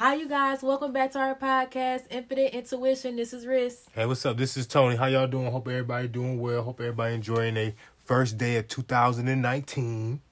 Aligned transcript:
Hi, 0.00 0.14
you 0.14 0.26
guys. 0.26 0.62
Welcome 0.62 0.94
back 0.94 1.12
to 1.12 1.18
our 1.18 1.34
podcast, 1.34 2.04
Infinite 2.08 2.54
Intuition. 2.54 3.16
This 3.16 3.34
is 3.34 3.46
Riz. 3.46 3.84
Hey, 3.92 4.06
what's 4.06 4.24
up? 4.24 4.38
This 4.38 4.56
is 4.56 4.66
Tony. 4.66 4.96
How 4.96 5.04
y'all 5.04 5.26
doing? 5.26 5.52
Hope 5.52 5.68
everybody 5.68 6.08
doing 6.08 6.40
well. 6.40 6.62
Hope 6.62 6.80
everybody 6.80 7.14
enjoying 7.14 7.54
a 7.58 7.74
first 8.06 8.38
day 8.38 8.56
of 8.56 8.66
2019. 8.66 10.22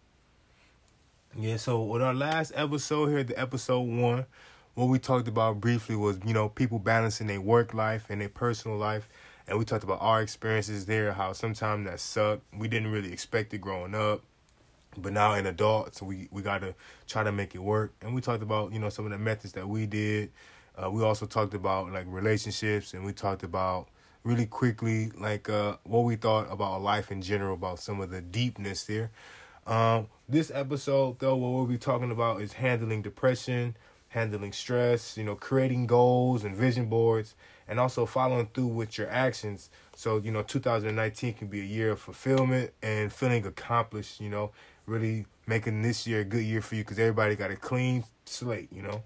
Yeah, 1.37 1.57
so 1.59 1.83
with 1.83 2.01
our 2.01 2.15
last 2.15 2.53
episode 2.55 3.11
here, 3.11 3.23
the 3.23 3.39
episode 3.39 3.81
one, 3.81 4.25
what 4.73 4.87
we 4.87 4.99
talked 4.99 5.29
about 5.29 5.61
briefly 5.61 5.97
was, 5.97 6.19
you 6.25 6.33
know, 6.33 6.49
people 6.49 6.79
balancing 6.79 7.27
their 7.27 7.43
work 7.43 7.75
life 7.75 8.07
and 8.09 8.23
their 8.23 8.31
personal 8.31 8.79
life. 8.79 9.07
And 9.47 9.59
we 9.59 9.67
talked 9.67 9.85
about 9.85 9.99
our 10.01 10.23
experiences 10.23 10.87
there, 10.87 11.13
how 11.13 11.35
sometimes 11.35 11.87
that 11.87 12.01
sucked. 12.01 12.43
We 12.57 12.69
didn't 12.69 12.91
really 12.91 13.13
expect 13.13 13.53
it 13.53 13.59
growing 13.59 13.95
up. 13.95 14.23
But 15.03 15.13
now 15.13 15.35
in 15.35 15.47
adults, 15.47 16.03
we, 16.03 16.29
we 16.31 16.43
got 16.43 16.61
to 16.61 16.75
try 17.07 17.23
to 17.23 17.33
make 17.33 17.55
it 17.55 17.63
work. 17.63 17.93
And 18.03 18.15
we 18.15 18.21
talked 18.21 18.43
about, 18.43 18.73
you 18.73 18.79
know, 18.79 18.89
some 18.89 19.05
of 19.05 19.11
the 19.11 19.19
methods 19.19 19.53
that 19.55 19.69
we 19.69 19.87
did. 19.87 20.31
Uh, 20.77 20.91
we 20.91 21.03
also 21.03 21.27
talked 21.27 21.55
about 21.55 21.93
like 21.93 22.07
relationships 22.09 22.95
and 22.95 23.05
we 23.05 23.13
talked 23.13 23.43
about 23.43 23.89
really 24.23 24.47
quickly 24.47 25.11
like 25.19 25.49
uh, 25.49 25.77
what 25.85 26.01
we 26.01 26.17
thought 26.17 26.47
about 26.51 26.83
life 26.83 27.11
in 27.11 27.23
general, 27.23 27.55
about 27.55 27.81
some 27.81 28.01
of 28.01 28.11
the 28.11 28.21
deepness 28.21 28.85
there. 28.85 29.11
Um, 29.67 30.07
this 30.29 30.51
episode, 30.55 31.19
though, 31.19 31.37
what 31.37 31.53
we'll 31.53 31.67
be 31.67 31.79
talking 31.79 32.11
about 32.11 32.41
is 32.41 32.55
handling 32.55 33.03
depression, 33.03 33.77
handling 34.09 34.53
stress, 34.53 35.17
you 35.17 35.25
know, 35.25 35.35
creating 35.35 35.87
goals 35.87 36.45
and 36.45 36.57
vision 36.57 36.87
boards, 36.87 37.35
and 37.69 37.79
also 37.79 38.07
following 38.07 38.49
through 38.55 38.69
with 38.69 38.97
your 38.97 39.11
actions. 39.11 39.69
So, 39.95 40.19
you 40.19 40.31
know, 40.33 40.43
2019 40.43 41.35
can 41.35 41.49
be 41.49 41.61
a 41.61 41.65
year 41.65 41.91
of 41.91 42.01
fulfillment 42.01 42.73
and 42.83 43.13
feeling 43.13 43.45
accomplished, 43.45 44.21
you 44.21 44.31
know, 44.31 44.53
really 44.89 45.27
making 45.47 45.83
this 45.83 46.07
year 46.07 46.21
a 46.21 46.25
good 46.25 46.45
year 46.45 46.63
for 46.63 46.75
you 46.75 46.83
because 46.83 46.99
everybody 46.99 47.37
got 47.37 47.51
a 47.51 47.57
clean 47.57 48.05
slate, 48.25 48.73
you 48.73 48.83
know. 48.83 49.03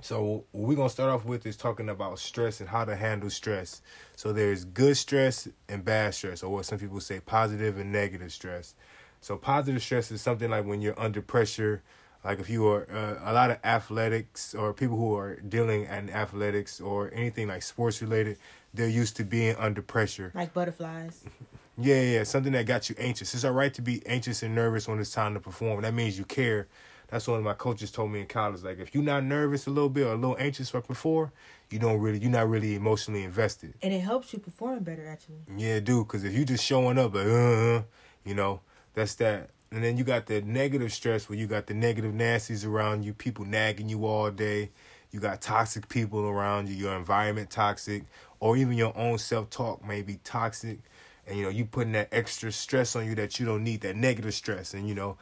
So 0.00 0.44
what 0.52 0.68
we're 0.68 0.76
gonna 0.76 0.90
start 0.90 1.10
off 1.10 1.24
with 1.24 1.46
is 1.46 1.56
talking 1.56 1.88
about 1.88 2.18
stress 2.18 2.60
and 2.60 2.68
how 2.68 2.84
to 2.84 2.94
handle 2.94 3.30
stress. 3.30 3.80
So 4.16 4.32
there's 4.32 4.64
good 4.64 4.96
stress 4.98 5.48
and 5.68 5.82
bad 5.84 6.14
stress, 6.14 6.42
or 6.42 6.52
what 6.52 6.66
some 6.66 6.78
people 6.78 7.00
say 7.00 7.20
positive 7.20 7.78
and 7.78 7.90
negative 7.90 8.32
stress. 8.32 8.74
So 9.22 9.38
positive 9.38 9.82
stress 9.82 10.10
is 10.10 10.20
something 10.20 10.50
like 10.50 10.66
when 10.66 10.82
you're 10.82 10.98
under 11.00 11.22
pressure, 11.22 11.82
like 12.24 12.40
if 12.40 12.48
you 12.48 12.66
are 12.66 12.86
uh, 12.90 13.30
a 13.30 13.32
lot 13.32 13.50
of 13.50 13.58
athletics 13.64 14.54
or 14.54 14.72
people 14.72 14.96
who 14.96 15.14
are 15.16 15.36
dealing 15.36 15.84
in 15.84 16.10
athletics 16.10 16.80
or 16.80 17.10
anything 17.12 17.48
like 17.48 17.62
sports 17.62 18.00
related, 18.00 18.38
they're 18.72 18.88
used 18.88 19.16
to 19.16 19.24
being 19.24 19.54
under 19.56 19.82
pressure. 19.82 20.32
Like 20.34 20.54
butterflies. 20.54 21.22
Yeah, 21.76 22.00
yeah, 22.02 22.22
something 22.22 22.52
that 22.52 22.66
got 22.66 22.88
you 22.88 22.94
anxious. 22.98 23.34
It's 23.34 23.44
all 23.44 23.50
right 23.50 23.74
to 23.74 23.82
be 23.82 24.00
anxious 24.06 24.44
and 24.44 24.54
nervous 24.54 24.86
when 24.86 25.00
it's 25.00 25.10
time 25.10 25.34
to 25.34 25.40
perform. 25.40 25.82
That 25.82 25.92
means 25.92 26.16
you 26.16 26.24
care. 26.24 26.68
That's 27.08 27.26
one 27.26 27.38
of 27.38 27.44
my 27.44 27.54
coaches 27.54 27.90
told 27.90 28.12
me 28.12 28.20
in 28.20 28.26
college. 28.26 28.62
Like, 28.62 28.78
if 28.78 28.94
you're 28.94 29.02
not 29.02 29.24
nervous 29.24 29.66
a 29.66 29.70
little 29.70 29.88
bit 29.88 30.06
or 30.06 30.12
a 30.12 30.14
little 30.14 30.36
anxious 30.38 30.70
for 30.70 30.82
before, 30.82 31.32
you 31.70 31.80
don't 31.80 31.98
really, 31.98 32.18
you're 32.18 32.30
not 32.30 32.48
really 32.48 32.76
emotionally 32.76 33.24
invested. 33.24 33.74
And 33.82 33.92
it 33.92 34.00
helps 34.00 34.32
you 34.32 34.38
perform 34.38 34.84
better, 34.84 35.04
actually. 35.06 35.38
Yeah, 35.56 35.80
dude. 35.80 36.06
Because 36.06 36.22
if 36.22 36.32
you're 36.32 36.44
just 36.44 36.64
showing 36.64 36.96
up 36.96 37.12
like, 37.12 37.26
uh, 37.26 37.82
you 38.24 38.34
know, 38.34 38.60
that's 38.94 39.16
that. 39.16 39.50
And 39.74 39.82
then 39.82 39.96
you 39.96 40.04
got 40.04 40.26
the 40.26 40.40
negative 40.42 40.92
stress 40.92 41.28
where 41.28 41.36
you 41.36 41.48
got 41.48 41.66
the 41.66 41.74
negative 41.74 42.12
nasties 42.12 42.64
around 42.64 43.04
you, 43.04 43.12
people 43.12 43.44
nagging 43.44 43.88
you 43.88 44.06
all 44.06 44.30
day. 44.30 44.70
You 45.10 45.18
got 45.18 45.40
toxic 45.40 45.88
people 45.88 46.20
around 46.20 46.68
you, 46.68 46.76
your 46.76 46.94
environment 46.94 47.50
toxic, 47.50 48.04
or 48.38 48.56
even 48.56 48.74
your 48.74 48.96
own 48.96 49.18
self 49.18 49.50
talk 49.50 49.84
may 49.84 50.02
be 50.02 50.20
toxic. 50.22 50.78
And 51.26 51.36
you 51.36 51.42
know 51.42 51.48
you 51.48 51.64
putting 51.64 51.92
that 51.92 52.08
extra 52.12 52.52
stress 52.52 52.94
on 52.94 53.04
you 53.04 53.16
that 53.16 53.40
you 53.40 53.46
don't 53.46 53.64
need 53.64 53.80
that 53.80 53.96
negative 53.96 54.34
stress. 54.34 54.74
And 54.74 54.88
you 54.88 54.94
know 54.94 55.18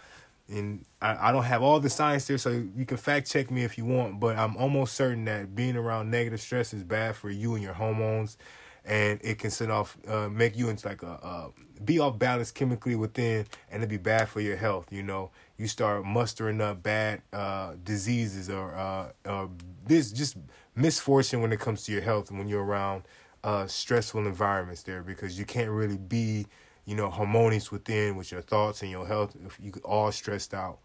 and 0.48 0.84
I, 1.00 1.28
I 1.28 1.33
don't 1.33 1.45
have 1.45 1.62
all 1.62 1.80
the 1.80 1.89
science 1.89 2.27
there 2.27 2.36
so 2.36 2.50
you 2.50 2.84
can 2.84 2.97
fact 2.97 3.30
check 3.30 3.50
me 3.50 3.62
if 3.64 3.78
you 3.78 3.84
want 3.84 4.19
but 4.19 4.36
i'm 4.36 4.56
almost 4.56 4.95
certain 4.95 5.25
that 5.27 5.55
being 5.55 5.77
around 5.77 6.11
negative 6.11 6.41
stress 6.41 6.75
is 6.75 6.83
bad 6.83 7.14
for 7.14 7.30
you 7.30 7.55
and 7.55 7.62
your 7.62 7.75
hormones 7.75 8.36
and 8.84 9.20
it 9.22 9.38
can 9.38 9.50
send 9.50 9.70
off 9.70 9.97
uh, 10.08 10.28
make 10.28 10.56
you 10.56 10.68
into 10.68 10.89
like 10.89 11.02
a 11.02 11.51
be 11.84 11.98
off 11.98 12.18
balance 12.18 12.51
chemically 12.51 12.96
within 12.96 13.46
and 13.70 13.83
it'd 13.83 13.89
be 13.89 13.96
bad 13.96 14.29
for 14.29 14.40
your 14.40 14.56
health 14.56 14.86
you 14.90 15.02
know 15.02 15.30
you 15.56 15.67
start 15.67 16.05
mustering 16.05 16.61
up 16.61 16.83
bad 16.83 17.23
uh, 17.33 17.74
diseases 17.84 18.51
or 18.51 18.74
uh, 18.74 19.46
this 19.86 20.11
just 20.12 20.36
misfortune 20.74 21.40
when 21.40 21.52
it 21.52 21.61
comes 21.61 21.84
to 21.84 21.92
your 21.92 22.02
health 22.02 22.30
when 22.30 22.48
you're 22.48 22.64
around 22.64 23.05
uh, 23.45 23.67
stressful 23.67 24.27
environments 24.27 24.83
there 24.83 25.02
because 25.02 25.39
you 25.39 25.45
can't 25.45 25.70
really 25.70 25.96
be, 25.96 26.46
you 26.85 26.95
know, 26.95 27.11
harmonious 27.11 27.73
within 27.73 28.17
with 28.17 28.30
your 28.30 28.42
thoughts 28.42 28.83
and 28.83 28.90
your 28.90 29.06
health 29.06 29.36
if 29.45 29.58
you 29.61 29.73
all 29.85 30.12
stressed 30.12 30.55
out. 30.55 30.79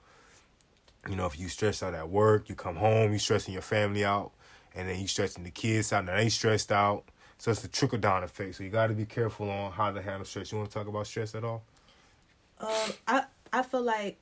You 1.07 1.16
know, 1.16 1.25
if 1.25 1.39
you 1.39 1.47
stress 1.47 1.83
out 1.83 1.94
at 1.94 2.09
work, 2.09 2.50
you 2.50 2.55
come 2.55 2.75
home, 2.75 3.13
you 3.13 3.19
stressing 3.19 3.53
your 3.53 3.61
family 3.61 4.03
out, 4.03 4.31
and 4.75 4.89
then 4.89 5.00
you 5.00 5.07
stressing 5.07 5.44
the 5.44 5.51
kids 5.51 5.94
out, 5.94 6.00
and 6.00 6.09
they 6.09 6.29
stressed 6.29 6.71
out. 6.71 7.05
So 7.37 7.51
it's 7.51 7.61
the 7.61 7.67
trickle 7.67 7.99
down 7.99 8.23
effect. 8.23 8.55
So 8.55 8.63
you 8.63 8.69
got 8.69 8.87
to 8.87 8.93
be 8.93 9.05
careful 9.05 9.49
on 9.49 9.71
how 9.71 9.91
to 9.91 10.01
handle 10.01 10.25
stress. 10.25 10.51
You 10.51 10.57
want 10.57 10.69
to 10.71 10.73
talk 10.73 10.87
about 10.87 11.07
stress 11.07 11.35
at 11.35 11.43
all? 11.43 11.63
Um, 12.59 12.93
I 13.07 13.23
I 13.53 13.61
feel 13.61 13.83
like 13.83 14.17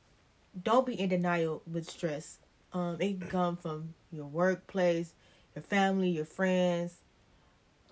don't 0.63 0.85
be 0.85 0.99
in 0.99 1.09
denial 1.09 1.61
with 1.71 1.89
stress. 1.89 2.39
Um, 2.73 2.97
it 2.99 3.19
can 3.19 3.29
come 3.29 3.55
from 3.55 3.93
your 4.11 4.25
workplace, 4.25 5.13
your 5.55 5.63
family, 5.63 6.09
your 6.09 6.25
friends, 6.25 6.97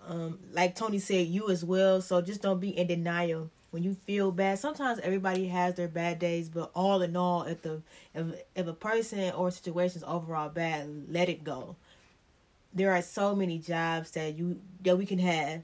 um, 0.06 0.38
like 0.52 0.74
Tony 0.74 0.98
said, 0.98 1.26
you 1.26 1.50
as 1.50 1.64
well. 1.64 2.00
So 2.00 2.20
just 2.20 2.42
don't 2.42 2.60
be 2.60 2.76
in 2.76 2.86
denial 2.86 3.50
when 3.70 3.82
you 3.82 3.96
feel 4.06 4.30
bad. 4.30 4.58
Sometimes 4.58 4.98
everybody 5.00 5.48
has 5.48 5.74
their 5.74 5.88
bad 5.88 6.18
days, 6.18 6.48
but 6.48 6.70
all 6.74 7.02
in 7.02 7.16
all, 7.16 7.42
if 7.44 7.62
the 7.62 7.80
if 8.14 8.26
if 8.54 8.66
a 8.66 8.74
person 8.74 9.32
or 9.32 9.50
situation 9.50 9.98
is 9.98 10.04
overall 10.04 10.48
bad, 10.48 11.06
let 11.08 11.28
it 11.28 11.44
go. 11.44 11.76
There 12.74 12.90
are 12.92 13.02
so 13.02 13.34
many 13.36 13.58
jobs 13.58 14.10
that 14.12 14.36
you 14.36 14.60
that 14.82 14.98
we 14.98 15.06
can 15.06 15.18
have. 15.20 15.62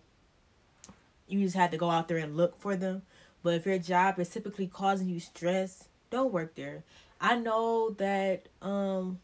You 1.27 1.41
just 1.41 1.57
have 1.57 1.71
to 1.73 1.77
go 1.77 1.91
out 1.91 2.09
there 2.09 2.19
and 2.19 2.37
look 2.37 2.57
for 2.57 2.77
them. 2.77 3.03
But 3.43 3.55
if 3.55 3.67
your 3.67 3.79
job 3.79 4.19
is 4.19 4.29
typically 4.29 4.67
causing 4.67 5.09
you 5.09 5.19
stress, 5.21 5.89
don't 6.11 6.33
work 6.33 6.55
there. 6.55 6.85
I 7.21 7.37
know 7.37 7.91
that 7.99 8.49
um 8.63 9.19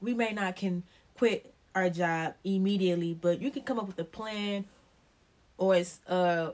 we 0.00 0.12
may 0.14 0.32
not 0.32 0.56
can 0.56 0.82
quit 1.16 1.52
our 1.74 1.88
job 1.90 2.34
immediately, 2.44 3.14
but 3.14 3.40
you 3.40 3.50
can 3.50 3.62
come 3.62 3.78
up 3.78 3.86
with 3.86 3.98
a 3.98 4.04
plan 4.04 4.66
or 5.56 5.76
it's 5.76 6.00
uh 6.08 6.52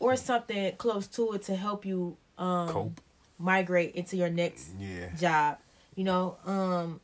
or 0.00 0.16
something 0.16 0.76
close 0.76 1.06
to 1.06 1.32
it 1.32 1.42
to 1.44 1.56
help 1.56 1.86
you 1.86 2.16
um 2.36 2.68
Cope. 2.68 3.00
migrate 3.38 3.94
into 3.94 4.16
your 4.16 4.28
next 4.30 4.70
Yeah. 4.78 5.08
job. 5.16 5.58
You 5.94 6.04
know, 6.04 6.36
um 6.44 7.00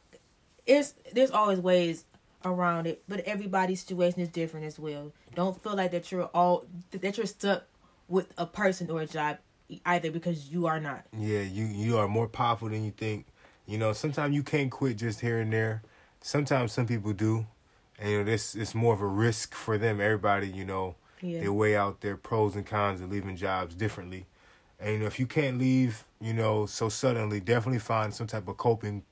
it's 0.66 0.94
there's 1.12 1.30
always 1.30 1.58
ways 1.60 2.04
around 2.44 2.86
it, 2.86 3.02
but 3.08 3.20
everybody's 3.20 3.80
situation 3.82 4.20
is 4.20 4.28
different 4.28 4.66
as 4.66 4.78
well. 4.78 5.12
Don't 5.34 5.62
feel 5.62 5.76
like 5.76 5.90
that 5.92 6.10
you're 6.10 6.24
all 6.34 6.64
that 6.92 7.16
you're 7.16 7.26
stuck 7.26 7.64
with 8.08 8.32
a 8.38 8.46
person 8.46 8.90
or 8.90 9.02
a 9.02 9.06
job 9.06 9.38
either 9.86 10.10
because 10.10 10.50
you 10.50 10.66
are 10.66 10.80
not. 10.80 11.04
Yeah, 11.16 11.42
you 11.42 11.64
you 11.64 11.98
are 11.98 12.08
more 12.08 12.28
powerful 12.28 12.68
than 12.68 12.84
you 12.84 12.90
think. 12.90 13.26
You 13.66 13.78
know, 13.78 13.92
sometimes 13.92 14.34
you 14.34 14.42
can't 14.42 14.70
quit 14.70 14.96
just 14.96 15.20
here 15.20 15.38
and 15.38 15.52
there. 15.52 15.82
Sometimes 16.20 16.72
some 16.72 16.86
people 16.86 17.12
do, 17.12 17.46
and 17.98 18.10
you 18.10 18.18
know 18.18 18.24
this 18.24 18.54
it's 18.54 18.74
more 18.74 18.94
of 18.94 19.00
a 19.00 19.06
risk 19.06 19.54
for 19.54 19.78
them. 19.78 20.00
Everybody, 20.00 20.48
you 20.48 20.64
know, 20.64 20.96
Yeah. 21.20 21.40
they 21.40 21.48
weigh 21.48 21.76
out 21.76 22.00
their 22.00 22.16
pros 22.16 22.56
and 22.56 22.66
cons 22.66 23.00
of 23.00 23.10
leaving 23.10 23.36
jobs 23.36 23.74
differently. 23.74 24.26
And 24.78 24.92
you 24.94 24.98
know, 25.00 25.06
if 25.06 25.20
you 25.20 25.26
can't 25.26 25.58
leave, 25.58 26.04
you 26.20 26.32
know, 26.32 26.66
so 26.66 26.88
suddenly, 26.88 27.38
definitely 27.38 27.78
find 27.80 28.12
some 28.14 28.26
type 28.26 28.48
of 28.48 28.56
coping 28.56 29.02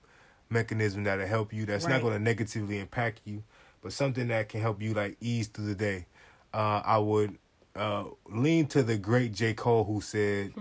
mechanism 0.51 1.05
that'll 1.05 1.27
help 1.27 1.53
you. 1.53 1.67
That's 1.67 1.87
not 1.87 2.01
going 2.01 2.15
to 2.15 2.19
negatively 2.19 2.79
impact 2.79 3.21
you, 3.25 3.43
but 3.83 3.93
something 3.93 4.29
that 4.29 4.49
can 4.49 4.61
help 4.61 4.81
you 4.83 4.95
like 4.95 5.17
ease 5.21 5.49
through 5.49 5.67
the 5.67 5.75
day. 5.75 6.07
Uh, 6.53 6.83
I 6.85 6.99
would 6.99 7.39
uh, 7.77 8.05
lean 8.31 8.67
to 8.69 8.83
the 8.83 8.97
great 8.97 9.33
J 9.33 9.55
Cole 9.55 9.85
who 9.85 10.01
said, 10.01 10.53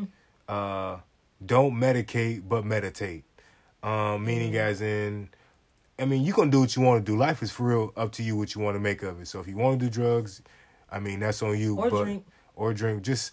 uh, 0.47 0.97
"Don't 1.45 1.73
medicate, 1.73 2.47
but 2.47 2.65
meditate." 2.65 3.23
Um, 3.83 4.25
meaning, 4.25 4.55
as 4.57 4.81
in, 4.81 5.29
I 5.99 6.05
mean, 6.05 6.23
you 6.23 6.33
gonna 6.33 6.51
do 6.51 6.59
what 6.59 6.75
you 6.75 6.81
want 6.81 7.05
to 7.05 7.11
do. 7.11 7.17
Life 7.17 7.41
is 7.41 7.51
for 7.51 7.63
real 7.63 7.93
up 7.95 8.11
to 8.13 8.23
you 8.23 8.35
what 8.35 8.53
you 8.53 8.61
want 8.61 8.75
to 8.75 8.79
make 8.79 9.01
of 9.03 9.21
it. 9.21 9.27
So 9.27 9.39
if 9.39 9.47
you 9.47 9.55
want 9.55 9.79
to 9.79 9.85
do 9.85 9.89
drugs, 9.89 10.41
I 10.91 10.99
mean 10.99 11.19
that's 11.19 11.41
on 11.41 11.57
you. 11.57 11.77
Or 11.77 11.89
but, 11.89 12.03
drink. 12.03 12.25
Or 12.55 12.73
drink. 12.73 13.03
Just 13.03 13.31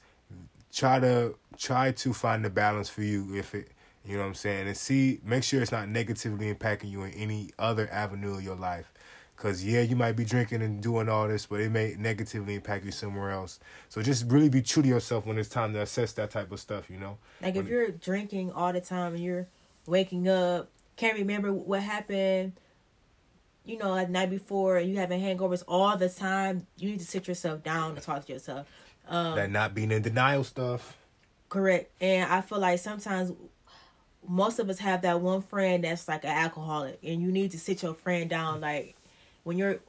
try 0.72 1.00
to 1.00 1.36
try 1.56 1.92
to 1.92 2.12
find 2.12 2.44
the 2.44 2.50
balance 2.50 2.88
for 2.88 3.02
you. 3.02 3.34
If 3.36 3.54
it, 3.54 3.68
you 4.04 4.14
know 4.16 4.20
what 4.22 4.28
I'm 4.28 4.34
saying, 4.34 4.66
and 4.66 4.76
see, 4.76 5.20
make 5.24 5.42
sure 5.44 5.62
it's 5.62 5.72
not 5.72 5.88
negatively 5.88 6.52
impacting 6.52 6.90
you 6.90 7.02
in 7.04 7.12
any 7.12 7.50
other 7.58 7.88
avenue 7.90 8.34
of 8.34 8.42
your 8.42 8.56
life. 8.56 8.92
Cause 9.36 9.64
yeah, 9.64 9.80
you 9.80 9.96
might 9.96 10.12
be 10.12 10.24
drinking 10.24 10.62
and 10.62 10.80
doing 10.80 11.08
all 11.08 11.26
this, 11.26 11.46
but 11.46 11.60
it 11.60 11.70
may 11.70 11.96
negatively 11.98 12.54
impact 12.54 12.84
you 12.84 12.92
somewhere 12.92 13.32
else. 13.32 13.58
So 13.88 14.00
just 14.00 14.30
really 14.30 14.48
be 14.48 14.62
true 14.62 14.82
to 14.82 14.88
yourself 14.88 15.26
when 15.26 15.38
it's 15.38 15.48
time 15.48 15.72
to 15.72 15.80
assess 15.80 16.12
that 16.12 16.30
type 16.30 16.52
of 16.52 16.60
stuff. 16.60 16.88
You 16.88 16.98
know. 16.98 17.18
Like 17.42 17.56
if 17.56 17.64
When- 17.64 17.66
you're 17.66 17.90
drinking 17.90 18.52
all 18.52 18.72
the 18.72 18.80
time 18.80 19.14
and 19.14 19.24
you're 19.24 19.48
waking 19.86 20.28
up, 20.28 20.68
can't 20.96 21.18
remember 21.18 21.52
what 21.52 21.82
happened, 21.82 22.52
you 23.64 23.76
know, 23.76 23.90
like 23.90 24.08
night 24.08 24.30
before, 24.30 24.78
and 24.78 24.88
you 24.88 24.98
having 24.98 25.20
hangovers 25.20 25.64
all 25.66 25.96
the 25.96 26.08
time, 26.08 26.66
you 26.76 26.90
need 26.90 27.00
to 27.00 27.06
sit 27.06 27.26
yourself 27.26 27.62
down 27.64 27.92
and 27.92 28.02
talk 28.02 28.24
to 28.26 28.32
yourself. 28.32 28.68
Um, 29.08 29.34
that 29.34 29.50
not 29.50 29.74
being 29.74 29.90
in 29.90 30.02
denial 30.02 30.44
stuff. 30.44 30.96
correct. 31.48 31.90
And 32.00 32.30
I 32.32 32.40
feel 32.40 32.60
like 32.60 32.78
sometimes 32.78 33.32
most 34.28 34.58
of 34.58 34.68
us 34.68 34.78
have 34.78 35.02
that 35.02 35.20
one 35.20 35.42
friend 35.42 35.84
that's 35.84 36.08
like 36.08 36.24
an 36.24 36.30
alcoholic, 36.30 36.98
and 37.02 37.20
you 37.20 37.30
need 37.30 37.50
to 37.52 37.58
sit 37.58 37.82
your 37.82 37.94
friend 37.94 38.28
down. 38.28 38.60
Like 38.60 38.96
when 39.42 39.58
you're, 39.58 39.80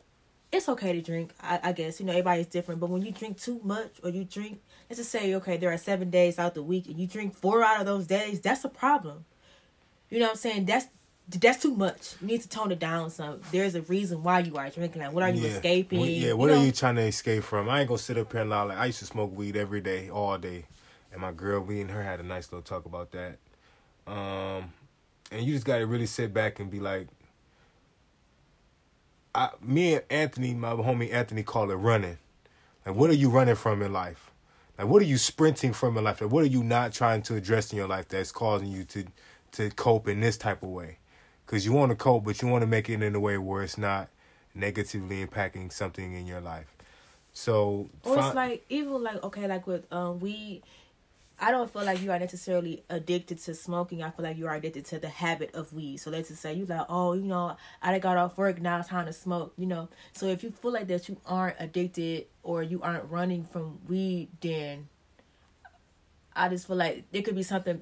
it's 0.52 0.70
okay 0.70 0.94
to 0.94 1.02
drink. 1.02 1.32
I, 1.42 1.60
I 1.64 1.72
guess 1.72 2.00
you 2.00 2.06
know 2.06 2.12
everybody's 2.14 2.48
different, 2.48 2.80
but 2.80 2.90
when 2.90 3.02
you 3.02 3.12
drink 3.12 3.40
too 3.40 3.60
much 3.64 3.92
or 4.04 4.10
you 4.10 4.24
drink, 4.24 4.62
let's 4.90 5.00
just 5.00 5.12
say 5.12 5.34
okay, 5.36 5.58
there 5.58 5.72
are 5.72 5.78
seven 5.78 6.10
days 6.10 6.40
out 6.40 6.54
the 6.54 6.64
week, 6.64 6.88
and 6.88 6.98
you 7.00 7.08
drink 7.08 7.36
four 7.36 7.64
out 7.64 7.80
of 7.80 7.86
those 7.86 8.08
days, 8.08 8.40
that's 8.40 8.64
a 8.66 8.70
problem. 8.70 9.26
You 10.10 10.20
know 10.20 10.26
what 10.26 10.32
I'm 10.32 10.38
saying? 10.38 10.66
That's 10.66 10.88
that's 11.28 11.62
too 11.62 11.76
much. 11.76 12.14
You 12.22 12.28
need 12.28 12.42
to 12.42 12.50
tone 12.50 12.72
it 12.72 12.80
down 12.80 13.10
some. 13.10 13.42
There's 13.52 13.76
a 13.76 13.82
reason 13.84 14.22
why 14.22 14.40
you 14.40 14.56
are 14.58 14.70
drinking. 14.70 15.02
Like, 15.02 15.12
what 15.12 15.24
are 15.24 15.30
you 15.30 15.42
yeah. 15.42 15.56
escaping? 15.56 16.00
What, 16.00 16.10
yeah, 16.10 16.28
You 16.28 16.38
what 16.38 16.48
know? 16.48 16.60
are 16.60 16.66
you 16.66 16.72
trying 16.72 16.96
to 16.98 17.02
escape 17.02 17.44
from? 17.44 17.68
I 17.70 17.80
ain't 17.80 17.88
gonna 17.88 17.98
sit 17.98 18.18
up 18.18 18.32
here 18.32 18.42
and 18.42 18.50
lie. 18.50 18.62
Like 18.64 18.78
I 18.78 18.86
used 18.86 19.00
to 19.00 19.06
smoke 19.06 19.36
weed 19.36 19.58
every 19.58 19.82
day, 19.82 20.10
all 20.10 20.38
day, 20.38 20.66
and 21.12 21.22
my 21.22 21.32
girl, 21.32 21.62
we 21.62 21.82
and 21.82 21.90
her 21.92 22.04
had 22.04 22.20
a 22.20 22.24
nice 22.24 22.52
little 22.52 22.62
talk 22.62 22.86
about 22.86 23.12
that. 23.12 23.38
Um, 24.08 24.74
and 25.32 25.44
you 25.44 25.54
just 25.54 25.66
got 25.66 25.80
to 25.80 25.88
really 25.88 26.06
sit 26.06 26.34
back 26.34 26.60
and 26.60 26.70
be 26.70 26.80
like, 26.80 27.08
I, 29.34 29.50
me 29.62 29.96
and 29.96 30.04
Anthony, 30.10 30.54
my 30.54 30.72
homie 30.72 31.12
Anthony, 31.12 31.44
call 31.44 31.70
it 31.72 31.76
running. 31.76 32.18
Like, 32.86 32.96
what 32.96 33.10
are 33.10 33.14
you 33.16 33.30
running 33.30 33.56
from 33.56 33.82
in 33.82 33.92
life? 33.92 34.32
Like, 34.78 34.88
what 34.88 35.02
are 35.02 35.06
you 35.06 35.18
sprinting 35.18 35.74
from 35.74 35.98
in 35.98 36.04
life? 36.04 36.22
Like, 36.22 36.32
what 36.32 36.44
are 36.44 36.48
you 36.48 36.64
not 36.64 36.94
trying 36.94 37.22
to 37.24 37.36
address 37.36 37.72
in 37.72 37.78
your 37.78 37.88
life 37.88 38.08
that's 38.08 38.32
causing 38.32 38.68
you 38.68 38.84
to 38.86 39.06
to 39.54 39.70
cope 39.72 40.08
in 40.08 40.20
this 40.22 40.38
type 40.38 40.64
of 40.64 40.70
way? 40.70 41.00
Because 41.46 41.66
you 41.66 41.74
want 41.74 41.92
to 41.92 41.96
cope, 41.96 42.24
but 42.26 42.42
you 42.42 42.48
want 42.48 42.62
to 42.62 42.68
make 42.68 42.90
it 42.90 43.02
in 43.02 43.16
a 43.16 43.20
way 43.20 43.38
where 43.38 43.64
it's 43.64 43.78
not 43.78 44.10
negatively 44.54 45.26
impacting 45.26 45.72
something 45.72 46.14
in 46.14 46.26
your 46.26 46.42
life. 46.42 46.74
So, 47.34 47.90
Or 48.04 48.16
fi- 48.16 48.28
it's 48.28 48.36
like 48.36 48.66
even 48.70 49.04
like 49.04 49.22
okay, 49.24 49.48
like 49.48 49.68
with 49.68 49.92
um 49.92 50.20
weed, 50.20 50.64
I 51.40 51.52
don't 51.52 51.72
feel 51.72 51.84
like 51.84 52.02
you 52.02 52.12
are 52.12 52.20
necessarily 52.20 52.84
addicted 52.90 53.40
to 53.40 53.54
smoking. 53.54 54.02
I 54.02 54.10
feel 54.10 54.24
like 54.24 54.38
you 54.38 54.48
are 54.48 54.56
addicted 54.56 54.86
to 54.86 55.00
the 55.00 55.10
habit 55.10 55.54
of 55.54 55.74
weed. 55.74 55.98
So 55.98 56.10
let's 56.10 56.30
just 56.30 56.42
say 56.42 56.54
you 56.54 56.66
like, 56.66 56.86
oh, 56.88 57.14
you 57.14 57.24
know, 57.24 57.58
I 57.82 58.00
got 58.00 58.18
off 58.18 58.38
work 58.38 58.62
now, 58.62 58.80
it's 58.80 58.88
time 58.88 59.06
to 59.06 59.14
smoke. 59.14 59.54
You 59.58 59.66
know, 59.66 59.90
so 60.14 60.28
if 60.28 60.44
you 60.44 60.52
feel 60.52 60.72
like 60.72 60.88
that 60.88 61.10
you 61.10 61.18
aren't 61.26 61.58
addicted 61.60 62.28
or 62.44 62.64
you 62.64 62.82
aren't 62.82 63.10
running 63.10 63.44
from 63.44 63.80
weed, 63.88 64.30
then 64.40 64.88
I 66.36 66.48
just 66.48 66.68
feel 66.68 66.78
like 66.78 67.04
there 67.12 67.22
could 67.22 67.36
be 67.36 67.44
something 67.44 67.82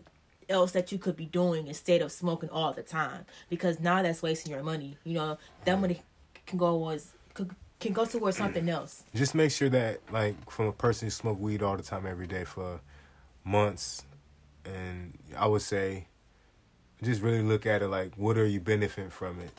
else 0.50 0.72
that 0.72 0.92
you 0.92 0.98
could 0.98 1.16
be 1.16 1.26
doing 1.26 1.68
instead 1.68 2.02
of 2.02 2.12
smoking 2.12 2.50
all 2.50 2.74
the 2.74 2.84
time 2.84 3.26
because 3.50 3.80
now 3.80 4.02
that's 4.02 4.24
wasting 4.24 4.52
your 4.52 4.64
money. 4.64 4.98
You 5.04 5.14
know, 5.14 5.38
that 5.66 5.80
money 5.80 6.02
can 6.48 6.58
go 6.58 6.72
towards 6.72 7.12
could, 7.36 7.52
can 7.80 7.94
go 7.94 8.06
towards 8.06 8.38
something 8.38 8.68
else. 8.70 9.04
just 9.14 9.36
make 9.36 9.52
sure 9.52 9.70
that 9.70 10.00
like 10.12 10.50
from 10.50 10.68
a 10.68 10.72
person 10.72 11.06
who 11.06 11.12
smoke 11.12 11.40
weed 11.40 11.62
all 11.62 11.78
the 11.78 11.84
time 11.84 12.06
every 12.06 12.28
day 12.28 12.44
for 12.46 12.80
months 13.46 14.04
and 14.66 15.18
i 15.38 15.46
would 15.46 15.62
say 15.62 16.08
just 17.04 17.22
really 17.22 17.42
look 17.42 17.66
at 17.66 17.82
it 17.82 17.88
like 17.88 18.16
what 18.16 18.38
are 18.38 18.46
you 18.46 18.60
benefiting 18.60 19.10
from 19.10 19.40
it? 19.40 19.52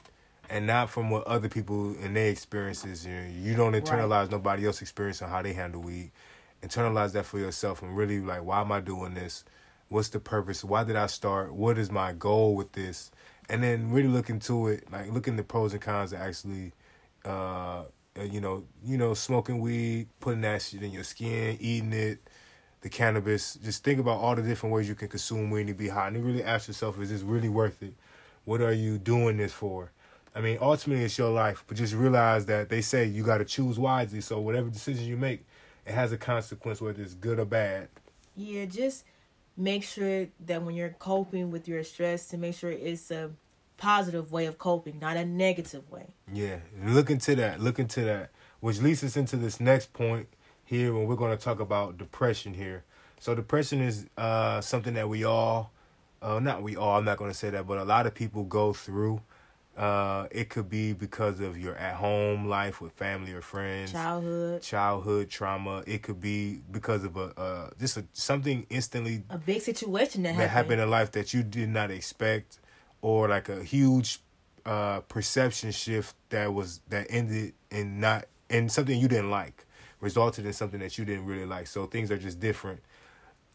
And 0.51 0.67
not 0.67 0.91
from 0.91 1.11
what 1.11 1.27
other 1.27 1.49
people 1.49 1.95
and 2.03 2.17
their 2.17 2.29
experiences 2.29 3.07
you, 3.07 3.13
know, 3.15 3.27
you 3.27 3.55
don't 3.55 3.73
internalize 3.73 4.31
nobody 4.31 4.67
else's 4.67 4.83
experience 4.83 5.23
on 5.23 5.31
how 5.31 5.43
they 5.43 5.53
handle 5.53 5.81
weed. 5.81 6.11
Internalize 6.63 7.13
that 7.13 7.25
for 7.27 7.39
yourself 7.39 7.83
and 7.83 7.97
really 7.97 8.21
like 8.21 8.43
why 8.43 8.61
am 8.61 8.73
i 8.73 8.81
doing 8.81 9.15
this? 9.15 9.45
What's 9.89 10.09
the 10.09 10.21
purpose? 10.21 10.65
Why 10.65 10.85
did 10.85 10.97
i 10.97 11.07
start? 11.07 11.55
What 11.55 11.79
is 11.79 11.91
my 11.91 12.13
goal 12.13 12.57
with 12.57 12.73
this? 12.73 13.11
And 13.49 13.63
then 13.63 13.91
really 13.91 14.09
look 14.09 14.31
into 14.31 14.69
it 14.69 14.91
like 14.91 15.11
look 15.11 15.29
in 15.29 15.37
the 15.37 15.45
pros 15.45 15.73
and 15.73 15.83
cons 15.83 16.13
of 16.13 16.21
actually 16.21 16.73
uh 17.25 17.85
uh, 18.17 18.23
you 18.23 18.41
know, 18.41 18.63
you 18.85 18.97
know, 18.97 19.13
smoking 19.13 19.59
weed, 19.59 20.07
putting 20.21 20.43
that 20.43 20.63
shit 20.63 20.85
in 20.85 20.93
your 20.93 21.03
skin, 21.03 21.57
eating 21.59 21.93
it, 21.93 22.21
the 22.85 22.91
cannabis. 22.91 23.55
Just 23.55 23.83
think 23.83 23.99
about 23.99 24.19
all 24.19 24.37
the 24.37 24.43
different 24.43 24.75
ways 24.75 24.87
you 24.87 24.95
can 24.95 25.09
consume 25.09 25.51
weed 25.51 25.69
and 25.69 25.77
be 25.77 25.89
high, 25.89 26.09
and 26.09 26.23
really 26.23 26.45
ask 26.45 26.69
yourself, 26.69 27.01
is 27.01 27.09
this 27.09 27.23
really 27.23 27.49
worth 27.49 27.83
it? 27.83 27.95
What 28.45 28.61
are 28.61 28.75
you 28.75 28.99
doing 28.99 29.39
this 29.39 29.55
for? 29.55 29.91
I 30.35 30.43
mean, 30.43 30.59
ultimately, 30.61 31.03
it's 31.03 31.17
your 31.17 31.31
life, 31.31 31.65
but 31.67 31.79
just 31.79 31.95
realize 31.95 32.45
that 32.47 32.69
they 32.69 32.83
say 32.83 33.07
you 33.07 33.25
got 33.25 33.39
to 33.39 33.47
choose 33.47 33.79
wisely. 33.79 34.21
So 34.21 34.39
whatever 34.39 34.69
decision 34.69 35.07
you 35.07 35.17
make, 35.17 35.47
it 35.87 35.93
has 35.93 36.13
a 36.13 36.19
consequence, 36.19 36.83
whether 36.83 37.01
it's 37.01 37.15
good 37.15 37.39
or 37.39 37.47
bad. 37.47 37.89
Yeah, 38.37 38.67
just 38.67 39.05
make 39.57 39.83
sure 39.83 40.27
that 40.45 40.63
when 40.63 40.75
you're 40.75 40.95
coping 40.99 41.51
with 41.51 41.67
your 41.67 41.85
stress, 41.85 42.29
to 42.29 42.37
make 42.37 42.55
sure 42.55 42.71
it's 42.71 43.11
a 43.11 43.31
positive 43.79 44.31
way 44.31 44.45
of 44.45 44.59
coping, 44.59 44.99
not 44.99 45.17
a 45.17 45.25
negative 45.25 45.91
way. 45.91 46.09
Yeah, 46.31 46.59
look 46.85 47.09
into 47.09 47.35
that. 47.37 47.61
Look 47.61 47.79
into 47.79 48.03
that. 48.03 48.31
Which 48.61 48.83
leads 48.83 49.03
us 49.03 49.17
into 49.17 49.39
this 49.39 49.59
next 49.59 49.95
point 49.95 50.29
here 50.75 50.93
when 50.93 51.07
we're 51.07 51.17
going 51.17 51.37
to 51.37 51.43
talk 51.43 51.61
about 51.61 51.97
depression 51.99 52.55
here. 52.55 52.85
So 53.21 53.35
depression 53.35 53.81
is 53.81 54.07
uh, 54.19 54.61
something 54.61 54.95
that 54.95 55.09
we 55.09 55.25
all, 55.25 55.71
uh, 56.21 56.41
not 56.41 56.63
we 56.63 56.77
all, 56.77 56.99
I'm 56.99 57.05
not 57.05 57.17
going 57.17 57.31
to 57.31 57.37
say 57.37 57.51
that, 57.51 57.67
but 57.67 57.79
a 57.79 57.85
lot 57.85 58.07
of 58.07 58.15
people 58.15 58.45
go 58.45 58.73
through. 58.73 59.21
Uh, 59.77 60.29
it 60.31 60.51
could 60.51 60.69
be 60.71 60.93
because 60.93 61.41
of 61.41 61.59
your 61.59 61.75
at 61.77 61.97
home 61.97 62.49
life 62.49 62.81
with 62.81 62.93
family 62.93 63.33
or 63.33 63.41
friends, 63.41 63.91
Childhood, 63.91 64.63
childhood 64.63 65.29
trauma. 65.31 65.83
It 65.85 66.03
could 66.03 66.21
be 66.21 66.61
because 66.71 67.03
of 67.03 67.17
a 67.17 67.33
uh, 67.37 67.71
just 67.81 67.97
a, 67.97 68.05
something 68.13 68.67
instantly 68.71 69.25
a 69.31 69.39
big 69.39 69.63
situation 69.63 70.23
that, 70.23 70.37
that 70.37 70.49
happened 70.49 70.53
happened. 70.53 70.81
in 70.83 70.91
life 70.91 71.11
that 71.13 71.35
you 71.35 71.43
did 71.43 71.71
not 71.71 71.91
expect 71.91 72.61
or 73.03 73.29
like 73.29 73.49
a 73.49 73.65
huge 73.65 74.21
uh 74.65 75.01
perception 75.01 75.73
shift 75.73 76.15
that 76.31 76.55
was 76.55 76.81
that 76.89 77.07
ended 77.11 77.53
in 77.73 77.99
not 77.99 78.27
in 78.49 78.69
something 78.69 78.99
you 78.99 79.09
didn't 79.09 79.31
like 79.31 79.64
resulted 80.05 80.47
in 80.47 80.53
something 80.53 80.79
that 80.81 80.97
you 80.99 81.05
didn't 81.05 81.25
really 81.25 81.47
like. 81.47 81.67
So 81.67 81.87
things 81.87 82.11
are 82.13 82.19
just 82.19 82.39
different. 82.39 82.81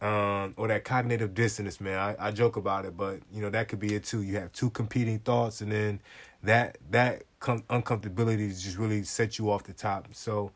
Um 0.01 0.53
or 0.57 0.67
that 0.69 0.83
cognitive 0.83 1.33
dissonance 1.33 1.79
man. 1.79 1.99
I, 1.99 2.27
I 2.27 2.31
joke 2.31 2.55
about 2.55 2.85
it 2.85 2.97
but 2.97 3.19
you 3.31 3.41
know 3.41 3.49
that 3.49 3.67
could 3.67 3.79
be 3.79 3.95
it 3.95 4.03
too. 4.03 4.21
You 4.21 4.37
have 4.37 4.51
two 4.51 4.69
competing 4.69 5.19
thoughts 5.19 5.61
and 5.61 5.71
then 5.71 6.01
that 6.43 6.77
that 6.91 7.23
com- 7.39 7.63
uncomfortability 7.69 8.47
just 8.61 8.77
really 8.77 9.03
set 9.03 9.37
you 9.37 9.51
off 9.51 9.63
the 9.63 9.73
top. 9.73 10.07
So 10.13 10.51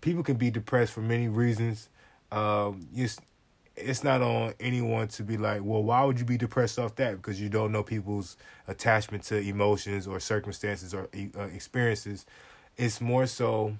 people 0.00 0.22
can 0.22 0.36
be 0.36 0.50
depressed 0.50 0.92
for 0.92 1.02
many 1.02 1.28
reasons. 1.28 1.88
Um 2.32 2.88
just 2.94 3.20
it's 3.76 4.02
not 4.02 4.22
on 4.22 4.54
anyone 4.58 5.06
to 5.08 5.22
be 5.22 5.36
like, 5.36 5.60
well, 5.62 5.82
why 5.82 6.02
would 6.02 6.18
you 6.18 6.24
be 6.24 6.38
depressed 6.38 6.78
off 6.78 6.94
that? 6.96 7.16
Because 7.16 7.38
you 7.38 7.50
don't 7.50 7.72
know 7.72 7.82
people's 7.82 8.38
attachment 8.66 9.22
to 9.24 9.36
emotions 9.36 10.06
or 10.06 10.18
circumstances 10.18 10.94
or 10.94 11.10
uh, 11.38 11.42
experiences. 11.42 12.24
It's 12.78 13.00
more 13.02 13.26
so 13.26 13.76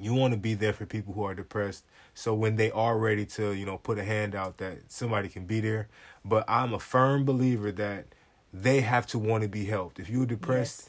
you 0.00 0.14
want 0.14 0.32
to 0.32 0.38
be 0.38 0.54
there 0.54 0.72
for 0.72 0.86
people 0.86 1.12
who 1.12 1.22
are 1.24 1.34
depressed. 1.34 1.84
So 2.14 2.34
when 2.34 2.56
they 2.56 2.70
are 2.70 2.98
ready 2.98 3.26
to, 3.26 3.52
you 3.52 3.66
know, 3.66 3.78
put 3.78 3.98
a 3.98 4.04
hand 4.04 4.34
out, 4.34 4.58
that 4.58 4.90
somebody 4.90 5.28
can 5.28 5.44
be 5.44 5.60
there. 5.60 5.88
But 6.24 6.44
I'm 6.48 6.72
a 6.72 6.78
firm 6.78 7.24
believer 7.24 7.70
that 7.72 8.06
they 8.52 8.80
have 8.80 9.06
to 9.08 9.18
want 9.18 9.42
to 9.42 9.48
be 9.48 9.66
helped. 9.66 10.00
If 10.00 10.08
you're 10.08 10.26
depressed, 10.26 10.88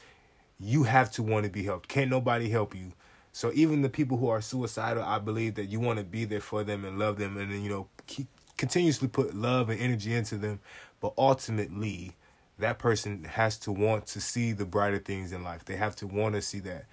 you 0.58 0.84
have 0.84 1.10
to 1.12 1.22
want 1.22 1.44
to 1.44 1.50
be 1.50 1.64
helped. 1.64 1.88
Can't 1.88 2.10
nobody 2.10 2.48
help 2.48 2.74
you. 2.74 2.92
So 3.32 3.50
even 3.54 3.82
the 3.82 3.88
people 3.88 4.18
who 4.18 4.28
are 4.28 4.40
suicidal, 4.40 5.02
I 5.02 5.18
believe 5.18 5.54
that 5.54 5.66
you 5.66 5.80
want 5.80 5.98
to 5.98 6.04
be 6.04 6.24
there 6.24 6.40
for 6.40 6.64
them 6.64 6.84
and 6.84 6.98
love 6.98 7.18
them, 7.18 7.36
and 7.38 7.50
then 7.50 7.62
you 7.62 7.70
know 7.70 7.88
keep, 8.06 8.26
continuously 8.58 9.08
put 9.08 9.34
love 9.34 9.70
and 9.70 9.80
energy 9.80 10.14
into 10.14 10.36
them. 10.36 10.60
But 11.00 11.14
ultimately, 11.16 12.12
that 12.58 12.78
person 12.78 13.24
has 13.24 13.58
to 13.60 13.72
want 13.72 14.06
to 14.08 14.20
see 14.20 14.52
the 14.52 14.66
brighter 14.66 14.98
things 14.98 15.32
in 15.32 15.42
life. 15.42 15.64
They 15.64 15.76
have 15.76 15.96
to 15.96 16.06
want 16.06 16.34
to 16.34 16.42
see 16.42 16.60
that. 16.60 16.84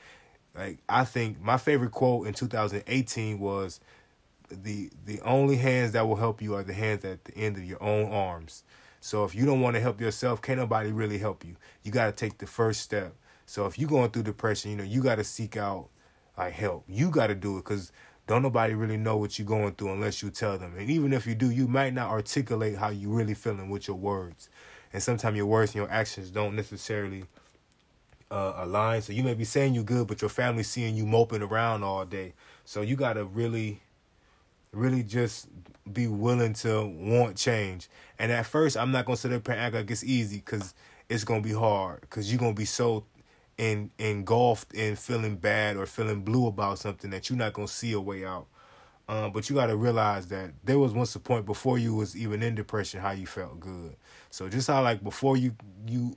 Like 0.60 0.80
I 0.90 1.06
think 1.06 1.42
my 1.42 1.58
favorite 1.58 1.92
quote 1.92 2.28
in 2.28 2.34
2018 2.34 3.40
was, 3.40 3.80
"the 4.52 4.92
The 5.06 5.22
only 5.22 5.56
hands 5.56 5.94
that 5.94 6.08
will 6.08 6.18
help 6.18 6.42
you 6.42 6.56
are 6.56 6.64
the 6.64 6.74
hands 6.74 7.06
at 7.06 7.24
the 7.24 7.38
end 7.38 7.58
of 7.58 7.64
your 7.64 7.82
own 7.82 8.12
arms." 8.12 8.64
So 9.02 9.24
if 9.24 9.34
you 9.34 9.46
don't 9.46 9.62
want 9.62 9.76
to 9.76 9.82
help 9.82 10.02
yourself, 10.02 10.42
can't 10.42 10.60
nobody 10.60 10.92
really 10.92 11.18
help 11.18 11.46
you. 11.46 11.56
You 11.84 11.92
got 11.92 12.08
to 12.08 12.12
take 12.12 12.40
the 12.40 12.48
first 12.48 12.82
step. 12.82 13.16
So 13.46 13.66
if 13.66 13.80
you're 13.80 13.90
going 13.90 14.12
through 14.12 14.24
depression, 14.24 14.72
you 14.72 14.78
know 14.78 14.84
you 14.84 15.02
got 15.02 15.16
to 15.16 15.24
seek 15.24 15.56
out 15.56 15.88
like 16.38 16.54
help. 16.54 16.84
You 16.88 17.10
got 17.10 17.28
to 17.28 17.36
do 17.36 17.58
it 17.58 17.64
because 17.64 17.94
don't 18.28 18.44
nobody 18.44 18.74
really 18.74 18.98
know 18.98 19.18
what 19.18 19.40
you're 19.40 19.48
going 19.48 19.74
through 19.74 19.94
unless 19.94 20.22
you 20.22 20.30
tell 20.30 20.58
them. 20.58 20.76
And 20.78 20.90
even 20.90 21.14
if 21.14 21.26
you 21.26 21.34
do, 21.34 21.50
you 21.50 21.68
might 21.68 21.94
not 21.94 22.12
articulate 22.12 22.78
how 22.78 22.90
you 22.90 23.10
really 23.10 23.34
feeling 23.34 23.70
with 23.70 23.88
your 23.88 23.98
words. 23.98 24.50
And 24.94 25.02
sometimes 25.02 25.38
your 25.38 25.46
words 25.46 25.72
and 25.72 25.78
your 25.78 25.92
actions 25.92 26.30
don't 26.30 26.56
necessarily 26.56 27.26
uh, 28.32 28.54
align. 28.58 29.02
So 29.02 29.14
you 29.14 29.24
may 29.24 29.34
be 29.34 29.44
saying 29.44 29.74
you 29.74 29.84
good, 29.84 30.08
but 30.08 30.22
your 30.22 30.30
family's 30.30 30.70
seeing 30.70 30.96
you 30.96 31.06
moping 31.06 31.42
around 31.42 31.84
all 31.84 32.06
day. 32.06 32.34
So 32.66 32.82
you 32.82 32.96
got 32.96 33.14
to 33.14 33.26
really, 33.26 33.82
really 34.72 35.04
just 35.04 35.48
be 35.92 36.08
willing 36.08 36.54
to 36.54 36.86
want 36.86 37.36
change. 37.36 37.90
And 38.18 38.32
at 38.32 38.46
first, 38.46 38.78
I'm 38.78 38.92
not 38.92 39.06
gonna 39.06 39.18
sit 39.18 39.34
up 39.34 39.48
and 39.48 39.60
act 39.60 39.76
like 39.76 39.90
it's 39.90 40.04
easy 40.04 40.38
because 40.38 40.74
it's 41.08 41.24
gonna 41.24 41.42
be 41.42 41.54
hard 41.54 42.02
because 42.02 42.32
you're 42.32 42.40
gonna 42.40 42.54
be 42.54 42.66
so 42.66 43.06
in 43.58 43.92
engulfed 43.98 44.74
in 44.74 44.96
feeling 44.96 45.36
bad 45.36 45.76
or 45.76 45.86
feeling 45.86 46.22
blue 46.22 46.48
about 46.48 46.80
something 46.80 47.10
that 47.10 47.30
you're 47.30 47.38
not 47.38 47.54
gonna 47.54 47.68
see 47.68 47.94
a 47.94 48.00
way 48.00 48.26
out. 48.26 48.48
Um, 49.10 49.32
but 49.32 49.50
you 49.50 49.56
got 49.56 49.68
to 49.68 49.76
realize 49.76 50.28
that 50.28 50.52
there 50.64 50.78
was 50.78 50.94
once 50.94 51.16
a 51.16 51.20
point 51.20 51.48
before 51.48 51.80
you 51.80 51.96
was 51.96 52.16
even 52.16 52.44
in 52.44 52.54
depression 52.54 53.02
how 53.02 53.10
you 53.10 53.26
felt 53.26 53.60
good. 53.60 53.96
So 54.30 54.48
just 54.48 54.68
how 54.68 54.84
like 54.84 55.04
before 55.04 55.36
you 55.36 55.56
you 55.88 56.16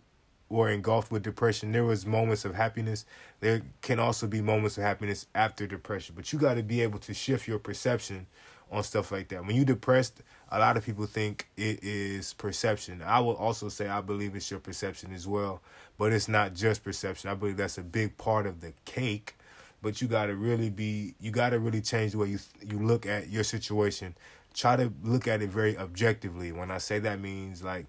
were 0.52 0.68
engulfed 0.68 1.11
with 1.11 1.23
depression, 1.23 1.73
there 1.73 1.85
was 1.85 2.04
moments 2.04 2.44
of 2.44 2.54
happiness. 2.54 3.06
There 3.40 3.62
can 3.80 3.99
also 3.99 4.26
be 4.26 4.42
moments 4.42 4.76
of 4.76 4.85
happiness 4.85 5.26
after 5.35 5.66
depression. 5.66 6.14
But 6.14 6.30
you 6.30 6.38
got 6.38 6.54
to 6.54 6.62
be 6.62 6.82
able 6.82 6.99
to 7.00 7.14
shift 7.14 7.49
your 7.49 7.59
perception 7.59 8.26
on 8.71 8.82
stuff 8.82 9.11
like 9.11 9.28
that. 9.28 9.47
When 9.47 9.56
you 9.56 9.64
depressed, 9.64 10.23
a 10.50 10.59
lot 10.59 10.76
of 10.76 10.85
people 10.85 11.06
think 11.06 11.49
it 11.56 11.82
is 11.82 12.35
perception. 12.35 13.02
I 13.02 13.21
will 13.21 13.37
also 13.37 13.71
say 13.71 13.88
I 13.88 14.02
believe 14.02 14.37
it's 14.37 14.50
your 14.50 14.61
perception 14.61 15.14
as 15.14 15.26
well, 15.26 15.62
but 15.97 16.12
it's 16.12 16.28
not 16.28 16.54
just 16.54 16.85
perception. 16.85 17.30
I 17.30 17.35
believe 17.35 17.56
that's 17.56 17.78
a 17.78 17.82
big 17.82 18.18
part 18.18 18.47
of 18.47 18.61
the 18.61 18.75
cake. 18.85 19.35
But 19.80 20.00
you 20.00 20.06
got 20.06 20.26
to 20.26 20.37
really 20.37 20.71
be 20.71 21.14
you 21.18 21.30
got 21.30 21.50
to 21.50 21.59
really 21.59 21.80
change 21.80 22.12
the 22.12 22.18
way 22.18 22.28
you 22.28 22.38
you 22.61 22.78
look 22.78 23.06
at 23.06 23.30
your 23.30 23.42
situation. 23.42 24.14
Try 24.54 24.76
to 24.76 24.92
look 25.02 25.26
at 25.26 25.40
it 25.40 25.49
very 25.49 25.78
objectively. 25.78 26.52
When 26.52 26.71
I 26.71 26.78
say 26.78 26.99
that 27.00 27.21
means 27.21 27.62
like 27.62 27.87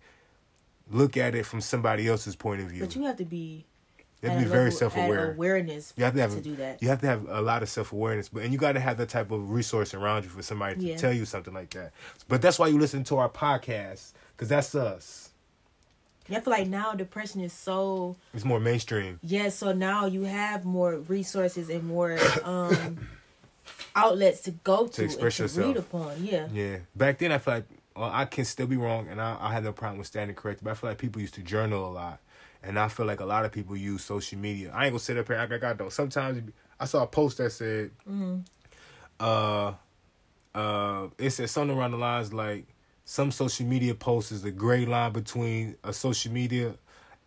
look 0.92 1.18
at 1.18 1.36
it 1.36 1.46
from 1.46 1.62
somebody 1.62 2.08
else's 2.08 2.36
point 2.36 2.62
of 2.62 2.68
view. 2.68 2.82
But 2.82 2.96
you 2.96 3.04
have 3.04 3.18
to 3.18 3.26
be 3.26 3.66
you 4.22 4.30
have 4.30 4.40
to 4.40 4.46
be 4.46 4.50
very 4.50 4.72
self 4.72 4.96
aware. 4.96 5.34
Awareness. 5.34 5.94
You 5.98 6.04
have 6.06 6.14
to 6.16 6.22
have 6.22 6.34
to 6.34 6.42
do 6.42 6.56
that. 6.56 6.82
You 6.82 6.88
have 6.90 7.02
to 7.02 7.08
have 7.08 7.28
a 7.28 7.42
lot 7.42 7.62
of 7.62 7.70
self 7.70 7.92
awareness, 7.92 8.30
but 8.30 8.44
and 8.44 8.54
you 8.54 8.58
got 8.60 8.74
to 8.74 8.80
have 8.80 8.98
that 8.98 9.10
type 9.10 9.32
of 9.32 9.52
resource 9.52 9.94
around 9.94 10.24
you 10.24 10.30
for 10.30 10.42
somebody 10.42 10.76
to 10.80 10.82
Yeah. 10.86 10.98
tell 10.98 11.12
you 11.14 11.26
something 11.26 11.54
like 11.54 11.72
that. 11.72 11.92
But 12.28 12.42
that's 12.42 12.58
why 12.58 12.68
you 12.68 12.78
listen 12.80 13.04
to 13.06 13.18
our 13.18 13.30
podcast 13.30 14.14
because 14.36 14.50
that's 14.50 14.76
us. 14.76 15.30
I 16.30 16.40
feel 16.40 16.52
like 16.52 16.70
now 16.70 16.94
depression 16.94 17.42
is 17.42 17.52
so 17.52 18.16
It's 18.34 18.46
more 18.46 18.62
mainstream. 18.62 19.20
yeah. 19.24 19.50
So 19.50 19.74
now 19.74 20.06
you 20.06 20.24
have 20.24 20.64
more 20.64 20.96
resources 20.96 21.70
and 21.70 21.84
more 21.84 22.18
um 22.46 23.08
outlets 23.96 24.42
to 24.42 24.52
go 24.52 24.88
to, 24.88 25.04
express 25.04 25.40
and 25.40 25.50
to 25.50 25.56
yourself. 25.56 25.68
read 25.68 25.78
upon. 25.78 26.26
Yeah. 26.26 26.48
Yeah. 26.54 26.78
Back 26.96 27.18
then, 27.20 27.32
I 27.34 27.38
feel 27.40 27.56
like 27.56 27.66
well, 27.96 28.10
I 28.12 28.26
can 28.26 28.46
still 28.46 28.68
be 28.68 28.78
wrong, 28.78 29.08
and 29.10 29.22
I, 29.22 29.38
I 29.40 29.54
have 29.54 29.64
no 29.64 29.72
problem 29.74 29.98
with 30.00 30.08
standing 30.08 30.36
corrected. 30.36 30.64
But 30.66 30.72
I 30.72 30.74
feel 30.76 30.90
like 30.90 30.98
people 30.98 31.22
used 31.22 31.34
to 31.36 31.42
journal 31.42 31.88
a 31.88 31.92
lot, 31.92 32.20
and 32.64 32.80
I 32.80 32.88
feel 32.88 33.06
like 33.06 33.20
a 33.20 33.26
lot 33.26 33.46
of 33.46 33.52
people 33.52 33.76
use 33.78 34.04
social 34.04 34.38
media. 34.40 34.72
I 34.74 34.86
ain't 34.86 34.94
gonna 34.94 35.00
sit 35.00 35.18
up 35.18 35.28
here. 35.28 35.38
act 35.38 35.52
like 35.52 35.64
I 35.64 35.74
don't. 35.74 35.92
Sometimes 35.92 36.52
I 36.80 36.86
saw 36.86 37.04
a 37.04 37.08
post 37.08 37.38
that 37.38 37.52
said, 37.52 37.92
Mm-hmm. 38.10 38.40
uh, 39.20 39.74
uh, 40.56 41.08
it 41.18 41.32
said 41.32 41.50
something 41.50 41.76
around 41.78 41.92
the 41.92 41.98
lines 41.98 42.32
like 42.34 42.68
some 43.06 43.32
social 43.32 43.66
media 43.66 43.96
posts 43.96 44.32
is 44.32 44.44
the 44.44 44.52
gray 44.52 44.86
line 44.86 45.12
between 45.12 45.76
a 45.84 45.92
social 45.94 46.32
media 46.32 46.76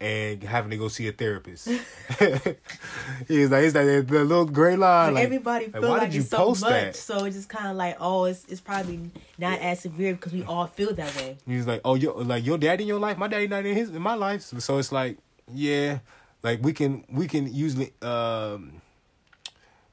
and 0.00 0.43
having 0.43 0.71
to 0.71 0.76
go 0.76 0.88
see 0.88 1.09
a 1.09 1.12
therapist. 1.12 1.69
He's 3.29 3.50
like, 3.50 3.65
it's 3.65 3.75
like 3.75 3.87
the 4.07 4.25
little 4.25 4.45
gray 4.45 4.76
line. 4.76 5.15
Like, 5.15 5.25
everybody 5.25 5.67
like, 5.67 5.83
why 5.83 5.88
like 5.88 6.00
did 6.03 6.15
you 6.15 6.21
it's 6.21 6.31
so 6.31 6.37
post 6.38 6.62
much, 6.62 6.71
that? 6.71 6.97
so 6.97 7.25
it's 7.25 7.37
just 7.37 7.49
kind 7.49 7.69
of 7.69 7.76
like, 7.76 7.97
oh, 8.00 8.25
it's 8.25 8.45
it's 8.47 8.61
probably 8.61 9.11
not 9.38 9.59
as 9.61 9.81
severe 9.81 10.15
because 10.15 10.33
we 10.33 10.43
all 10.45 10.67
feel 10.67 10.93
that 10.95 11.15
way. 11.17 11.38
He's 11.47 11.67
like, 11.67 11.81
oh, 11.85 11.95
your 11.95 12.23
like 12.23 12.45
your 12.45 12.59
dad 12.59 12.81
in 12.81 12.87
your 12.87 13.00
life, 13.00 13.17
my 13.19 13.29
daddy 13.29 13.47
not 13.49 13.65
in 13.65 13.75
his 13.75 13.91
in 13.91 14.03
my 14.03 14.15
life. 14.15 14.43
So, 14.43 14.59
so 14.59 14.79
it's 14.79 14.93
like, 14.93 15.19
yeah, 15.53 16.00
like 16.43 16.62
we 16.62 16.73
can 16.73 17.05
we 17.09 17.26
can 17.26 17.53
usually 17.53 17.93
um 18.03 18.83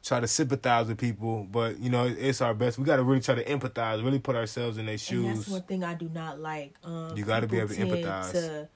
try 0.04 0.20
to 0.20 0.28
sympathize 0.28 0.88
with 0.88 0.98
people, 0.98 1.48
but 1.50 1.80
you 1.80 1.90
know 1.90 2.06
it's 2.06 2.42
our 2.42 2.54
best. 2.54 2.78
We 2.78 2.84
got 2.84 2.98
to 2.98 3.04
really 3.04 3.22
try 3.22 3.36
to 3.36 3.46
empathize, 3.46 4.04
really 4.04 4.20
put 4.20 4.36
ourselves 4.36 4.78
in 4.78 4.86
their 4.86 4.94
And 4.94 5.02
shoes. 5.02 5.38
that's 5.38 5.48
one 5.50 5.62
thing 5.62 5.84
I 5.84 5.94
do 5.94 6.10
not 6.10 6.40
like. 6.42 6.76
Um, 6.84 7.16
You 7.16 7.24
gotta 7.24 7.48
be 7.48 7.58
able 7.60 7.70
to 7.70 7.76
empathize. 7.76 8.32
To, 8.34 8.68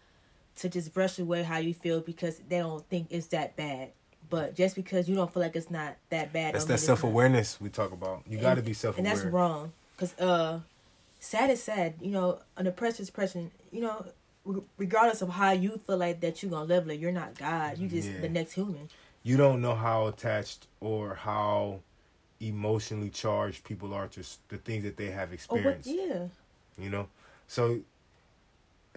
to 0.58 0.70
just 0.70 0.94
brush 0.94 1.20
away 1.20 1.44
how 1.44 1.58
you 1.58 1.74
feel 1.74 2.02
because 2.02 2.40
they 2.50 2.60
don't 2.60 2.88
think 2.90 3.08
it's 3.10 3.28
that 3.28 3.56
bad. 3.56 3.92
But 4.30 4.56
just 4.56 4.76
because 4.76 5.08
you 5.08 5.16
don't 5.16 5.34
feel 5.34 5.42
like 5.42 5.56
it's 5.56 5.72
not 5.72 5.96
that 6.10 6.34
bad, 6.34 6.54
That's 6.56 6.66
that 6.66 6.80
self 6.80 7.04
awareness 7.04 7.62
we 7.62 7.70
talk 7.70 7.92
about. 7.92 8.24
You 8.28 8.38
got 8.40 8.56
to 8.56 8.62
be 8.62 8.74
self 8.74 8.98
aware, 8.98 9.08
and 9.12 9.18
that's 9.18 9.26
wrong. 9.26 9.72
Cause 9.98 10.14
uh, 10.20 10.60
sad 11.20 11.50
is 11.50 11.64
sad. 11.64 11.96
You 12.02 12.12
know, 12.12 12.40
an 12.58 12.66
depressed 12.66 13.00
is 13.00 13.10
person. 13.10 13.52
You 13.72 13.82
know, 13.82 14.06
re- 14.44 14.62
regardless 14.78 15.22
of 15.22 15.30
how 15.30 15.52
you 15.52 15.80
feel 15.88 15.98
like 15.98 16.20
that 16.22 16.44
you're 16.44 16.52
gonna 16.52 16.66
level 16.66 16.92
it, 16.92 17.00
you're 17.00 17.14
not 17.14 17.38
God. 17.38 17.78
You 17.78 17.88
just 17.88 18.10
Yeah. 18.10 18.20
the 18.22 18.30
next 18.30 18.52
human. 18.54 18.90
You 19.24 19.38
don't 19.38 19.62
know 19.62 19.76
how 19.76 20.08
attached 20.08 20.68
or 20.82 21.16
how 21.16 21.80
emotionally 22.40 23.10
charged 23.10 23.64
people 23.64 23.94
are 23.94 24.08
to 24.10 24.24
the 24.50 24.58
things 24.58 24.84
that 24.84 24.98
they 24.98 25.10
have 25.12 25.30
Oh, 25.30 25.32
what? 25.32 25.34
experienced. 25.34 25.90
Yeah. 25.90 26.28
you 26.78 26.90
know 26.90 27.08
so 27.48 27.80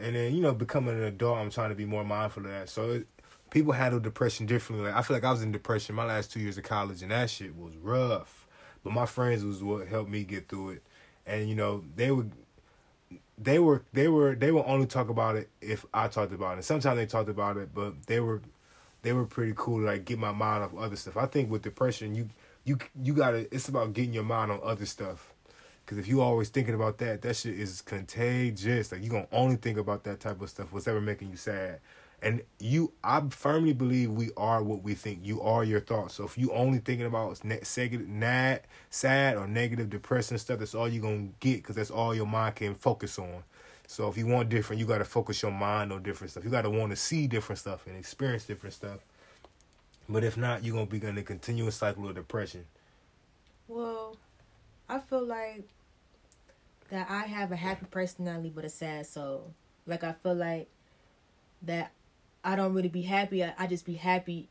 and 0.00 0.16
then 0.16 0.34
you 0.34 0.40
know 0.40 0.52
becoming 0.52 0.96
an 0.96 1.04
adult 1.04 1.38
i'm 1.38 1.50
trying 1.50 1.70
to 1.70 1.74
be 1.74 1.84
more 1.84 2.04
mindful 2.04 2.44
of 2.44 2.50
that. 2.50 2.68
So 2.68 2.90
it, 2.90 3.06
people 3.50 3.72
handle 3.72 4.00
depression 4.00 4.46
differently. 4.46 4.88
Like 4.88 4.96
i 4.96 5.02
feel 5.02 5.16
like 5.16 5.24
i 5.24 5.30
was 5.30 5.42
in 5.42 5.52
depression 5.52 5.94
my 5.94 6.04
last 6.04 6.32
two 6.32 6.40
years 6.40 6.58
of 6.58 6.64
college 6.64 7.02
and 7.02 7.10
that 7.10 7.30
shit 7.30 7.56
was 7.56 7.76
rough. 7.76 8.46
But 8.82 8.92
my 8.92 9.06
friends 9.06 9.44
was 9.44 9.62
what 9.62 9.86
helped 9.88 10.10
me 10.10 10.24
get 10.24 10.48
through 10.48 10.70
it. 10.70 10.82
And 11.26 11.48
you 11.48 11.54
know 11.54 11.84
they 11.96 12.10
would 12.10 12.32
they 13.38 13.58
were 13.58 13.84
they 13.92 14.08
were 14.08 14.34
they 14.34 14.50
would 14.50 14.64
only 14.66 14.86
talk 14.86 15.08
about 15.08 15.36
it 15.36 15.48
if 15.60 15.84
i 15.92 16.08
talked 16.08 16.32
about 16.32 16.58
it. 16.58 16.64
Sometimes 16.64 16.96
they 16.96 17.06
talked 17.06 17.28
about 17.28 17.56
it 17.56 17.74
but 17.74 18.06
they 18.06 18.20
were 18.20 18.40
they 19.02 19.12
were 19.12 19.24
pretty 19.24 19.54
cool 19.56 19.80
to 19.80 19.86
like 19.86 20.04
get 20.04 20.18
my 20.18 20.32
mind 20.32 20.64
off 20.64 20.76
other 20.76 20.96
stuff. 20.96 21.16
I 21.16 21.26
think 21.26 21.50
with 21.50 21.62
depression 21.62 22.14
you 22.14 22.28
you 22.64 22.78
you 23.02 23.14
gotta 23.14 23.52
it's 23.54 23.68
about 23.68 23.92
getting 23.92 24.12
your 24.12 24.24
mind 24.24 24.50
on 24.50 24.60
other 24.62 24.86
stuff 24.86 25.29
because 25.90 26.04
if 26.04 26.08
you 26.08 26.20
always 26.20 26.50
thinking 26.50 26.76
about 26.76 26.98
that, 26.98 27.20
that 27.22 27.34
shit 27.34 27.58
is 27.58 27.82
contagious. 27.82 28.92
Like 28.92 29.02
you 29.02 29.10
gonna 29.10 29.26
only 29.32 29.56
think 29.56 29.76
about 29.76 30.04
that 30.04 30.20
type 30.20 30.40
of 30.40 30.48
stuff. 30.48 30.72
What's 30.72 30.86
ever 30.86 31.00
making 31.00 31.30
you 31.30 31.36
sad, 31.36 31.80
and 32.22 32.42
you, 32.60 32.92
I 33.02 33.20
firmly 33.30 33.72
believe 33.72 34.12
we 34.12 34.30
are 34.36 34.62
what 34.62 34.84
we 34.84 34.94
think. 34.94 35.18
You 35.24 35.42
are 35.42 35.64
your 35.64 35.80
thoughts. 35.80 36.14
So 36.14 36.24
if 36.24 36.38
you 36.38 36.52
only 36.52 36.78
thinking 36.78 37.06
about 37.06 37.44
ne- 37.44 37.58
seg- 37.58 38.06
nad, 38.06 38.60
sad 38.88 39.36
or 39.36 39.48
negative, 39.48 39.90
depressing 39.90 40.38
stuff, 40.38 40.60
that's 40.60 40.76
all 40.76 40.88
you 40.88 41.00
gonna 41.00 41.30
get 41.40 41.56
because 41.56 41.74
that's 41.74 41.90
all 41.90 42.14
your 42.14 42.26
mind 42.26 42.54
can 42.54 42.76
focus 42.76 43.18
on. 43.18 43.42
So 43.88 44.06
if 44.06 44.16
you 44.16 44.28
want 44.28 44.48
different, 44.48 44.78
you 44.78 44.86
gotta 44.86 45.04
focus 45.04 45.42
your 45.42 45.50
mind 45.50 45.92
on 45.92 46.04
different 46.04 46.30
stuff. 46.30 46.44
You 46.44 46.50
gotta 46.50 46.70
want 46.70 46.90
to 46.90 46.96
see 46.96 47.26
different 47.26 47.58
stuff 47.58 47.84
and 47.88 47.96
experience 47.96 48.44
different 48.44 48.74
stuff. 48.74 49.00
But 50.08 50.22
if 50.22 50.36
not, 50.36 50.62
you're 50.62 50.74
gonna 50.74 50.86
be 50.86 51.04
in 51.04 51.18
a 51.18 51.22
continuous 51.24 51.74
cycle 51.74 52.08
of 52.08 52.14
depression. 52.14 52.66
Well, 53.66 54.16
I 54.88 55.00
feel 55.00 55.24
like 55.24 55.68
that 56.90 57.10
I 57.10 57.22
have 57.22 57.50
a 57.52 57.56
happy 57.56 57.86
personality 57.90 58.52
but 58.54 58.64
a 58.64 58.68
sad 58.68 59.06
soul. 59.06 59.54
Like 59.86 60.04
I 60.04 60.12
feel 60.12 60.34
like 60.34 60.68
that 61.62 61.92
I 62.44 62.56
don't 62.56 62.74
really 62.74 62.88
be 62.88 63.02
happy. 63.02 63.44
I, 63.44 63.54
I 63.58 63.66
just 63.66 63.84
be 63.84 63.94
happy 63.94 64.48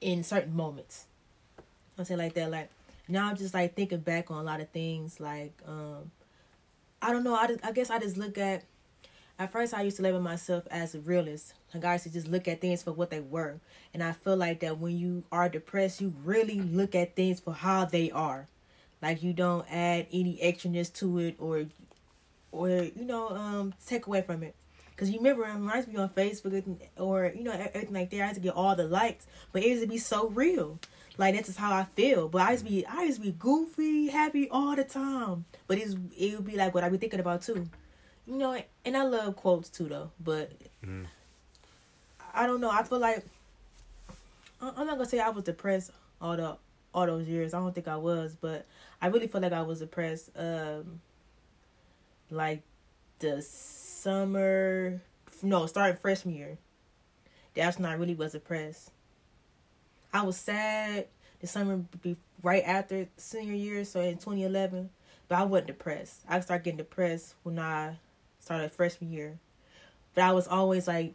in 0.00 0.22
certain 0.22 0.54
moments. 0.54 1.06
I 1.98 2.02
say 2.04 2.16
like 2.16 2.34
that. 2.34 2.50
Like 2.50 2.70
now, 3.08 3.28
I'm 3.28 3.36
just 3.36 3.54
like 3.54 3.74
thinking 3.74 4.00
back 4.00 4.30
on 4.30 4.38
a 4.38 4.42
lot 4.42 4.60
of 4.60 4.68
things. 4.70 5.20
Like 5.20 5.54
um, 5.66 6.10
I 7.00 7.12
don't 7.12 7.24
know. 7.24 7.34
I 7.34 7.46
just, 7.48 7.64
I 7.64 7.72
guess 7.72 7.90
I 7.90 7.98
just 7.98 8.16
look 8.16 8.38
at. 8.38 8.64
At 9.38 9.52
first, 9.52 9.74
I 9.74 9.82
used 9.82 9.98
to 9.98 10.02
label 10.02 10.20
myself 10.20 10.66
as 10.70 10.94
a 10.94 11.00
realist. 11.00 11.52
Like 11.74 11.84
I 11.84 11.92
used 11.92 12.04
to 12.04 12.10
just 12.10 12.26
look 12.26 12.48
at 12.48 12.62
things 12.62 12.82
for 12.82 12.92
what 12.92 13.10
they 13.10 13.20
were, 13.20 13.60
and 13.92 14.02
I 14.02 14.12
feel 14.12 14.36
like 14.36 14.60
that 14.60 14.78
when 14.78 14.96
you 14.96 15.24
are 15.30 15.48
depressed, 15.48 16.00
you 16.00 16.14
really 16.24 16.60
look 16.60 16.94
at 16.94 17.16
things 17.16 17.38
for 17.38 17.52
how 17.52 17.84
they 17.84 18.10
are. 18.10 18.48
Like 19.06 19.22
you 19.22 19.32
don't 19.32 19.64
add 19.70 20.08
any 20.12 20.36
extraness 20.42 20.92
to 20.94 21.18
it, 21.18 21.36
or, 21.38 21.66
or 22.50 22.68
you 22.68 23.04
know, 23.04 23.28
um, 23.28 23.72
take 23.86 24.08
away 24.08 24.20
from 24.22 24.42
it. 24.42 24.56
Cause 24.96 25.10
you 25.10 25.18
remember 25.18 25.42
when 25.42 25.70
I 25.70 25.76
used 25.76 25.88
to 25.88 25.92
be 25.94 26.00
on 26.00 26.08
Facebook 26.08 26.76
or 26.98 27.30
you 27.36 27.44
know 27.44 27.52
everything 27.52 27.92
like 27.92 28.10
that, 28.10 28.20
I 28.20 28.24
used 28.24 28.34
to 28.36 28.40
get 28.40 28.54
all 28.54 28.74
the 28.74 28.88
likes, 28.88 29.26
but 29.52 29.62
it 29.62 29.68
used 29.68 29.82
to 29.82 29.88
be 29.88 29.98
so 29.98 30.28
real. 30.30 30.80
Like 31.18 31.34
that's 31.34 31.46
just 31.48 31.58
how 31.58 31.72
I 31.72 31.84
feel. 31.84 32.28
But 32.28 32.42
I 32.42 32.52
used 32.52 32.64
to 32.64 32.70
be 32.70 32.84
I 32.86 33.04
used 33.04 33.18
to 33.20 33.26
be 33.26 33.36
goofy, 33.38 34.08
happy 34.08 34.48
all 34.50 34.74
the 34.74 34.84
time. 34.84 35.44
But 35.68 35.78
it's 35.78 35.94
it 36.18 36.34
would 36.34 36.46
be 36.46 36.56
like 36.56 36.74
what 36.74 36.82
I 36.82 36.88
be 36.88 36.96
thinking 36.96 37.20
about 37.20 37.42
too. 37.42 37.68
You 38.26 38.38
know, 38.38 38.60
and 38.84 38.96
I 38.96 39.04
love 39.04 39.36
quotes 39.36 39.68
too 39.68 39.84
though. 39.88 40.10
But 40.18 40.50
Mhm. 40.84 41.06
I 42.34 42.46
don't 42.46 42.60
know. 42.60 42.70
I 42.70 42.82
feel 42.82 42.98
like 42.98 43.24
I'm 44.60 44.86
not 44.86 44.96
gonna 44.96 45.06
say 45.06 45.20
I 45.20 45.28
was 45.28 45.44
depressed 45.44 45.90
all 46.20 46.36
the 46.36 46.56
all 46.96 47.06
those 47.06 47.28
years. 47.28 47.52
I 47.52 47.60
don't 47.60 47.74
think 47.74 47.86
I 47.86 47.96
was, 47.96 48.36
but 48.40 48.66
I 49.00 49.08
really 49.08 49.28
feel 49.28 49.42
like 49.42 49.52
I 49.52 49.62
was 49.62 49.80
depressed. 49.80 50.30
Um, 50.34 51.00
like 52.30 52.62
the 53.18 53.42
summer, 53.42 55.00
no, 55.42 55.66
starting 55.66 55.98
freshman 55.98 56.34
year. 56.34 56.58
That's 57.54 57.78
when 57.78 57.86
I 57.86 57.92
really 57.92 58.14
was 58.14 58.32
depressed. 58.32 58.90
I 60.12 60.22
was 60.22 60.36
sad 60.36 61.06
the 61.40 61.46
summer 61.46 61.84
be 62.02 62.16
right 62.42 62.62
after 62.64 63.06
senior 63.18 63.54
year, 63.54 63.84
so 63.84 64.00
in 64.00 64.14
2011. 64.14 64.88
But 65.28 65.38
I 65.38 65.44
wasn't 65.44 65.68
depressed. 65.68 66.20
I 66.28 66.40
started 66.40 66.64
getting 66.64 66.78
depressed 66.78 67.34
when 67.42 67.58
I 67.58 67.98
started 68.40 68.72
freshman 68.72 69.12
year. 69.12 69.38
But 70.14 70.24
I 70.24 70.32
was 70.32 70.48
always 70.48 70.88
like 70.88 71.14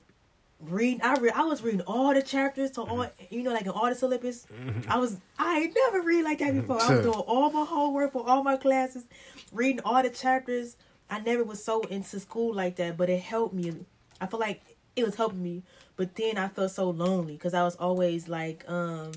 reading. 0.61 1.01
I 1.01 1.15
read. 1.15 1.33
I 1.35 1.43
was 1.43 1.61
reading 1.61 1.81
all 1.81 2.13
the 2.13 2.21
chapters 2.21 2.71
to 2.71 2.81
all. 2.81 3.07
You 3.29 3.43
know, 3.43 3.51
like 3.53 3.63
in 3.63 3.69
all 3.69 3.87
the 3.89 3.95
syllabus. 3.95 4.47
I 4.87 4.97
was. 4.97 5.17
I 5.37 5.59
ain't 5.59 5.75
never 5.75 6.01
read 6.05 6.23
like 6.23 6.39
that 6.39 6.53
before. 6.53 6.79
I 6.81 6.89
was 6.95 7.01
doing 7.03 7.19
all 7.19 7.51
my 7.51 7.65
homework 7.65 8.13
for 8.13 8.27
all 8.27 8.43
my 8.43 8.57
classes, 8.57 9.05
reading 9.51 9.81
all 9.85 10.01
the 10.01 10.09
chapters. 10.09 10.77
I 11.09 11.19
never 11.19 11.43
was 11.43 11.63
so 11.63 11.81
into 11.83 12.19
school 12.19 12.53
like 12.53 12.77
that, 12.77 12.95
but 12.97 13.09
it 13.09 13.21
helped 13.21 13.53
me. 13.53 13.73
I 14.21 14.27
feel 14.27 14.39
like 14.39 14.61
it 14.95 15.03
was 15.03 15.15
helping 15.15 15.43
me. 15.43 15.63
But 15.97 16.15
then 16.15 16.37
I 16.37 16.47
felt 16.47 16.71
so 16.71 16.89
lonely 16.89 17.33
because 17.33 17.53
I 17.53 17.63
was 17.63 17.75
always 17.75 18.27
like, 18.29 18.63
um, 18.69 19.11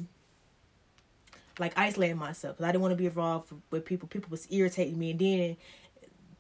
like 1.59 1.73
isolating 1.79 2.17
myself. 2.19 2.57
'Cause 2.59 2.65
I 2.65 2.73
didn't 2.73 2.83
want 2.83 2.93
to 2.93 2.97
be 2.97 3.07
involved 3.07 3.53
with 3.71 3.85
people. 3.85 4.09
People 4.09 4.31
was 4.31 4.47
irritating 4.51 4.99
me, 4.99 5.13
and 5.13 5.19
then 5.21 5.57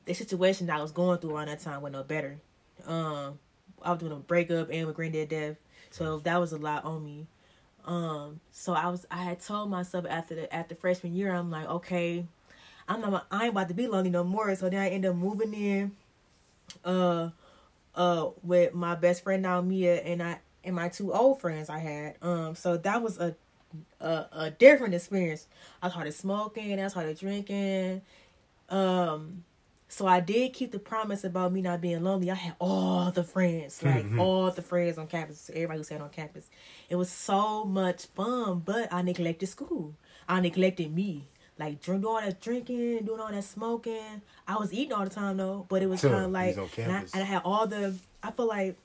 the 0.06 0.14
situation 0.14 0.66
that 0.66 0.78
I 0.78 0.82
was 0.82 0.92
going 0.92 1.18
through 1.18 1.37
around 1.37 1.49
that 1.49 1.61
time 1.61 1.82
was 1.82 1.92
no 1.92 2.02
better. 2.02 2.38
Um, 2.84 3.38
I 3.85 3.91
was 3.91 4.00
doing 4.00 4.12
a 4.12 4.17
breakup 4.17 4.71
and 4.71 4.87
with 4.87 4.97
granddad 4.97 5.29
death, 5.29 5.57
so 5.91 6.19
that 6.21 6.41
was 6.41 6.53
a 6.53 6.59
lot 6.59 6.85
on 6.85 7.05
me. 7.05 7.26
Um, 7.85 8.41
so 8.50 8.73
I 8.73 8.88
was 8.88 9.07
I 9.11 9.23
had 9.23 9.41
told 9.41 9.71
myself 9.71 10.07
after 10.09 10.35
the 10.35 10.55
after 10.55 10.75
freshman 10.75 11.14
year, 11.14 11.35
I'm 11.35 11.50
like, 11.50 11.69
okay, 11.69 12.26
I'm 12.88 13.00
not 13.00 13.26
I 13.31 13.45
ain't 13.45 13.53
about 13.53 13.69
to 13.69 13.75
be 13.75 13.87
lonely 13.87 14.11
no 14.11 14.25
more. 14.25 14.55
So 14.55 14.69
then 14.69 14.81
I 14.81 14.88
end 14.88 15.07
up 15.07 15.14
moving 15.14 15.55
in 15.55 15.93
uh 16.85 17.31
uh 17.95 18.29
with 18.43 18.75
my 18.75 18.95
best 18.95 19.23
friend 19.23 19.43
now 19.43 19.61
Mia 19.61 19.97
and 20.00 20.23
I 20.23 20.38
and 20.64 20.75
my 20.75 20.88
two 20.88 21.12
old 21.12 21.41
friends 21.41 21.69
I 21.69 21.79
had. 21.79 22.17
Um 22.23 22.55
so 22.55 22.76
that 22.79 23.03
was 23.03 23.19
a 23.19 23.35
a, 24.00 24.26
a 24.33 24.50
different 24.50 24.95
experience. 24.95 25.47
I 25.83 25.91
started 25.91 26.12
smoking, 26.12 26.81
I 26.81 26.88
started 26.88 27.19
drinking. 27.19 28.03
Um 28.69 29.45
so 29.88 30.07
I 30.07 30.21
did 30.21 30.53
keep 30.53 30.73
the 30.73 30.79
promise 30.79 31.25
about 31.25 31.53
me 31.53 31.62
not 31.62 31.81
being 31.81 32.03
lonely. 32.03 32.31
I 32.31 32.35
had 32.35 32.55
all 32.59 33.11
the 33.11 33.23
friends, 33.23 33.83
like 33.83 34.07
all 34.19 34.50
the 34.50 34.62
friends 34.62 34.99
on 34.99 35.07
campus, 35.07 35.50
everybody 35.53 35.79
who 35.79 35.85
sat 35.85 36.00
on 36.00 36.11
campus. 36.11 36.49
It 36.88 36.97
was 36.97 37.11
so 37.11 37.64
much 37.64 38.07
fun, 38.07 38.61
but 38.64 38.93
I 38.93 39.03
neglected 39.03 39.47
school. 39.49 39.95
I 40.29 40.41
neglected 40.41 40.93
me. 40.95 41.29
Like 41.57 41.81
drink, 41.81 42.03
doing 42.03 42.14
all 42.17 42.21
that 42.21 42.41
drinking, 42.41 43.05
doing 43.05 43.21
all 43.21 43.31
that 43.31 43.45
smoking. 43.45 44.23
I 44.49 44.57
was 44.57 44.73
eating 44.73 44.93
all 44.93 45.05
the 45.05 45.11
time 45.11 45.37
though, 45.37 45.67
but 45.69 45.83
it 45.83 45.88
was 45.88 46.00
Sure, 46.00 46.11
kind 46.11 46.25
of 46.25 46.31
like, 46.33 46.57
and 46.79 46.93
I, 46.93 46.99
and 47.00 47.09
I 47.14 47.19
had 47.23 47.43
all 47.45 47.67
the. 47.69 47.95
I 48.25 48.33
feel 48.33 48.47
like 48.49 48.76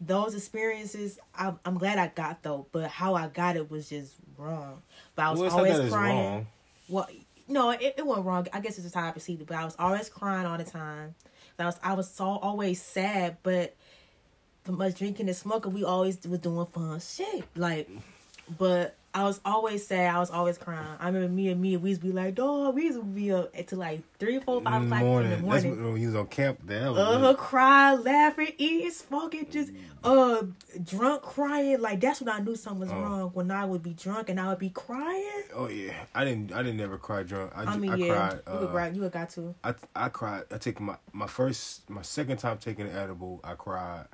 those 0.00 0.34
experiences. 0.36 1.18
I'm, 1.34 1.58
I'm 1.64 1.76
glad 1.76 1.98
I 1.98 2.06
got 2.06 2.42
though, 2.44 2.66
but 2.70 2.88
how 2.88 3.14
I 3.14 3.26
got 3.26 3.56
it 3.56 3.68
was 3.68 3.88
just 3.88 4.14
wrong. 4.38 4.82
But 5.16 5.24
I 5.24 5.30
was 5.32 5.40
Well, 5.40 5.50
always 5.58 5.90
crying. 5.92 6.16
wrong. 6.16 6.46
Well, 6.88 7.08
no, 7.50 7.70
it, 7.70 7.94
it 7.98 8.06
wasn't 8.06 8.26
wrong. 8.26 8.46
I 8.52 8.60
guess 8.60 8.76
it's 8.76 8.84
just 8.84 8.94
how 8.94 9.08
I 9.08 9.10
perceived 9.10 9.42
it. 9.42 9.46
But 9.46 9.56
I 9.56 9.64
was 9.64 9.76
always 9.78 10.08
crying 10.08 10.46
all 10.46 10.56
the 10.56 10.64
time. 10.64 11.14
I 11.58 11.66
was 11.66 11.78
I 11.82 11.92
was 11.94 12.10
so 12.10 12.24
always 12.24 12.80
sad, 12.80 13.36
but 13.42 13.76
from 14.64 14.78
much 14.78 14.96
drinking 14.96 15.28
and 15.28 15.36
smoking, 15.36 15.72
we 15.72 15.84
always 15.84 16.18
was 16.26 16.40
doing 16.40 16.66
fun 16.66 17.00
shit. 17.00 17.44
Like, 17.54 17.90
but 18.58 18.96
I 19.12 19.24
was 19.24 19.40
always 19.44 19.84
sad. 19.84 20.14
I 20.14 20.18
was 20.20 20.30
always 20.30 20.56
crying. 20.56 20.86
I 21.00 21.06
remember 21.06 21.28
me 21.28 21.48
and 21.48 21.60
me, 21.60 21.76
we 21.76 21.88
used 21.90 22.00
to 22.02 22.06
be 22.06 22.12
like, 22.12 22.36
dog, 22.36 22.76
we 22.76 22.84
used 22.84 22.98
to 22.98 23.04
be 23.04 23.32
up 23.32 23.52
until 23.56 23.78
like 23.80 24.02
three, 24.20 24.38
four, 24.38 24.60
five 24.62 24.82
In 24.82 24.88
the 24.88 24.94
o'clock 24.96 25.00
in 25.02 25.06
morning. 25.08 25.30
the 25.30 25.36
That's 25.36 25.64
morning. 25.64 25.92
when 25.92 26.00
you 26.00 26.06
was 26.06 26.14
on 26.16 26.26
camp. 26.28 26.60
That 26.66 26.92
was 26.92 26.98
Uh 27.00 27.34
cry, 27.34 27.94
laughing, 27.94 28.52
eating, 28.56 28.90
smoking, 28.92 29.46
just 29.50 29.72
uh 30.04 30.42
drunk, 30.84 31.22
crying. 31.22 31.80
Like 31.80 32.00
that's 32.00 32.20
when 32.20 32.28
I 32.28 32.38
knew 32.38 32.54
something 32.54 32.80
was 32.80 32.92
Oh. 32.92 33.00
wrong. 33.00 33.30
When 33.34 33.50
I 33.50 33.64
would 33.64 33.82
be 33.82 33.94
drunk 33.94 34.28
and 34.28 34.38
I 34.40 34.48
would 34.48 34.60
be 34.60 34.70
crying. 34.70 35.42
Oh 35.56 35.66
yeah, 35.68 35.92
I 36.14 36.24
didn't. 36.24 36.52
I 36.52 36.62
didn't 36.62 36.80
ever 36.80 36.96
cry 36.96 37.24
drunk. 37.24 37.50
I, 37.56 37.64
I 37.64 37.76
mean, 37.78 37.90
I 37.90 37.96
yeah, 37.96 38.14
cried. 38.14 38.40
you 38.46 38.58
would 38.60 38.68
uh, 38.68 38.70
cry. 38.70 38.88
You 38.90 39.00
would 39.02 39.12
got 39.12 39.30
to 39.30 39.54
I 39.64 39.74
I 39.96 40.08
cried. 40.08 40.44
I 40.52 40.58
take 40.58 40.78
my 40.78 40.96
my 41.12 41.26
first 41.26 41.90
my 41.90 42.02
second 42.02 42.36
time 42.36 42.58
taking 42.58 42.86
an 42.86 42.96
edible. 42.96 43.40
I 43.42 43.54
cried. 43.54 44.06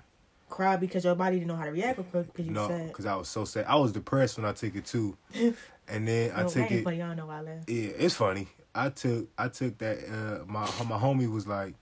Cry 0.49 0.77
because 0.77 1.05
your 1.05 1.15
body 1.15 1.37
didn't 1.37 1.49
know 1.49 1.57
how 1.57 1.65
to 1.65 1.73
react 1.73 1.97
because 2.13 2.47
you 2.47 2.53
No, 2.53 2.69
sad. 2.69 2.89
because 2.89 3.07
I 3.07 3.17
was 3.17 3.29
so 3.29 3.45
sad. 3.45 3.65
I 3.67 3.77
was 3.77 3.93
depressed 3.93 4.37
when 4.37 4.47
I 4.47 4.53
took 4.53 4.75
it 4.75 4.85
too, 4.87 5.17
and 5.89 6.07
then 6.09 6.33
I 6.35 6.45
took 6.45 6.71
it. 6.71 6.85
funny. 6.85 6.99
Y'all 6.99 7.15
know 7.17 7.29
I 7.31 7.41
laugh. 7.41 7.65
Yeah, 7.67 7.91
it's 7.97 8.15
funny. 8.15 8.49
I 8.75 8.91
took 8.91 9.29
I 9.39 9.49
took 9.49 9.79
that. 9.79 9.99
Uh, 10.09 10.45
my 10.47 10.63
my 10.85 10.99
homie 10.99 11.31
was 11.31 11.47
like, 11.47 11.75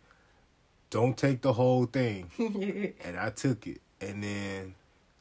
"Don't 0.91 1.17
take 1.17 1.43
the 1.43 1.53
whole 1.53 1.87
thing," 1.87 2.31
and 3.05 3.19
I 3.19 3.31
took 3.31 3.67
it, 3.67 3.81
and 4.01 4.23
then. 4.23 4.75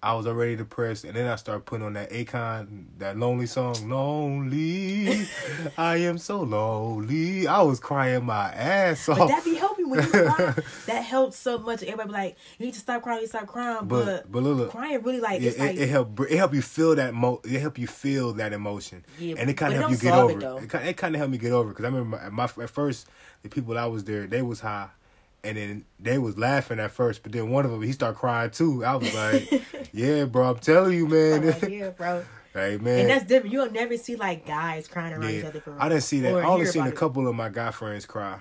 I 0.06 0.16
was 0.16 0.28
already 0.28 0.58
depressed, 0.58 1.06
and 1.06 1.16
then 1.16 1.28
I 1.30 1.38
started 1.38 1.64
putting 1.66 1.86
on 1.86 1.94
that 1.94 2.12
Akon, 2.12 2.88
that 2.98 3.18
lonely 3.18 3.46
song, 3.46 3.74
"Lonely." 3.88 5.26
I 5.78 5.96
am 5.96 6.18
so 6.18 6.42
lonely. 6.42 7.48
I 7.48 7.62
was 7.62 7.80
crying 7.80 8.26
my 8.26 8.52
ass 8.52 9.08
off. 9.08 9.18
But 9.18 9.28
that 9.30 9.46
be 9.46 9.56
helping 9.84 9.90
when 9.90 10.04
you 10.04 10.30
cry. 10.30 10.64
that 10.88 11.02
helps 11.04 11.38
so 11.38 11.58
much. 11.58 11.84
Everybody 11.84 12.08
be 12.10 12.14
like, 12.14 12.36
you 12.58 12.66
need 12.66 12.74
to 12.74 12.80
stop 12.80 13.02
crying. 13.02 13.22
You 13.22 13.28
stop 13.28 13.48
crying. 13.48 13.86
But, 13.88 14.06
But 14.06 14.32
but 14.32 14.44
look, 14.44 14.58
look 14.58 14.72
crying 14.72 15.02
really 15.04 15.20
like 15.20 15.42
yeah, 15.42 15.50
it's 15.50 15.60
like 15.60 15.76
it, 15.76 15.82
it 15.82 15.90
help 15.90 16.20
it 16.20 16.38
help 16.38 16.54
you 16.54 16.62
feel 16.62 16.96
that 16.96 17.14
mo 17.14 17.42
it 17.44 17.60
help 17.60 17.78
you 17.78 17.88
feel 17.88 18.34
that 18.34 18.54
emotion 18.54 19.06
Yeah, 19.20 19.36
and 19.38 19.50
it 19.50 19.54
kind 19.54 19.74
of 19.74 19.80
it 19.80 19.82
help 19.82 19.92
you 19.92 19.98
get 19.98 20.14
over 20.14 20.32
it, 20.32 20.40
though. 20.40 20.58
it. 20.58 20.64
It 20.64 20.98
kind, 20.98 21.16
of 21.16 21.20
helped 21.20 21.32
me 21.32 21.38
get 21.38 21.52
over 21.52 21.70
because 21.70 21.86
I 21.86 21.90
remember 21.90 22.18
my, 22.32 22.48
my 22.48 22.64
at 22.64 22.70
first 22.70 23.08
the 23.44 23.50
people 23.50 23.74
that 23.76 23.86
was 23.86 24.04
there 24.04 24.28
they 24.28 24.42
was 24.42 24.60
high 24.62 24.90
and 25.44 25.58
then 25.58 25.86
they 26.00 26.18
was 26.18 26.38
laughing 26.38 26.80
at 26.80 26.92
first 26.92 27.24
but 27.24 27.32
then 27.32 27.50
one 27.50 27.66
of 27.66 27.72
them 27.72 27.82
he 27.82 27.92
started 27.92 28.18
crying 28.18 28.50
too 28.50 28.84
I 28.86 28.96
was 28.96 29.14
like 29.14 29.62
yeah 29.94 30.26
bro 30.26 30.52
I'm 30.52 30.60
telling 30.60 30.98
you 30.98 31.08
man 31.08 31.46
like, 31.48 31.62
yeah, 31.70 31.90
bro. 31.90 32.24
hey 32.54 32.78
man 32.78 33.00
And 33.02 33.10
that's 33.10 33.26
different. 33.26 33.54
You'll 33.54 33.72
never 33.72 33.98
see 33.98 34.16
like 34.16 34.46
guys 34.46 34.88
crying 34.88 35.14
around 35.14 35.30
each 35.30 35.46
other 35.46 35.60
for. 35.60 35.76
I 35.80 35.90
didn't 35.90 36.04
see 36.04 36.22
that 36.22 36.34
I 36.36 36.44
only 36.46 36.66
seen 36.66 36.82
a 36.82 36.86
about 36.86 36.94
it. 36.94 36.98
couple 36.98 37.28
of 37.28 37.36
my 37.36 37.50
guy 37.50 37.72
friends 37.72 38.06
cry 38.06 38.40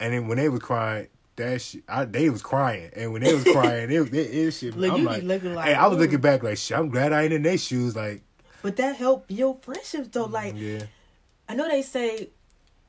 and 0.00 0.12
then 0.12 0.28
when 0.28 0.38
they 0.38 0.48
was 0.48 0.60
crying 0.60 1.08
that 1.38 1.62
shit, 1.62 1.82
I, 1.88 2.04
they 2.04 2.28
was 2.28 2.42
crying, 2.42 2.90
and 2.94 3.12
when 3.12 3.22
they 3.22 3.34
was 3.34 3.44
crying, 3.44 3.90
it, 3.90 4.12
it, 4.12 4.14
it 4.14 4.50
shit. 4.52 4.76
Look, 4.76 4.92
I'm 4.92 5.04
like, 5.04 5.22
looking 5.22 5.54
like, 5.54 5.66
hey, 5.66 5.74
I 5.74 5.86
was 5.86 5.98
looking 5.98 6.20
back 6.20 6.42
like, 6.42 6.58
shit, 6.58 6.76
I'm 6.76 6.90
glad 6.90 7.12
I 7.12 7.22
ain't 7.22 7.32
in 7.32 7.42
their 7.42 7.58
shoes. 7.58 7.96
Like, 7.96 8.22
But 8.62 8.76
that 8.76 8.96
helped 8.96 9.28
build 9.28 9.62
friendships 9.62 10.08
though. 10.08 10.26
Like 10.26 10.54
yeah, 10.56 10.82
I 11.48 11.54
know 11.54 11.68
they 11.68 11.82
say, 11.82 12.28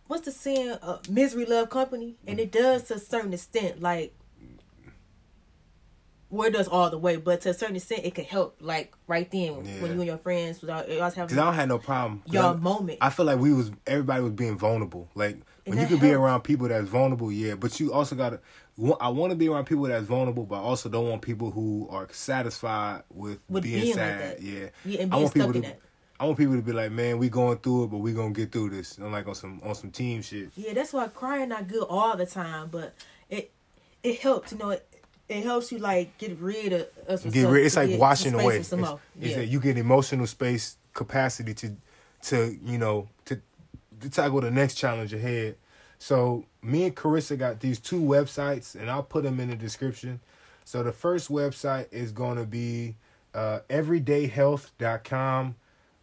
what's 0.07 0.25
the 0.25 0.31
saying? 0.31 0.77
Uh, 0.81 0.97
misery 1.09 1.45
love 1.45 1.69
company, 1.69 2.15
and 2.27 2.39
it 2.39 2.51
does 2.51 2.83
to 2.85 2.95
a 2.95 2.99
certain 2.99 3.33
extent. 3.33 3.81
Like, 3.81 4.13
where 6.29 6.49
it 6.49 6.53
does 6.53 6.67
all 6.67 6.89
the 6.89 6.97
way, 6.97 7.17
but 7.17 7.41
to 7.41 7.49
a 7.49 7.53
certain 7.53 7.75
extent, 7.75 8.01
it 8.03 8.15
could 8.15 8.25
help. 8.25 8.57
Like 8.59 8.93
right 9.07 9.29
then, 9.29 9.55
when 9.55 9.93
you 9.93 9.99
and 9.99 10.05
your 10.05 10.17
friends 10.17 10.61
was 10.61 10.69
all, 10.69 10.83
you 10.87 10.99
always 10.99 11.13
have 11.13 11.27
because 11.27 11.37
I 11.37 11.45
don't 11.45 11.55
have 11.55 11.69
no 11.69 11.77
problem. 11.77 12.23
y'all 12.25 12.57
moment. 12.57 12.97
I 13.01 13.09
feel 13.09 13.25
like 13.25 13.39
we 13.39 13.53
was 13.53 13.71
everybody 13.85 14.23
was 14.23 14.33
being 14.33 14.57
vulnerable. 14.57 15.07
Like 15.15 15.37
when 15.69 15.79
you 15.79 15.87
can 15.87 15.97
be 15.99 16.11
around 16.11 16.41
people 16.41 16.67
that's 16.67 16.87
vulnerable, 16.87 17.31
yeah. 17.31 17.55
But 17.55 17.79
you 17.79 17.93
also 17.93 18.15
gotta. 18.15 18.39
I 19.01 19.09
want 19.09 19.31
to 19.31 19.35
be 19.35 19.49
around 19.49 19.65
people 19.65 19.83
that's 19.83 20.05
vulnerable, 20.05 20.45
but 20.45 20.55
I 20.55 20.59
also 20.59 20.87
don't 20.89 21.09
want 21.09 21.21
people 21.21 21.51
who 21.51 21.87
are 21.91 22.07
satisfied 22.11 23.03
with, 23.09 23.39
With 23.49 23.63
being, 23.63 23.81
being 23.81 23.87
like 23.89 23.95
sad. 23.95 24.21
that. 24.37 24.41
Yeah, 24.41 24.69
Yeah, 24.85 25.01
and 25.01 25.13
I 25.13 25.15
being 25.17 25.23
want 25.23 25.33
people 25.33 25.53
to. 25.53 25.61
that. 25.61 25.79
I 26.21 26.25
want 26.25 26.37
people 26.37 26.55
to 26.55 26.61
be 26.61 26.71
like, 26.73 26.91
man, 26.91 27.17
we 27.17 27.29
going 27.29 27.57
through 27.59 27.85
it, 27.85 27.87
but 27.87 27.97
we 27.97 28.13
gonna 28.13 28.31
get 28.31 28.51
through 28.51 28.71
this. 28.71 28.97
I'm 28.97 29.11
like 29.11 29.27
on 29.27 29.35
some 29.35 29.61
on 29.63 29.75
some 29.75 29.91
team 29.91 30.21
shit. 30.21 30.49
Yeah, 30.55 30.73
that's 30.73 30.91
why 30.93 31.07
crying 31.09 31.49
not 31.49 31.67
good 31.67 31.83
all 31.89 32.15
the 32.17 32.25
time, 32.25 32.69
but 32.71 32.93
it 33.29 33.51
it 34.03 34.19
helps. 34.19 34.51
You 34.53 34.57
know, 34.59 34.69
it 34.71 34.85
it 35.29 35.43
helps 35.43 35.71
you 35.71 35.77
like 35.79 36.17
get 36.17 36.37
rid 36.39 36.73
of, 36.73 36.87
of 37.07 37.19
some 37.21 37.31
get 37.31 37.41
stuff, 37.41 37.51
rid. 37.53 37.65
It's 37.65 37.75
like 37.75 37.99
washing 37.99 38.33
away. 38.33 38.63
Some 38.63 38.83
It's, 38.83 38.91
Yeah. 39.19 39.35
that 39.37 39.45
you 39.47 39.59
get 39.59 39.77
emotional 39.77 40.25
space 40.27 40.77
capacity 40.93 41.53
to, 41.53 41.75
to 42.23 42.57
you 42.65 42.77
know 42.77 43.07
to, 43.25 43.39
to 44.01 44.09
tackle 44.09 44.41
the 44.41 44.51
next 44.51 44.75
challenge 44.75 45.13
ahead. 45.13 45.55
So 45.97 46.45
me 46.61 46.85
and 46.85 46.95
Carissa 46.95 47.37
got 47.37 47.59
these 47.59 47.79
two 47.79 48.01
websites, 48.01 48.75
and 48.75 48.89
I'll 48.89 49.03
put 49.03 49.23
them 49.23 49.39
in 49.39 49.49
the 49.49 49.55
description. 49.55 50.21
So 50.63 50.83
the 50.83 50.91
first 50.91 51.29
website 51.29 51.87
is 51.91 52.11
going 52.11 52.37
to 52.37 52.45
be 52.45 52.95
uh, 53.33 53.59
everydayhealth.com 53.69 55.55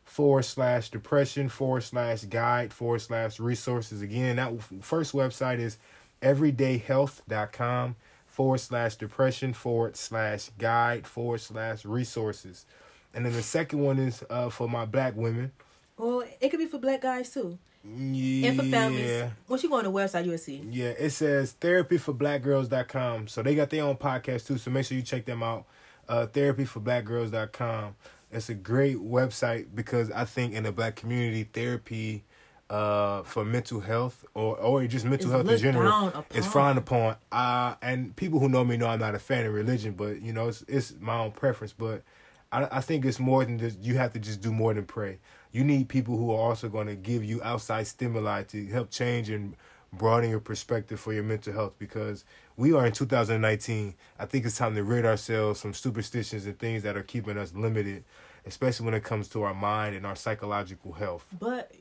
forward 0.04 0.44
slash 0.44 0.88
depression 0.90 1.48
forward 1.48 1.82
slash 1.82 2.24
guide 2.24 2.72
forward 2.72 3.00
slash 3.00 3.40
resources. 3.40 4.02
Again, 4.02 4.36
that 4.36 4.52
first 4.80 5.12
website 5.12 5.58
is 5.58 5.78
everydayhealth.com 6.22 7.96
forward 8.26 8.58
slash 8.58 8.96
depression 8.96 9.52
forward 9.52 9.96
slash 9.96 10.50
guide 10.58 11.06
forward 11.06 11.40
slash 11.40 11.84
resources. 11.84 12.66
And 13.14 13.24
then 13.24 13.32
the 13.32 13.42
second 13.42 13.80
one 13.80 13.98
is 13.98 14.22
uh, 14.28 14.50
for 14.50 14.68
my 14.68 14.84
black 14.84 15.16
women. 15.16 15.52
Well, 15.96 16.22
it 16.40 16.50
could 16.50 16.58
be 16.58 16.66
for 16.66 16.78
black 16.78 17.00
guys 17.02 17.32
too, 17.32 17.58
Yeah. 17.96 18.48
and 18.48 18.58
for 18.58 18.66
families. 18.66 19.30
Once 19.48 19.62
you 19.62 19.68
go 19.68 19.76
on 19.76 19.84
the 19.84 19.92
website, 19.92 20.26
you'll 20.26 20.38
see. 20.38 20.62
Yeah, 20.70 20.88
it 20.88 21.10
says 21.10 21.54
therapyforblackgirls.com. 21.60 23.28
So 23.28 23.42
they 23.42 23.54
got 23.54 23.70
their 23.70 23.84
own 23.84 23.96
podcast 23.96 24.46
too. 24.46 24.58
So 24.58 24.70
make 24.70 24.86
sure 24.86 24.96
you 24.96 25.02
check 25.02 25.24
them 25.24 25.42
out. 25.42 25.66
Uh, 26.08 26.26
therapyforblackgirls.com. 26.26 27.96
It's 28.32 28.48
a 28.48 28.54
great 28.54 28.96
website 28.96 29.66
because 29.74 30.10
I 30.10 30.24
think 30.24 30.54
in 30.54 30.64
the 30.64 30.72
black 30.72 30.96
community, 30.96 31.44
therapy 31.44 32.24
uh, 32.68 33.22
for 33.22 33.44
mental 33.44 33.80
health 33.80 34.24
or 34.34 34.56
or 34.58 34.84
just 34.86 35.04
mental 35.04 35.28
It's 35.28 35.32
health 35.32 35.48
in 35.48 35.58
general 35.58 36.24
is 36.34 36.46
frowned 36.46 36.78
upon. 36.78 37.16
Uh, 37.30 37.76
and 37.80 38.14
people 38.16 38.40
who 38.40 38.48
know 38.48 38.64
me 38.64 38.76
know 38.76 38.88
I'm 38.88 38.98
not 38.98 39.14
a 39.14 39.18
fan 39.18 39.46
of 39.46 39.54
religion, 39.54 39.92
but 39.92 40.20
you 40.20 40.32
know 40.32 40.48
it's 40.48 40.64
it's 40.66 40.94
my 41.00 41.18
own 41.18 41.30
preference. 41.32 41.72
But 41.72 42.02
I, 42.50 42.66
I 42.72 42.80
think 42.80 43.04
it's 43.04 43.20
more 43.20 43.44
than 43.44 43.58
just 43.58 43.80
you 43.80 43.96
have 43.96 44.12
to 44.14 44.18
just 44.18 44.40
do 44.40 44.52
more 44.52 44.74
than 44.74 44.84
pray. 44.84 45.18
You 45.56 45.64
need 45.64 45.88
people 45.88 46.18
who 46.18 46.30
are 46.32 46.38
also 46.38 46.68
going 46.68 46.86
to 46.86 46.94
give 46.94 47.24
you 47.24 47.42
outside 47.42 47.86
stimuli 47.86 48.42
to 48.42 48.66
help 48.66 48.90
change 48.90 49.30
and 49.30 49.56
broaden 49.90 50.28
your 50.28 50.38
perspective 50.38 51.00
for 51.00 51.14
your 51.14 51.22
mental 51.22 51.54
health 51.54 51.72
because 51.78 52.26
we 52.58 52.74
are 52.74 52.84
in 52.84 52.92
2019. 52.92 53.94
I 54.18 54.26
think 54.26 54.44
it's 54.44 54.58
time 54.58 54.74
to 54.74 54.84
rid 54.84 55.06
ourselves 55.06 55.62
from 55.62 55.72
superstitions 55.72 56.44
and 56.44 56.58
things 56.58 56.82
that 56.82 56.94
are 56.94 57.02
keeping 57.02 57.38
us 57.38 57.54
limited, 57.54 58.04
especially 58.44 58.84
when 58.84 58.92
it 58.92 59.02
comes 59.02 59.28
to 59.30 59.44
our 59.44 59.54
mind 59.54 59.96
and 59.96 60.04
our 60.04 60.14
psychological 60.14 60.92
health. 60.92 61.24
But 61.40 61.72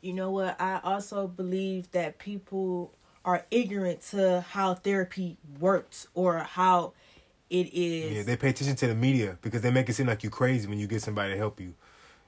you 0.00 0.14
know 0.14 0.30
what? 0.30 0.58
I 0.58 0.80
also 0.82 1.26
believe 1.28 1.90
that 1.90 2.16
people 2.16 2.94
are 3.26 3.44
ignorant 3.50 4.00
to 4.12 4.40
how 4.40 4.72
therapy 4.72 5.36
works 5.60 6.06
or 6.14 6.38
how 6.38 6.94
it 7.50 7.74
is. 7.74 8.16
Yeah, 8.16 8.22
they 8.22 8.36
pay 8.38 8.48
attention 8.48 8.76
to 8.76 8.86
the 8.86 8.94
media 8.94 9.36
because 9.42 9.60
they 9.60 9.70
make 9.70 9.86
it 9.90 9.92
seem 9.92 10.06
like 10.06 10.22
you're 10.22 10.32
crazy 10.32 10.66
when 10.66 10.78
you 10.78 10.86
get 10.86 11.02
somebody 11.02 11.34
to 11.34 11.38
help 11.38 11.60
you. 11.60 11.74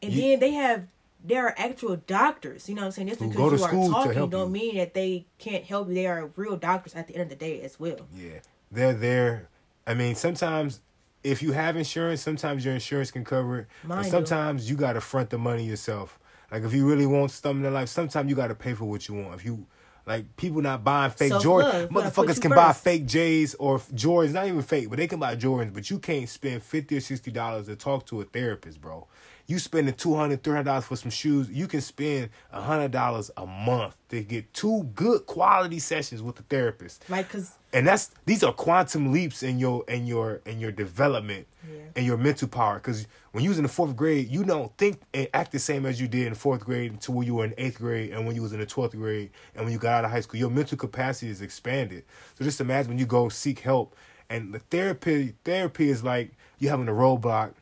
And 0.03 0.13
you- 0.13 0.21
then 0.23 0.41
they 0.41 0.53
have 0.53 0.87
there 1.23 1.47
are 1.47 1.55
actual 1.59 1.97
doctors. 1.97 2.69
You 2.69 2.75
know 2.75 2.83
what 2.83 2.87
I'm 2.87 2.93
saying? 2.93 3.09
Just 3.09 3.21
because 3.21 3.37
you 3.61 3.65
are 3.65 3.71
talking 4.05 4.31
don't 4.31 4.47
you. 4.47 4.53
mean 4.53 4.77
that 4.77 4.95
they 4.95 5.27
can't 5.39 5.65
help 5.65 5.89
you. 5.89 5.95
They 5.95 6.07
are 6.07 6.31
real 6.37 6.57
doctors 6.57 6.95
at 6.95 7.09
the 7.09 7.15
end 7.15 7.25
of 7.25 7.29
the 7.29 7.37
day 7.37 7.61
as 7.61 7.79
well. 7.79 8.07
Yeah, 8.17 8.39
they're 8.71 8.95
there. 8.95 9.49
I 9.87 9.93
mean, 9.95 10.15
sometimes 10.15 10.81
if 11.23 11.43
you 11.43 11.53
have 11.53 11.77
insurance, 11.77 12.23
sometimes 12.23 12.65
your 12.65 12.73
insurance 12.73 13.11
can 13.11 13.25
cover 13.25 13.61
it, 13.61 13.67
Mine 13.85 13.99
but 13.99 14.05
do. 14.05 14.09
sometimes 14.11 14.71
you 14.71 14.77
got 14.77 14.95
to 14.95 15.01
front 15.03 15.29
the 15.29 15.37
money 15.39 15.65
yourself. 15.65 16.19
Like 16.51 16.63
if 16.63 16.73
you 16.73 16.89
really 16.89 17.07
want 17.07 17.31
something 17.33 17.65
in 17.67 17.75
life, 17.75 17.91
sometimes 17.91 18.31
you 18.31 18.35
gotta 18.37 18.55
pay 18.55 18.73
for 18.75 18.87
what 18.87 19.07
you 19.07 19.15
want. 19.15 19.35
If 19.35 19.45
you 19.45 19.67
like 20.07 20.37
people 20.37 20.61
not 20.63 20.83
buying 20.85 21.11
fake. 21.11 21.33
Jordans, 21.33 21.43
You 21.43 21.89
gotta 21.89 21.89
put 21.89 22.27
motherfuckers 22.27 22.41
can 22.41 22.51
buy 22.51 22.73
fake 22.73 23.07
J's 23.07 23.55
or 23.55 23.79
Jordans, 23.79 24.33
not 24.33 24.47
even 24.47 24.63
fake, 24.63 24.89
but 24.91 24.99
they 24.99 25.07
can 25.07 25.19
buy 25.21 25.37
Jordans. 25.37 25.73
But 25.73 25.91
you 25.91 25.99
can't 25.99 26.29
spend 26.29 26.63
fifty 26.63 26.97
or 26.97 27.01
sixty 27.01 27.31
dollars 27.31 27.67
to 27.67 27.77
talk 27.77 28.07
to 28.07 28.21
a 28.21 28.25
therapist, 28.25 28.81
bro. 28.81 29.07
You 29.47 29.59
spending 29.59 29.95
two 29.95 30.15
hundred, 30.15 30.43
three 30.43 30.53
hundred 30.53 30.65
dollars 30.67 30.85
for 30.85 30.97
some 30.97 31.11
shoes. 31.11 31.51
You 31.51 31.67
can 31.67 31.81
spend 31.81 32.31
hundred 32.53 32.93
dollars 32.93 33.31
a 33.37 33.47
month 33.47 33.97
to 34.11 34.23
get 34.23 34.53
two 34.55 34.85
good 34.95 35.27
quality 35.27 35.79
sessions 35.79 36.23
with 36.23 36.39
a 36.41 36.43
therapist 36.43 37.05
Like, 37.09 37.29
cause 37.29 37.53
and 37.73 37.87
that's 37.87 38.11
these 38.27 38.43
are 38.43 38.53
quantum 38.53 39.13
leaps 39.13 39.43
in 39.43 39.59
your 39.59 39.85
in 39.89 40.07
your 40.07 40.41
in 40.47 40.59
your 40.59 40.73
development 40.73 41.47
Yeah. 41.69 41.81
and 41.97 42.07
your 42.07 42.17
mental 42.17 42.49
power. 42.49 42.75
Because 42.77 43.07
when 43.33 43.45
you 43.45 43.51
was 43.51 43.59
in 43.59 43.63
the 43.63 43.69
fourth 43.69 43.95
grade 43.95 44.29
you 44.29 44.43
don't 44.45 44.77
think 44.77 45.01
and 45.15 45.29
act 45.35 45.53
the 45.53 45.59
same 45.59 45.87
as 45.87 46.01
you 46.01 46.09
did 46.09 46.27
in 46.27 46.35
fourth 46.35 46.65
grade 46.65 46.91
until 46.93 47.15
when 47.15 47.27
you 47.27 47.35
were 47.37 47.45
in 47.45 47.55
eighth 47.59 47.79
grade 47.79 48.11
and 48.13 48.27
when 48.27 48.35
you 48.35 48.43
was 48.43 48.53
in 48.53 48.61
the 48.61 48.67
12th 48.67 48.93
grade 48.97 49.31
and 49.55 49.65
when 49.65 49.73
you 49.73 49.79
got 49.79 49.99
out 49.99 50.05
of 50.05 50.11
high 50.11 50.21
school. 50.21 50.41
Your 50.41 50.51
mental 50.51 50.77
capacity 50.77 51.31
is 51.31 51.41
expanded. 51.43 52.05
So 52.37 52.45
just 52.45 52.61
imagine 52.61 52.91
when 52.91 52.99
you 52.99 53.07
go 53.07 53.29
seek 53.29 53.61
help 53.61 53.95
and 54.29 54.53
the 54.53 54.59
therapy 54.59 55.35
therapy 55.45 55.91
is 55.91 56.03
like 56.03 56.33
you 56.59 56.69
having 56.71 56.89
a 56.89 56.93
roadblock. 56.93 57.53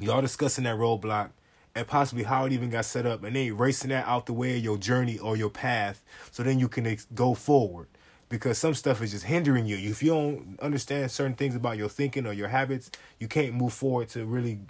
Y'all 0.00 0.20
discussing 0.20 0.64
that 0.64 0.76
roadblock 0.76 1.30
and 1.74 1.86
possibly 1.86 2.24
how 2.24 2.44
it 2.46 2.52
even 2.52 2.70
got 2.70 2.84
set 2.84 3.06
up 3.06 3.22
and 3.24 3.36
they 3.36 3.46
erasing 3.46 3.90
that 3.90 4.06
out 4.06 4.26
the 4.26 4.32
way 4.32 4.56
of 4.56 4.64
your 4.64 4.78
journey 4.78 5.18
or 5.18 5.36
your 5.36 5.50
path 5.50 6.02
so 6.32 6.42
then 6.42 6.58
you 6.58 6.66
can 6.68 6.86
ex- 6.86 7.06
go 7.14 7.34
forward 7.34 7.86
because 8.28 8.58
some 8.58 8.74
stuff 8.74 9.02
is 9.02 9.12
just 9.12 9.24
hindering 9.24 9.66
you. 9.66 9.76
If 9.76 10.02
you 10.02 10.10
don't 10.10 10.58
understand 10.60 11.10
certain 11.10 11.34
things 11.34 11.54
about 11.54 11.76
your 11.78 11.88
thinking 11.88 12.26
or 12.26 12.32
your 12.32 12.48
habits 12.48 12.90
you 13.18 13.28
can't 13.28 13.54
move 13.54 13.72
forward 13.72 14.08
to 14.10 14.24
really 14.24 14.60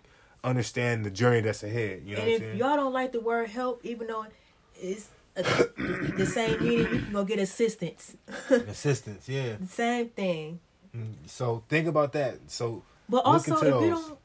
understand 0.44 1.05
the 1.05 1.11
journey 1.11 1.40
that's 1.40 1.62
ahead. 1.62 2.03
You 2.05 2.16
know 2.16 2.23
and 2.23 2.31
what 2.31 2.35
if 2.35 2.40
saying? 2.40 2.59
y'all 2.59 2.77
don't 2.77 2.92
like 2.92 3.12
the 3.12 3.21
word 3.21 3.49
help, 3.49 3.85
even 3.85 4.07
though 4.07 4.27
it's 4.81 5.09
a, 5.37 5.42
the 6.16 6.27
same 6.27 6.62
meaning, 6.62 6.94
you 6.94 7.01
can 7.01 7.12
go 7.12 7.25
get 7.25 7.38
assistance. 7.38 8.16
assistance 8.51 9.29
yeah. 9.29 9.57
The 9.61 9.66
same 9.66 10.09
thing. 10.11 10.61
Mm, 10.97 11.14
so 11.27 11.62
think 11.68 11.87
about 11.87 12.12
that. 12.12 12.38
So 12.49 12.83
But 13.09 13.18
also, 13.18 13.57
if 13.57 13.62
you 13.62 13.90
don't, 13.90 14.18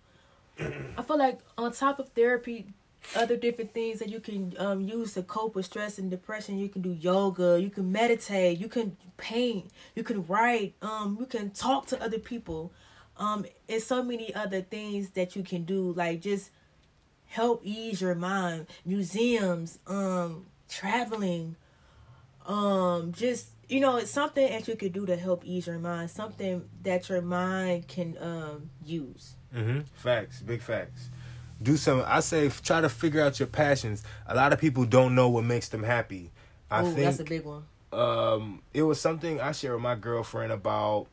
I 0.98 1.02
feel 1.02 1.18
like 1.18 1.40
on 1.58 1.72
top 1.74 2.00
of 2.00 2.10
therapy, 2.10 2.68
other 3.16 3.36
different 3.36 3.74
things 3.74 4.00
that 4.00 4.10
you 4.10 4.20
can 4.20 4.54
um, 4.58 4.82
use 4.82 5.14
to 5.14 5.24
cope 5.24 5.56
with 5.56 5.66
stress 5.66 5.98
and 5.98 6.10
depression. 6.10 6.58
You 6.58 6.70
can 6.70 6.82
do 6.82 6.92
yoga. 6.92 7.60
You 7.62 7.70
can 7.70 7.92
meditate. 7.92 8.60
You 8.60 8.68
can 8.68 8.98
paint. 9.18 9.70
You 9.96 10.04
can 10.04 10.26
write. 10.26 10.74
Um, 10.82 11.18
you 11.20 11.26
can 11.26 11.52
talk 11.52 11.88
to 11.88 12.02
other 12.02 12.20
people. 12.20 12.72
Um, 13.18 13.46
it's 13.68 13.86
so 13.86 14.04
many 14.04 14.34
other 14.34 14.62
things 14.62 15.12
that 15.12 15.36
you 15.36 15.44
can 15.44 15.64
do. 15.64 15.94
Like 15.94 16.22
just 16.22 16.50
help 17.28 17.62
ease 17.64 18.02
your 18.02 18.16
mind. 18.16 18.68
Museums. 18.86 19.80
Um, 19.88 20.48
traveling. 20.70 21.56
Um, 22.46 23.12
just 23.14 23.50
you 23.70 23.80
know, 23.80 23.98
it's 23.98 24.12
something 24.12 24.48
that 24.50 24.68
you 24.68 24.76
could 24.76 24.94
do 24.94 25.06
to 25.06 25.16
help 25.16 25.46
ease 25.46 25.68
your 25.68 25.80
mind. 25.80 26.12
Something 26.12 26.70
that 26.84 27.10
your 27.10 27.22
mind 27.22 27.88
can 27.88 28.18
um 28.20 28.70
use. 28.86 29.36
Mm-hmm. 29.56 29.82
Facts, 29.96 30.42
big 30.42 30.62
facts. 30.62 31.10
Do 31.64 31.78
something. 31.78 32.06
I 32.06 32.20
say 32.20 32.50
try 32.50 32.82
to 32.82 32.90
figure 32.90 33.22
out 33.22 33.40
your 33.40 33.48
passions. 33.48 34.04
A 34.28 34.36
lot 34.36 34.52
of 34.54 34.60
people 34.60 34.86
don't 34.86 35.16
know 35.16 35.30
what 35.30 35.46
makes 35.46 35.70
them 35.70 35.84
happy. 35.84 36.32
I 36.70 36.82
Oh, 36.82 36.86
think 36.86 36.98
that's 36.98 37.20
a 37.20 37.24
big 37.24 37.46
one. 37.46 37.64
um, 37.92 38.62
it 38.74 38.84
was 38.84 39.00
something 39.00 39.40
I 39.40 39.52
shared 39.54 39.74
with 39.74 39.82
my 39.84 39.96
girlfriend 39.96 40.52
about. 40.52 41.08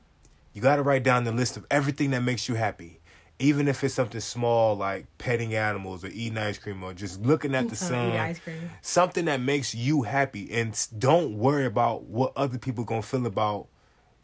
You 0.52 0.60
got 0.60 0.76
to 0.76 0.82
write 0.82 1.04
down 1.04 1.24
the 1.24 1.32
list 1.32 1.56
of 1.56 1.64
everything 1.70 2.10
that 2.10 2.22
makes 2.22 2.48
you 2.48 2.56
happy, 2.56 2.98
even 3.38 3.68
if 3.68 3.84
it's 3.84 3.94
something 3.94 4.20
small 4.20 4.74
like 4.76 5.06
petting 5.18 5.54
animals 5.54 6.02
or 6.04 6.08
eating 6.08 6.38
ice 6.38 6.58
cream 6.58 6.82
or 6.82 6.92
just 6.92 7.20
looking 7.22 7.54
at 7.54 7.68
the 7.68 7.76
sun. 7.88 8.10
ice 8.16 8.40
cream. 8.40 8.68
Something 8.82 9.26
that 9.26 9.40
makes 9.40 9.74
you 9.74 10.02
happy, 10.02 10.50
and 10.52 10.74
don't 10.98 11.38
worry 11.38 11.66
about 11.66 12.04
what 12.04 12.32
other 12.34 12.58
people 12.58 12.82
gonna 12.84 13.02
feel 13.02 13.26
about 13.26 13.68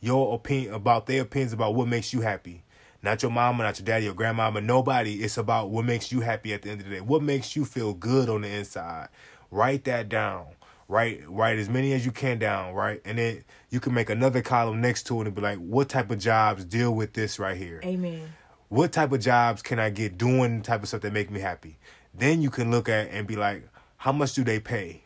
your 0.01 0.35
opinion 0.35 0.75
about 0.75 1.07
their 1.07 1.23
opinions 1.23 1.53
about 1.53 1.75
what 1.75 1.87
makes 1.89 2.13
you 2.13 2.21
happy. 2.23 2.65
Not 3.03 3.23
your 3.23 3.31
mama, 3.31 3.63
not 3.63 3.79
your 3.79 3.85
daddy, 3.87 4.07
your 4.07 4.15
grandmama, 4.15 4.61
nobody. 4.61 5.15
It's 5.23 5.37
about 5.39 5.71
what 5.71 5.85
makes 5.85 6.11
you 6.11 6.21
happy 6.21 6.53
at 6.55 6.63
the 6.63 6.71
end 6.71 6.81
of 6.81 6.89
the 6.89 6.97
day. 6.97 7.01
What 7.01 7.23
makes 7.23 7.55
you 7.55 7.65
feel 7.65 7.95
good 7.95 8.29
on 8.29 8.43
the 8.43 8.49
inside. 8.49 9.09
Write 9.51 9.85
that 9.85 10.09
down. 10.09 10.47
Write 10.89 11.23
write 11.29 11.59
as 11.59 11.69
many 11.69 11.93
as 11.95 12.05
you 12.07 12.13
can 12.13 12.39
down, 12.39 12.73
right? 12.75 13.01
And 13.05 13.19
then 13.19 13.45
you 13.71 13.81
can 13.81 13.93
make 13.93 14.09
another 14.09 14.41
column 14.41 14.81
next 14.81 15.05
to 15.09 15.21
it 15.21 15.27
and 15.27 15.35
be 15.35 15.43
like, 15.43 15.59
what 15.59 15.89
type 15.89 16.11
of 16.11 16.19
jobs 16.19 16.65
deal 16.65 16.95
with 16.95 17.13
this 17.13 17.39
right 17.39 17.57
here? 17.57 17.81
Amen. 17.85 18.29
what 18.69 18.93
type 18.93 19.13
of 19.13 19.21
jobs 19.21 19.63
can 19.63 19.79
I 19.79 19.91
get 19.91 20.19
doing 20.19 20.59
the 20.59 20.65
type 20.65 20.83
of 20.83 20.89
stuff 20.89 21.01
that 21.03 21.13
make 21.13 21.31
me 21.31 21.41
happy? 21.41 21.79
Then 22.15 22.43
you 22.43 22.51
can 22.51 22.71
look 22.71 22.89
at 22.89 23.11
and 23.11 23.27
be 23.27 23.37
like, 23.37 23.69
how 23.97 24.13
much 24.13 24.35
do 24.35 24.45
they 24.45 24.61
pay? 24.61 25.03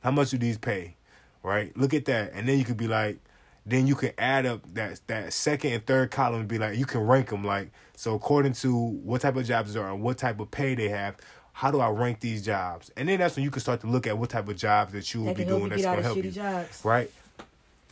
How 0.00 0.10
much 0.10 0.30
do 0.30 0.38
these 0.38 0.58
pay? 0.58 0.96
Right? 1.42 1.76
Look 1.76 1.92
at 1.94 2.04
that. 2.06 2.32
And 2.34 2.48
then 2.48 2.58
you 2.58 2.64
could 2.64 2.76
be 2.76 2.88
like, 2.88 3.18
then 3.64 3.86
you 3.86 3.94
can 3.94 4.12
add 4.18 4.46
up 4.46 4.62
that 4.74 5.00
that 5.06 5.32
second 5.32 5.72
and 5.72 5.86
third 5.86 6.10
column 6.10 6.40
and 6.40 6.48
be 6.48 6.58
like, 6.58 6.76
you 6.76 6.86
can 6.86 7.00
rank 7.02 7.30
them 7.30 7.44
like, 7.44 7.70
so 7.96 8.14
according 8.14 8.52
to 8.54 8.74
what 8.74 9.20
type 9.20 9.36
of 9.36 9.46
jobs 9.46 9.74
there 9.74 9.84
are 9.84 9.92
and 9.92 10.02
what 10.02 10.18
type 10.18 10.40
of 10.40 10.50
pay 10.50 10.74
they 10.74 10.88
have, 10.88 11.16
how 11.52 11.70
do 11.70 11.80
I 11.80 11.88
rank 11.90 12.20
these 12.20 12.44
jobs? 12.44 12.90
And 12.96 13.08
then 13.08 13.20
that's 13.20 13.36
when 13.36 13.44
you 13.44 13.50
can 13.50 13.60
start 13.60 13.80
to 13.82 13.86
look 13.86 14.06
at 14.06 14.16
what 14.18 14.30
type 14.30 14.48
of 14.48 14.56
jobs 14.56 14.92
that 14.92 15.12
you 15.14 15.20
will 15.20 15.28
That 15.28 15.36
be 15.36 15.44
doing 15.44 15.68
that's 15.68 15.82
going 15.82 15.96
to 15.98 16.02
help 16.02 16.16
you 16.16 16.30
jobs. 16.30 16.84
right? 16.84 17.10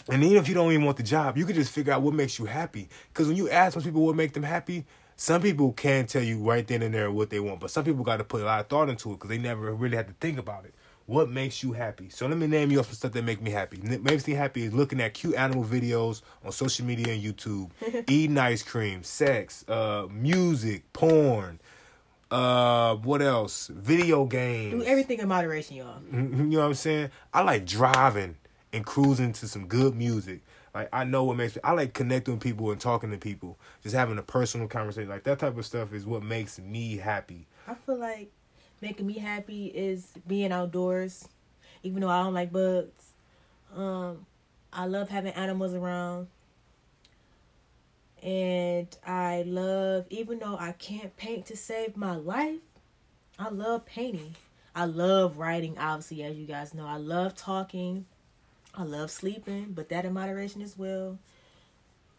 And 0.08 0.24
even 0.24 0.38
if 0.38 0.48
you 0.48 0.54
don't 0.54 0.72
even 0.72 0.84
want 0.84 0.96
the 0.96 1.02
job, 1.02 1.36
you 1.36 1.44
can 1.44 1.54
just 1.54 1.70
figure 1.70 1.92
out 1.92 2.02
what 2.02 2.14
makes 2.14 2.38
you 2.38 2.46
happy. 2.46 2.88
Because 3.12 3.28
when 3.28 3.36
you 3.36 3.48
ask 3.50 3.76
most 3.76 3.84
people 3.84 4.04
what 4.04 4.16
make 4.16 4.32
them 4.32 4.42
happy, 4.42 4.86
some 5.16 5.42
people 5.42 5.72
can 5.72 6.06
tell 6.06 6.22
you 6.22 6.38
right 6.38 6.66
then 6.66 6.82
and 6.82 6.94
there 6.94 7.10
what 7.12 7.28
they 7.28 7.38
want, 7.38 7.60
but 7.60 7.70
some 7.70 7.84
people 7.84 8.02
got 8.02 8.16
to 8.16 8.24
put 8.24 8.40
a 8.40 8.44
lot 8.44 8.60
of 8.60 8.68
thought 8.68 8.88
into 8.88 9.10
it 9.10 9.16
because 9.16 9.28
they 9.28 9.36
never 9.36 9.72
really 9.74 9.96
had 9.96 10.08
to 10.08 10.14
think 10.14 10.38
about 10.38 10.64
it. 10.64 10.74
What 11.10 11.28
makes 11.28 11.64
you 11.64 11.72
happy? 11.72 12.08
So 12.08 12.28
let 12.28 12.38
me 12.38 12.46
name 12.46 12.70
you 12.70 12.78
off 12.78 12.86
some 12.86 12.94
stuff 12.94 13.10
that 13.14 13.24
make 13.24 13.42
me 13.42 13.50
happy. 13.50 13.78
Makes 13.82 14.28
me 14.28 14.34
happy 14.34 14.62
is 14.62 14.72
looking 14.72 15.00
at 15.00 15.12
cute 15.12 15.34
animal 15.34 15.64
videos 15.64 16.22
on 16.44 16.52
social 16.52 16.86
media 16.86 17.12
and 17.12 17.20
YouTube, 17.20 17.72
eating 18.08 18.38
ice 18.38 18.62
cream, 18.62 19.02
sex, 19.02 19.68
uh, 19.68 20.06
music, 20.08 20.84
porn. 20.92 21.58
Uh, 22.30 22.94
what 22.94 23.22
else? 23.22 23.72
Video 23.74 24.24
games. 24.24 24.84
Do 24.84 24.88
everything 24.88 25.18
in 25.18 25.26
moderation, 25.26 25.78
y'all. 25.78 26.00
You 26.12 26.20
know 26.20 26.60
what 26.60 26.66
I'm 26.66 26.74
saying? 26.74 27.10
I 27.34 27.42
like 27.42 27.66
driving 27.66 28.36
and 28.72 28.86
cruising 28.86 29.32
to 29.32 29.48
some 29.48 29.66
good 29.66 29.96
music. 29.96 30.42
Like 30.72 30.90
I 30.92 31.02
know 31.02 31.24
what 31.24 31.36
makes 31.36 31.56
me. 31.56 31.62
I 31.64 31.72
like 31.72 31.92
connecting 31.92 32.34
with 32.34 32.42
people 32.44 32.70
and 32.70 32.80
talking 32.80 33.10
to 33.10 33.18
people, 33.18 33.58
just 33.82 33.96
having 33.96 34.16
a 34.16 34.22
personal 34.22 34.68
conversation. 34.68 35.08
Like 35.08 35.24
that 35.24 35.40
type 35.40 35.58
of 35.58 35.66
stuff 35.66 35.92
is 35.92 36.06
what 36.06 36.22
makes 36.22 36.60
me 36.60 36.98
happy. 36.98 37.48
I 37.66 37.74
feel 37.74 37.98
like 37.98 38.30
making 38.80 39.06
me 39.06 39.18
happy 39.18 39.66
is 39.66 40.12
being 40.26 40.52
outdoors, 40.52 41.28
even 41.82 42.00
though 42.00 42.08
I 42.08 42.22
don't 42.22 42.34
like 42.34 42.52
bugs. 42.52 43.12
Um, 43.76 44.26
I 44.72 44.86
love 44.86 45.08
having 45.08 45.32
animals 45.32 45.74
around. 45.74 46.28
And 48.22 48.94
I 49.06 49.44
love, 49.46 50.06
even 50.10 50.38
though 50.38 50.56
I 50.58 50.72
can't 50.72 51.16
paint 51.16 51.46
to 51.46 51.56
save 51.56 51.96
my 51.96 52.16
life, 52.16 52.60
I 53.38 53.48
love 53.48 53.86
painting. 53.86 54.34
I 54.74 54.84
love 54.84 55.38
writing, 55.38 55.78
obviously, 55.78 56.22
as 56.22 56.36
you 56.36 56.46
guys 56.46 56.74
know. 56.74 56.86
I 56.86 56.96
love 56.96 57.34
talking. 57.34 58.04
I 58.74 58.84
love 58.84 59.10
sleeping, 59.10 59.72
but 59.74 59.88
that 59.88 60.04
in 60.04 60.12
moderation 60.12 60.62
as 60.62 60.76
well. 60.76 61.18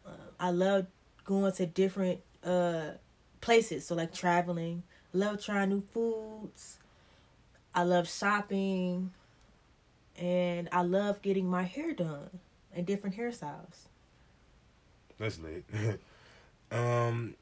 Uh, 0.06 0.10
I 0.40 0.50
love 0.52 0.88
going 1.24 1.52
to 1.54 1.66
different 1.66 2.20
uh, 2.44 2.92
places, 3.40 3.86
so 3.86 3.96
like 3.96 4.14
traveling. 4.14 4.84
Love 5.14 5.44
trying 5.44 5.70
new 5.70 5.82
foods. 5.82 6.78
I 7.74 7.84
love 7.84 8.10
shopping. 8.10 9.12
And 10.18 10.70
I 10.72 10.82
love 10.84 11.22
getting 11.22 11.50
my 11.50 11.64
hair 11.64 11.94
done 11.94 12.30
and 12.76 12.86
different 12.86 13.18
hairstyles. 13.18 13.88
That's 15.18 15.40
lit. 15.40 15.66
um, 16.72 17.36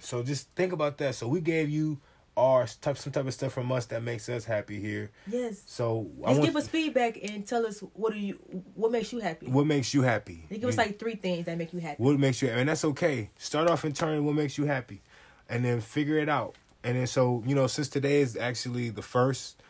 so 0.00 0.22
just 0.22 0.48
think 0.50 0.72
about 0.72 0.98
that. 0.98 1.14
So 1.14 1.28
we 1.28 1.40
gave 1.40 1.70
you 1.70 1.98
our 2.36 2.66
type, 2.66 2.98
some 2.98 3.12
type 3.12 3.26
of 3.26 3.34
stuff 3.34 3.52
from 3.52 3.70
us 3.70 3.86
that 3.86 4.02
makes 4.02 4.28
us 4.28 4.44
happy 4.44 4.80
here. 4.80 5.10
Yes. 5.28 5.62
So 5.66 6.08
I 6.24 6.28
Just 6.28 6.40
want 6.40 6.42
give 6.42 6.56
us 6.56 6.68
feedback 6.68 7.18
and 7.22 7.46
tell 7.46 7.64
us 7.64 7.80
what 7.94 8.12
do 8.12 8.18
you 8.18 8.34
what 8.74 8.90
makes 8.90 9.12
you 9.12 9.20
happy. 9.20 9.46
what 9.46 9.66
makes 9.66 9.94
you 9.94 10.02
happy. 10.02 10.44
They 10.48 10.58
give 10.58 10.68
us 10.68 10.76
like 10.76 10.98
three 10.98 11.14
things 11.14 11.46
that 11.46 11.56
make 11.56 11.72
you 11.72 11.78
happy. 11.78 12.02
what 12.02 12.18
makes 12.18 12.42
you 12.42 12.48
and 12.48 12.68
that's 12.68 12.84
okay 12.84 13.30
start 13.38 13.70
off 13.70 13.84
and 13.84 13.94
turn 13.94 14.24
what 14.24 14.34
makes 14.34 14.58
you 14.58 14.64
happy 14.64 15.00
and 15.48 15.64
then 15.64 15.80
figure 15.80 16.18
it 16.18 16.28
out 16.28 16.56
and 16.84 16.96
then 16.96 17.06
so 17.06 17.42
you 17.46 17.54
know 17.54 17.66
since 17.66 17.88
today 17.88 18.20
is 18.20 18.36
actually 18.36 18.90
the 18.90 19.02
first 19.02 19.60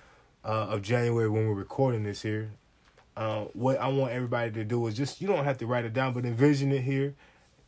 uh, 0.45 0.67
of 0.69 0.83
january 0.83 1.29
when 1.31 1.49
we're 1.49 1.55
recording 1.55 2.03
this 2.03 2.21
here 2.21 2.51
uh, 3.17 3.45
what 3.55 3.79
i 3.79 3.89
want 3.89 4.13
everybody 4.13 4.51
to 4.51 4.65
do 4.65 4.87
is 4.87 4.95
just 4.95 5.21
you 5.21 5.29
don't 5.29 5.45
have 5.45 5.57
to 5.57 5.67
write 5.67 5.85
it 5.85 5.95
down 5.95 6.13
but 6.13 6.25
envision 6.25 6.73
it 6.73 6.83
here. 6.83 7.15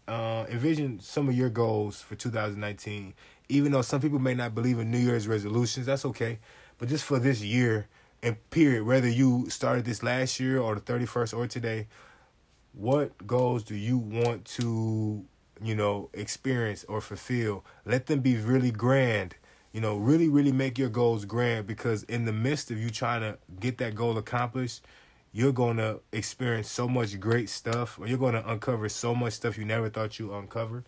Uh, 0.09 0.47
envision 0.51 1.01
some 1.01 1.29
of 1.29 1.35
your 1.35 1.51
goals 1.51 2.01
for 2.01 2.15
2019 2.15 3.13
even 3.49 3.73
though 3.73 3.83
some 3.83 4.01
people 4.01 4.21
may 4.21 4.35
not 4.35 4.55
believe 4.55 4.79
in 4.79 4.89
new 4.89 4.99
year's 4.99 5.27
resolutions 5.27 5.87
that's 5.87 6.05
okay. 6.05 6.39
But 6.79 6.89
just 6.89 7.03
for 7.03 7.19
this 7.19 7.43
year 7.43 7.89
and 8.23 8.37
period 8.51 8.85
whether 8.85 9.09
you 9.09 9.51
started 9.51 9.85
this 9.85 10.05
last 10.05 10.39
year 10.39 10.61
or 10.61 10.77
the 10.77 10.81
31st 10.81 11.37
or 11.37 11.49
today 11.49 11.89
what 12.73 13.27
goals 13.27 13.65
do 13.65 13.75
you 13.75 13.99
want 13.99 14.45
to 14.45 15.25
you 15.63 15.75
know 15.75 16.11
experience 16.13 16.85
or 16.89 17.01
fulfill 17.01 17.65
let 17.85 18.07
them 18.07 18.21
be 18.21 18.37
really 18.37 18.71
grand 18.71 19.35
You 19.73 19.83
know, 19.83 19.99
really, 19.99 20.29
really 20.31 20.53
make 20.53 20.79
your 20.79 20.89
goals 20.89 21.27
grand 21.27 21.67
because 21.67 22.03
in 22.05 22.25
the 22.25 22.33
midst 22.33 22.71
of 22.71 22.79
you 22.79 22.89
trying 22.89 23.21
to 23.21 23.37
get 23.61 23.77
that 23.77 23.95
goal 23.95 24.17
accomplished, 24.17 24.81
you're 25.33 25.53
going 25.53 25.77
to 25.77 26.01
experience 26.13 26.71
so 26.71 26.89
much 26.89 27.21
great 27.21 27.51
stuff, 27.51 27.99
or 27.99 28.07
you're 28.07 28.17
going 28.17 28.33
to 28.33 28.51
uncover 28.51 28.89
so 28.89 29.15
much 29.15 29.35
stuff 29.35 29.59
you 29.59 29.67
never 29.67 29.91
thought 29.91 30.19
you 30.19 30.33
uncovered. 30.33 30.85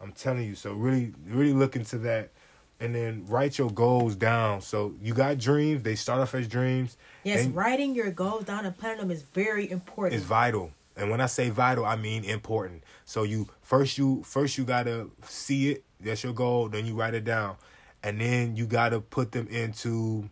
I'm 0.00 0.12
telling 0.12 0.46
you. 0.46 0.54
So 0.54 0.72
really, 0.72 1.12
really 1.26 1.52
look 1.52 1.76
into 1.76 1.98
that, 1.98 2.30
and 2.80 2.94
then 2.94 3.26
write 3.28 3.58
your 3.58 3.70
goals 3.70 4.16
down. 4.16 4.62
So 4.62 4.94
you 5.02 5.12
got 5.12 5.36
dreams; 5.36 5.82
they 5.82 5.94
start 5.94 6.20
off 6.20 6.34
as 6.34 6.48
dreams. 6.48 6.96
Yes, 7.24 7.46
writing 7.48 7.94
your 7.94 8.10
goals 8.10 8.44
down 8.44 8.64
and 8.64 8.74
planning 8.74 9.00
them 9.00 9.10
is 9.10 9.22
very 9.34 9.70
important. 9.70 10.14
It's 10.14 10.24
vital, 10.24 10.72
and 10.96 11.10
when 11.10 11.20
I 11.20 11.26
say 11.26 11.50
vital, 11.50 11.84
I 11.84 11.96
mean 11.96 12.24
important. 12.24 12.84
So 13.04 13.22
you 13.22 13.48
first 13.62 13.98
you 13.98 14.22
first 14.24 14.58
you 14.58 14.64
gotta 14.64 15.08
see 15.22 15.70
it. 15.70 15.84
That's 16.00 16.24
your 16.24 16.32
goal. 16.32 16.68
Then 16.68 16.86
you 16.86 16.94
write 16.94 17.14
it 17.14 17.24
down, 17.24 17.56
and 18.02 18.20
then 18.20 18.56
you 18.56 18.66
gotta 18.66 19.00
put 19.00 19.32
them 19.32 19.48
into 19.48 20.28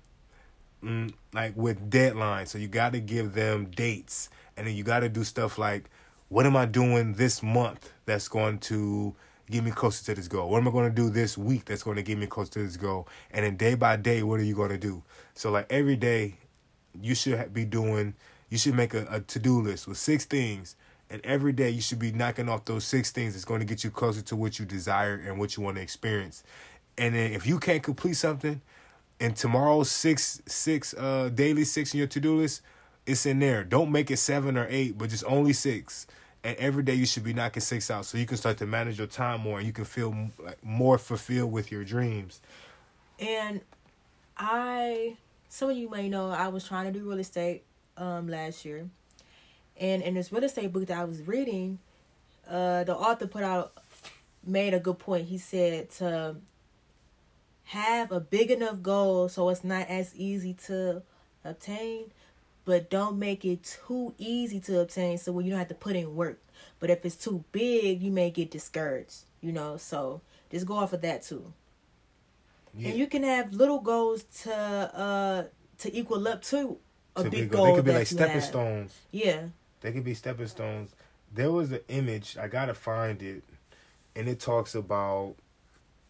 mm, 0.83 1.13
like 1.33 1.57
with 1.57 1.91
deadlines. 1.91 2.49
So 2.49 2.59
you 2.59 2.69
got 2.69 2.93
to 2.93 3.01
give 3.01 3.35
them 3.35 3.67
dates, 3.67 4.31
and 4.57 4.67
then 4.67 4.75
you 4.75 4.85
got 4.85 5.01
to 5.01 5.09
do 5.09 5.25
stuff 5.25 5.59
like, 5.59 5.91
what 6.29 6.47
am 6.47 6.57
I 6.57 6.67
doing 6.67 7.15
this 7.15 7.43
month 7.43 7.93
that's 8.05 8.29
going 8.29 8.59
to 8.61 9.15
get 9.51 9.65
me 9.65 9.71
closer 9.71 10.05
to 10.07 10.15
this 10.15 10.29
goal? 10.29 10.51
What 10.51 10.59
am 10.59 10.69
I 10.69 10.71
going 10.71 10.89
to 10.89 10.95
do 10.95 11.11
this 11.11 11.39
week 11.39 11.65
that's 11.65 11.83
going 11.83 11.97
to 11.97 12.03
get 12.03 12.19
me 12.19 12.27
closer 12.27 12.53
to 12.53 12.63
this 12.65 12.77
goal? 12.77 13.09
And 13.31 13.45
then 13.45 13.57
day 13.57 13.75
by 13.75 13.97
day, 13.97 14.23
what 14.23 14.41
are 14.41 14.45
you 14.45 14.55
going 14.55 14.71
to 14.71 14.79
do? 14.79 15.03
So 15.35 15.51
like 15.51 15.67
every 15.71 15.97
day, 15.97 16.35
you 17.01 17.15
should 17.15 17.53
be 17.53 17.65
doing. 17.65 18.15
You 18.49 18.59
should 18.59 18.75
make 18.75 18.95
a, 18.95 19.07
a 19.11 19.21
to 19.21 19.39
do 19.39 19.61
list 19.61 19.87
with 19.87 19.99
six 19.99 20.25
things. 20.25 20.77
And 21.11 21.25
every 21.25 21.53
day 21.53 21.71
you 21.71 21.81
should 21.81 21.99
be 21.99 22.13
knocking 22.13 22.51
off 22.51 22.67
those 22.67 22.85
six 22.85 23.11
things 23.11 23.33
that's 23.33 23.47
going 23.47 23.61
to 23.61 23.67
get 23.67 23.83
you 23.83 23.91
closer 23.91 24.21
to 24.23 24.37
what 24.37 24.59
you 24.59 24.67
desire 24.67 25.15
and 25.15 25.39
what 25.39 25.57
you 25.57 25.63
want 25.63 25.77
to 25.77 25.83
experience. 25.83 26.45
And 26.99 27.15
then 27.15 27.33
if 27.33 27.47
you 27.47 27.59
can't 27.59 27.83
complete 27.83 28.15
something, 28.15 28.61
and 29.21 29.35
tomorrow's 29.35 29.91
six 29.91 30.43
six 30.47 30.95
uh 30.95 31.31
daily 31.35 31.65
six 31.65 31.95
in 31.95 31.99
your 31.99 32.07
to 32.09 32.21
do 32.21 32.37
list, 32.37 32.61
it's 33.07 33.25
in 33.25 33.39
there. 33.39 33.65
Don't 33.65 33.91
make 33.91 34.11
it 34.11 34.19
seven 34.19 34.59
or 34.59 34.67
eight, 34.69 34.99
but 34.99 35.09
just 35.09 35.25
only 35.27 35.55
six. 35.55 36.07
And 36.45 36.57
every 36.59 36.83
day 36.83 36.95
you 36.95 37.07
should 37.07 37.25
be 37.25 37.33
knocking 37.33 37.63
six 37.63 37.91
out, 37.91 38.05
so 38.05 38.19
you 38.19 38.27
can 38.27 38.37
start 38.37 38.59
to 38.59 38.67
manage 38.67 38.99
your 38.99 39.07
time 39.09 39.41
more, 39.41 39.59
and 39.59 39.67
you 39.67 39.73
can 39.73 39.85
feel 39.85 40.15
more 40.63 40.99
fulfilled 40.99 41.51
with 41.51 41.73
your 41.73 41.85
dreams. 41.85 42.41
And 43.19 43.61
I, 44.37 45.17
some 45.49 45.71
of 45.71 45.77
you 45.77 45.91
may 45.91 46.09
know, 46.09 46.31
I 46.31 46.49
was 46.49 46.65
trying 46.65 46.93
to 46.93 46.97
do 46.97 47.09
real 47.09 47.19
estate 47.19 47.65
um 47.99 48.29
last 48.29 48.65
year, 48.65 48.89
and 49.77 50.03
in 50.03 50.15
this 50.15 50.33
real 50.33 50.45
estate 50.45 50.73
book 50.73 50.87
that 50.87 50.99
I 50.99 51.05
was 51.05 51.23
reading, 51.23 51.79
uh, 52.49 52.85
the 52.85 52.97
author 52.97 53.27
put 53.27 53.43
out 53.43 53.73
made 54.45 54.75
a 54.75 54.81
good 54.81 54.99
point. 54.99 55.29
He 55.29 55.39
said 55.39 55.91
to 55.93 56.37
have 57.65 58.11
a 58.11 58.21
big 58.21 58.51
enough 58.51 58.83
goal 58.83 59.29
so 59.29 59.49
it's 59.51 59.63
not 59.63 59.89
as 59.89 60.15
easy 60.17 60.55
to 60.55 61.03
obtain, 61.45 62.11
but 62.65 62.91
don't 62.91 63.19
make 63.19 63.45
it 63.45 63.79
too 63.87 64.15
easy 64.19 64.59
to 64.61 64.81
obtain 64.81 65.19
so 65.19 65.33
when 65.33 65.45
you 65.45 65.51
don't 65.51 65.59
have 65.59 65.69
to 65.69 65.75
put 65.75 65.97
in 65.97 66.17
work. 66.17 66.41
But 66.81 66.91
if 66.91 67.05
it's 67.05 67.17
too 67.17 67.45
big, 67.53 68.03
you 68.03 68.11
may 68.11 68.31
get 68.31 68.51
discouraged, 68.51 69.25
you 69.41 69.53
know. 69.53 69.77
So 69.77 70.23
just 70.51 70.67
go 70.67 70.75
off 70.75 70.93
of 70.93 71.03
that 71.03 71.23
too. 71.23 71.53
Yeah. 72.75 72.91
And 72.91 72.99
you 72.99 73.07
can 73.07 73.23
have 73.23 73.53
little 73.53 73.81
goals 73.81 74.25
to 74.43 74.55
uh 74.55 75.45
to 75.79 75.97
equal 75.97 76.27
up 76.27 76.43
to 76.45 76.79
a 77.21 77.25
to 77.25 77.31
big 77.31 77.51
goal. 77.51 77.67
They 77.67 77.75
could 77.75 77.85
be 77.85 77.93
like 77.93 78.07
stepping 78.07 78.41
stones. 78.41 78.95
Yeah. 79.11 79.43
They 79.81 79.93
could 79.93 80.05
be 80.05 80.15
stepping 80.15 80.47
stones. 80.49 80.91
There 81.35 81.53
was 81.53 81.73
an 81.73 81.81
image, 81.89 82.37
I 82.39 82.49
gotta 82.49 82.75
find 82.75 83.23
it, 83.23 83.43
and 84.17 84.29
it 84.29 84.41
talks 84.41 84.75
about 84.75 85.35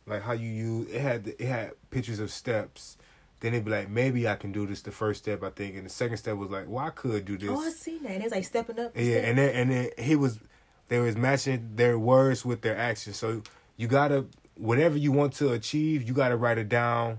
like 0.07 0.23
how 0.23 0.33
you 0.33 0.49
use 0.49 0.91
it 0.91 1.01
had 1.01 1.27
it 1.27 1.41
had 1.41 1.73
pictures 1.91 2.21
of 2.21 2.31
steps. 2.31 2.97
Then 3.41 3.55
it'd 3.55 3.65
be 3.65 3.71
like, 3.71 3.89
maybe 3.89 4.27
I 4.27 4.35
can 4.35 4.51
do 4.51 4.67
this. 4.67 4.83
The 4.83 4.91
first 4.91 5.23
step, 5.23 5.45
I 5.45 5.51
think, 5.51 5.77
and 5.77 5.87
the 5.87 5.91
second 5.91 6.17
step 6.17 6.37
was 6.37 6.51
like, 6.51 6.65
well, 6.67 6.85
I 6.85 6.91
could 6.91 7.25
do 7.25 7.39
this. 7.39 7.51
Oh, 7.51 7.61
I 7.61 7.71
seen 7.71 8.03
that. 8.03 8.13
And 8.13 8.25
it's 8.25 8.33
like 8.33 8.45
stepping 8.45 8.81
up. 8.81 8.93
Yeah, 8.97 9.19
and 9.19 9.39
then 9.39 9.55
and 9.55 9.71
then 9.71 9.91
he 9.99 10.17
was, 10.17 10.41
they 10.89 10.99
was 10.99 11.17
matching 11.17 11.71
their 11.77 11.99
words 11.99 12.45
with 12.45 12.63
their 12.63 12.77
actions. 12.77 13.17
So 13.17 13.43
you 13.77 13.87
gotta 13.87 14.27
whatever 14.57 14.97
you 14.97 15.13
want 15.13 15.35
to 15.35 15.53
achieve, 15.53 16.03
you 16.03 16.15
gotta 16.15 16.37
write 16.37 16.59
it 16.59 16.69
down 16.69 17.19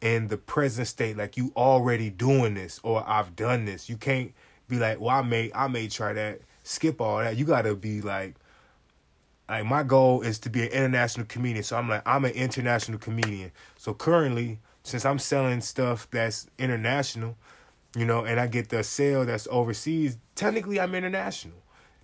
in 0.00 0.28
the 0.28 0.36
present 0.36 0.88
state, 0.88 1.16
like 1.16 1.36
you 1.36 1.52
already 1.56 2.10
doing 2.10 2.54
this 2.54 2.80
or 2.82 3.02
I've 3.08 3.34
done 3.34 3.64
this. 3.64 3.88
You 3.88 3.96
can't 3.96 4.32
be 4.68 4.78
like, 4.78 5.00
well, 5.00 5.10
I 5.10 5.22
may 5.22 5.50
I 5.54 5.68
may 5.68 5.88
try 5.88 6.12
that. 6.12 6.40
Skip 6.62 7.00
all 7.00 7.18
that. 7.18 7.36
You 7.36 7.44
gotta 7.44 7.74
be 7.74 8.00
like, 8.00 8.34
like 9.48 9.64
my 9.64 9.82
goal 9.82 10.22
is 10.22 10.38
to 10.40 10.50
be 10.50 10.62
an 10.62 10.68
international 10.68 11.26
comedian. 11.26 11.62
So 11.62 11.76
I'm 11.76 11.88
like 11.88 12.02
I'm 12.06 12.24
an 12.24 12.32
international 12.32 12.98
comedian. 12.98 13.52
So 13.76 13.94
currently, 13.94 14.58
since 14.82 15.04
I'm 15.04 15.18
selling 15.18 15.60
stuff 15.60 16.08
that's 16.10 16.46
international, 16.58 17.36
you 17.96 18.04
know, 18.04 18.24
and 18.24 18.38
I 18.38 18.46
get 18.46 18.68
the 18.68 18.82
sale 18.84 19.24
that's 19.24 19.48
overseas, 19.50 20.18
technically 20.34 20.78
I'm 20.80 20.94
international. 20.94 21.56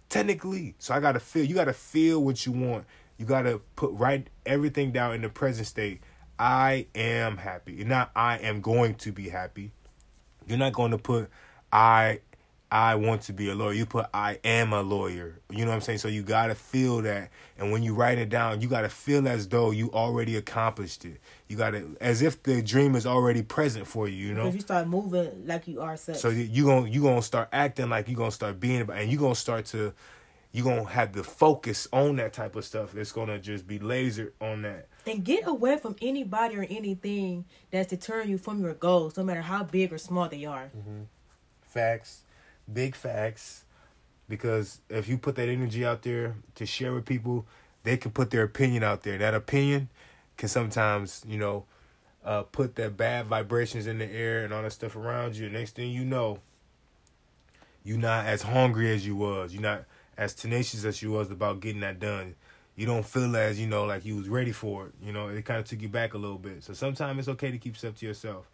Technically. 0.08 0.74
So 0.78 0.94
I 0.94 1.00
gotta 1.00 1.20
feel 1.20 1.44
you 1.44 1.54
gotta 1.54 1.72
feel 1.72 2.22
what 2.22 2.46
you 2.46 2.52
want. 2.52 2.84
You 3.18 3.26
gotta 3.26 3.60
put 3.76 3.92
write 3.92 4.28
everything 4.46 4.92
down 4.92 5.14
in 5.14 5.22
the 5.22 5.28
present 5.28 5.66
state. 5.66 6.00
I 6.38 6.86
am 6.94 7.36
happy. 7.36 7.84
Not 7.84 8.10
I 8.16 8.38
am 8.38 8.60
going 8.60 8.94
to 8.96 9.12
be 9.12 9.28
happy. 9.28 9.72
You're 10.46 10.58
not 10.58 10.72
going 10.72 10.90
to 10.90 10.98
put 10.98 11.30
I 11.72 12.20
I 12.72 12.94
want 12.94 13.20
to 13.22 13.34
be 13.34 13.50
a 13.50 13.54
lawyer. 13.54 13.74
You 13.74 13.84
put 13.84 14.06
I 14.14 14.38
am 14.44 14.72
a 14.72 14.80
lawyer. 14.80 15.38
You 15.50 15.66
know 15.66 15.70
what 15.70 15.74
I'm 15.74 15.80
saying? 15.82 15.98
So 15.98 16.08
you 16.08 16.22
gotta 16.22 16.54
feel 16.54 17.02
that. 17.02 17.28
And 17.58 17.70
when 17.70 17.82
you 17.82 17.94
write 17.94 18.16
it 18.16 18.30
down, 18.30 18.62
you 18.62 18.68
gotta 18.68 18.88
feel 18.88 19.28
as 19.28 19.46
though 19.46 19.72
you 19.72 19.90
already 19.92 20.36
accomplished 20.36 21.04
it. 21.04 21.20
You 21.48 21.58
gotta 21.58 21.86
as 22.00 22.22
if 22.22 22.42
the 22.42 22.62
dream 22.62 22.96
is 22.96 23.04
already 23.04 23.42
present 23.42 23.86
for 23.86 24.08
you, 24.08 24.28
you 24.28 24.32
know? 24.32 24.44
Because 24.44 24.54
you 24.54 24.60
start 24.62 24.88
moving 24.88 25.46
like 25.46 25.68
you 25.68 25.82
are 25.82 25.98
such. 25.98 26.16
So 26.16 26.30
you 26.30 26.64
gonna 26.64 26.88
you 26.88 27.02
gonna 27.02 27.20
start 27.20 27.50
acting 27.52 27.90
like 27.90 28.08
you're 28.08 28.16
gonna 28.16 28.30
start 28.30 28.58
being 28.58 28.88
and 28.90 29.12
you 29.12 29.18
gonna 29.18 29.34
start 29.34 29.66
to 29.66 29.92
you're 30.52 30.64
gonna 30.64 30.88
have 30.88 31.12
the 31.12 31.24
focus 31.24 31.88
on 31.92 32.16
that 32.16 32.32
type 32.32 32.56
of 32.56 32.64
stuff. 32.64 32.96
It's 32.96 33.12
gonna 33.12 33.38
just 33.38 33.66
be 33.66 33.80
laser 33.80 34.32
on 34.40 34.62
that. 34.62 34.88
And 35.06 35.24
get 35.24 35.46
away 35.46 35.78
from 35.78 35.96
anybody 36.00 36.56
or 36.56 36.66
anything 36.70 37.44
that's 37.70 37.88
deterring 37.88 38.30
you 38.30 38.38
from 38.38 38.62
your 38.62 38.74
goals, 38.74 39.16
no 39.16 39.24
matter 39.24 39.42
how 39.42 39.64
big 39.64 39.92
or 39.92 39.98
small 39.98 40.28
they 40.28 40.44
are. 40.44 40.70
Mm-hmm. 40.76 41.02
Facts 41.62 42.22
big 42.72 42.94
facts 42.94 43.64
because 44.28 44.80
if 44.88 45.08
you 45.08 45.18
put 45.18 45.36
that 45.36 45.48
energy 45.48 45.84
out 45.84 46.02
there 46.02 46.36
to 46.54 46.66
share 46.66 46.92
with 46.92 47.04
people, 47.04 47.46
they 47.82 47.96
can 47.96 48.10
put 48.10 48.30
their 48.30 48.44
opinion 48.44 48.82
out 48.82 49.02
there. 49.02 49.18
That 49.18 49.34
opinion 49.34 49.88
can 50.36 50.48
sometimes, 50.48 51.24
you 51.26 51.38
know, 51.38 51.64
uh, 52.24 52.42
put 52.42 52.76
that 52.76 52.96
bad 52.96 53.26
vibrations 53.26 53.86
in 53.86 53.98
the 53.98 54.10
air 54.10 54.44
and 54.44 54.54
all 54.54 54.62
that 54.62 54.72
stuff 54.72 54.94
around 54.96 55.36
you. 55.36 55.48
Next 55.48 55.74
thing 55.74 55.90
you 55.90 56.04
know, 56.04 56.38
you're 57.84 57.98
not 57.98 58.26
as 58.26 58.42
hungry 58.42 58.92
as 58.92 59.04
you 59.04 59.16
was. 59.16 59.52
You're 59.52 59.62
not 59.62 59.84
as 60.16 60.34
tenacious 60.34 60.84
as 60.84 61.02
you 61.02 61.10
was 61.10 61.30
about 61.30 61.60
getting 61.60 61.80
that 61.80 61.98
done. 61.98 62.36
You 62.74 62.86
don't 62.86 63.04
feel 63.04 63.36
as 63.36 63.60
you 63.60 63.66
know 63.66 63.84
like 63.84 64.04
you 64.04 64.16
was 64.16 64.28
ready 64.28 64.52
for 64.52 64.86
it. 64.86 64.92
You 65.04 65.12
know, 65.12 65.28
it 65.28 65.44
kind 65.44 65.60
of 65.60 65.66
took 65.66 65.82
you 65.82 65.88
back 65.88 66.14
a 66.14 66.18
little 66.18 66.38
bit. 66.38 66.64
So 66.64 66.72
sometimes 66.72 67.18
it's 67.18 67.28
okay 67.28 67.50
to 67.50 67.58
keep 67.58 67.76
stuff 67.76 67.96
to 67.96 68.06
yourself. 68.06 68.50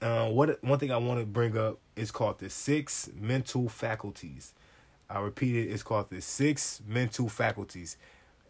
Uh, 0.00 0.28
what 0.28 0.62
one 0.64 0.78
thing 0.78 0.90
I 0.90 0.96
want 0.96 1.20
to 1.20 1.26
bring 1.26 1.56
up 1.56 1.78
is 1.96 2.10
called 2.10 2.38
the 2.38 2.50
six 2.50 3.10
mental 3.18 3.68
faculties. 3.68 4.54
I 5.08 5.20
repeat 5.20 5.56
it, 5.56 5.70
it's 5.70 5.82
called 5.82 6.10
the 6.10 6.20
six 6.20 6.80
mental 6.86 7.28
faculties. 7.28 7.96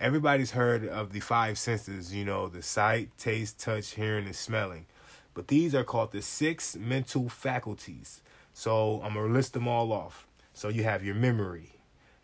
Everybody's 0.00 0.52
heard 0.52 0.87
of 0.87 1.12
the 1.12 1.20
five 1.20 1.59
senses, 1.59 2.14
you 2.14 2.24
know, 2.24 2.48
the 2.48 2.62
sight, 2.62 3.11
taste, 3.18 3.61
touch, 3.61 3.90
hearing, 3.90 4.26
and 4.26 4.35
smelling. 4.35 4.87
But 5.35 5.48
these 5.48 5.74
are 5.74 5.85
called 5.85 6.12
the 6.12 6.22
six 6.22 6.76
mental 6.76 7.28
faculties. 7.28 8.22
So 8.52 9.00
I'm 9.02 9.14
to 9.14 9.22
list 9.22 9.52
them 9.52 9.66
all 9.66 9.92
off. 9.92 10.26
So 10.52 10.68
you 10.68 10.85
have 10.85 11.04
your 11.04 11.16
memory, 11.16 11.72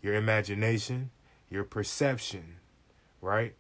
your 0.00 0.14
imagination, 0.14 1.10
your 1.50 1.64
perception, 1.64 2.59
right? 3.20 3.54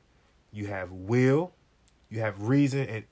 You 0.52 0.66
have 0.66 0.90
will, 0.90 1.52
you 2.08 2.20
have 2.20 2.48
reason, 2.48 2.88
and 2.88 3.04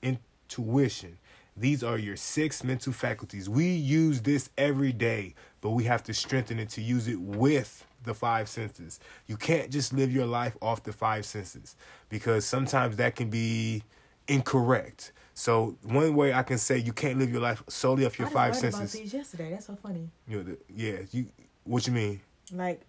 intuition. 0.49 1.17
These 1.55 1.83
are 1.83 1.97
your 1.97 2.15
six 2.15 2.63
mental 2.63 2.93
faculties. 2.93 3.49
We 3.49 3.65
use 3.65 4.21
this 4.21 4.49
every 4.57 4.93
day, 4.93 5.35
but 5.61 5.71
we 5.71 5.83
have 5.85 6.03
to 6.03 6.13
strengthen 6.13 6.57
it 6.59 6.69
to 6.69 6.81
use 6.81 7.07
it 7.07 7.19
with 7.19 7.85
the 8.03 8.13
five 8.13 8.47
senses. 8.47 8.99
You 9.27 9.35
can't 9.35 9.69
just 9.69 9.91
live 9.91 10.11
your 10.11 10.25
life 10.25 10.55
off 10.61 10.83
the 10.83 10.93
five 10.93 11.25
senses 11.25 11.75
because 12.07 12.45
sometimes 12.45 12.95
that 12.97 13.15
can 13.15 13.29
be 13.29 13.83
incorrect. 14.27 15.11
So 15.33 15.75
one 15.83 16.15
way 16.15 16.33
I 16.33 16.43
can 16.43 16.57
say 16.57 16.77
you 16.77 16.93
can't 16.93 17.17
live 17.17 17.31
your 17.31 17.41
life 17.41 17.63
solely 17.67 18.05
off 18.05 18.17
your 18.17 18.27
I 18.29 18.31
five 18.31 18.55
senses. 18.55 18.93
About 18.93 19.03
these 19.03 19.13
yesterday. 19.13 19.51
That's 19.51 19.67
so 19.67 19.75
funny. 19.75 20.09
You 20.27 20.37
know, 20.37 20.43
the, 20.43 20.57
yeah. 20.73 20.99
You 21.11 21.27
what 21.63 21.87
you 21.87 21.93
mean? 21.93 22.21
Like, 22.51 22.81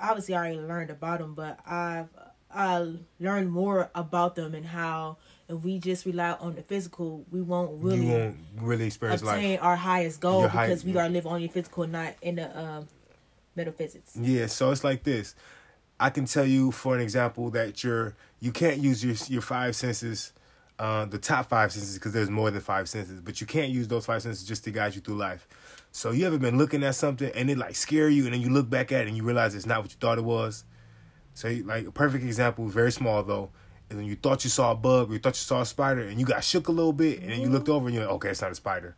obviously, 0.00 0.34
I 0.34 0.38
already 0.38 0.60
learned 0.60 0.90
about 0.90 1.20
them, 1.20 1.34
but 1.34 1.60
I've 1.66 2.08
I 2.50 2.94
learned 3.20 3.50
more 3.50 3.90
about 3.94 4.34
them 4.34 4.54
and 4.54 4.64
how 4.64 5.18
if 5.48 5.62
we 5.62 5.78
just 5.78 6.06
rely 6.06 6.32
on 6.32 6.54
the 6.54 6.62
physical, 6.62 7.24
we 7.30 7.42
won't 7.42 7.82
really 7.82 8.06
you 8.06 8.12
won't 8.12 8.36
really 8.56 8.86
experience 8.86 9.22
obtain 9.22 9.52
life. 9.52 9.62
our 9.62 9.76
highest 9.76 10.20
goal 10.20 10.42
Your 10.42 10.50
because 10.50 10.82
high, 10.82 10.90
we 10.90 10.96
are 10.96 11.08
living 11.08 11.30
on 11.30 11.40
the 11.40 11.48
physical, 11.48 11.86
not 11.86 12.14
in 12.22 12.36
the 12.36 12.58
um, 12.58 12.88
metaphysics. 13.54 14.16
Yeah, 14.16 14.46
so 14.46 14.70
it's 14.70 14.84
like 14.84 15.02
this. 15.02 15.34
I 16.00 16.10
can 16.10 16.26
tell 16.26 16.46
you, 16.46 16.70
for 16.70 16.94
an 16.94 17.00
example, 17.00 17.50
that 17.50 17.82
you're 17.82 18.14
you 18.40 18.52
can't 18.52 18.78
use 18.78 19.04
your 19.04 19.14
your 19.28 19.42
five 19.42 19.76
senses 19.76 20.32
uh, 20.78 21.04
the 21.06 21.18
top 21.18 21.48
five 21.48 21.72
senses 21.72 21.94
because 21.94 22.12
there's 22.12 22.30
more 22.30 22.50
than 22.50 22.60
five 22.60 22.88
senses, 22.88 23.20
but 23.20 23.40
you 23.40 23.46
can't 23.46 23.70
use 23.70 23.88
those 23.88 24.06
five 24.06 24.22
senses 24.22 24.46
just 24.46 24.64
to 24.64 24.70
guide 24.70 24.94
you 24.94 25.00
through 25.00 25.16
life. 25.16 25.48
So 25.90 26.12
you 26.12 26.26
ever 26.26 26.38
been 26.38 26.56
looking 26.56 26.84
at 26.84 26.94
something 26.94 27.30
and 27.34 27.50
it 27.50 27.58
like 27.58 27.74
scare 27.74 28.08
you, 28.08 28.24
and 28.24 28.34
then 28.34 28.40
you 28.40 28.50
look 28.50 28.70
back 28.70 28.92
at 28.92 29.02
it 29.02 29.08
and 29.08 29.16
you 29.16 29.24
realize 29.24 29.54
it's 29.54 29.66
not 29.66 29.82
what 29.82 29.90
you 29.90 29.96
thought 30.00 30.18
it 30.18 30.24
was. 30.24 30.64
So 31.38 31.56
like 31.66 31.86
a 31.86 31.92
perfect 31.92 32.24
example, 32.24 32.66
very 32.66 32.90
small 32.90 33.22
though, 33.22 33.50
is 33.88 33.96
when 33.96 34.06
you 34.06 34.16
thought 34.16 34.42
you 34.42 34.50
saw 34.50 34.72
a 34.72 34.74
bug 34.74 35.08
or 35.08 35.12
you 35.12 35.20
thought 35.20 35.36
you 35.36 35.46
saw 35.46 35.60
a 35.60 35.66
spider 35.66 36.00
and 36.00 36.18
you 36.18 36.26
got 36.26 36.42
shook 36.42 36.66
a 36.66 36.72
little 36.72 36.92
bit, 36.92 37.20
and 37.20 37.30
then 37.30 37.38
you 37.38 37.44
mm-hmm. 37.44 37.54
looked 37.54 37.68
over 37.68 37.86
and 37.86 37.94
you're 37.94 38.04
like, 38.06 38.14
okay, 38.14 38.30
it's 38.30 38.42
not 38.42 38.50
a 38.50 38.56
spider. 38.56 38.96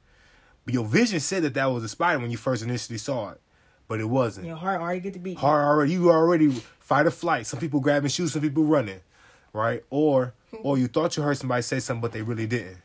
But 0.64 0.72
your 0.72 0.86
vision 0.86 1.20
said 1.20 1.42
that 1.42 1.52
that 1.52 1.66
was 1.66 1.84
a 1.84 1.88
spider 1.90 2.18
when 2.18 2.30
you 2.30 2.38
first 2.38 2.62
initially 2.62 2.96
saw 2.96 3.32
it, 3.32 3.42
but 3.88 4.00
it 4.00 4.06
wasn't. 4.06 4.46
Your 4.46 4.56
heart 4.56 4.80
already 4.80 5.00
get 5.00 5.12
to 5.12 5.18
beat. 5.18 5.36
Heart 5.36 5.66
already 5.66 5.92
you 5.92 6.10
already 6.10 6.48
fight 6.78 7.04
or 7.04 7.10
flight. 7.10 7.46
Some 7.46 7.60
people 7.60 7.78
grabbing 7.78 8.08
shoes, 8.08 8.32
some 8.32 8.40
people 8.40 8.64
running, 8.64 9.00
right? 9.52 9.84
Or 9.90 10.32
or 10.62 10.78
you 10.78 10.88
thought 10.88 11.18
you 11.18 11.22
heard 11.22 11.36
somebody 11.36 11.60
say 11.60 11.78
something, 11.78 12.00
but 12.00 12.12
they 12.12 12.22
really 12.22 12.46
didn't. 12.46 12.78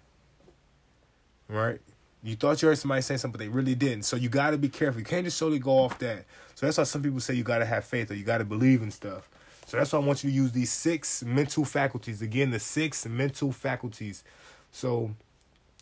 Right? 1.47 1.79
You 2.23 2.35
thought 2.35 2.61
you 2.61 2.67
heard 2.67 2.77
somebody 2.77 3.03
say 3.03 3.15
something, 3.15 3.39
but 3.39 3.39
they 3.39 3.47
really 3.47 3.75
didn't. 3.75 4.03
So 4.03 4.17
you 4.17 4.27
got 4.27 4.49
to 4.49 4.57
be 4.57 4.67
careful. 4.67 4.99
You 4.99 5.05
can't 5.05 5.23
just 5.23 5.37
solely 5.37 5.59
go 5.59 5.77
off 5.77 5.97
that. 5.99 6.25
So 6.55 6.65
that's 6.65 6.77
why 6.77 6.83
some 6.83 7.01
people 7.01 7.21
say 7.21 7.35
you 7.35 7.43
got 7.43 7.59
to 7.59 7.65
have 7.65 7.85
faith 7.85 8.11
or 8.11 8.15
you 8.15 8.25
got 8.25 8.39
to 8.39 8.43
believe 8.43 8.81
in 8.81 8.91
stuff. 8.91 9.29
So 9.65 9.77
that's 9.77 9.93
why 9.93 9.99
I 9.99 10.03
want 10.03 10.23
you 10.23 10.29
to 10.29 10.35
use 10.35 10.51
these 10.51 10.71
six 10.71 11.23
mental 11.23 11.65
faculties. 11.65 12.21
Again, 12.21 12.51
the 12.51 12.59
six 12.59 13.05
mental 13.05 13.51
faculties. 13.51 14.23
So 14.71 15.11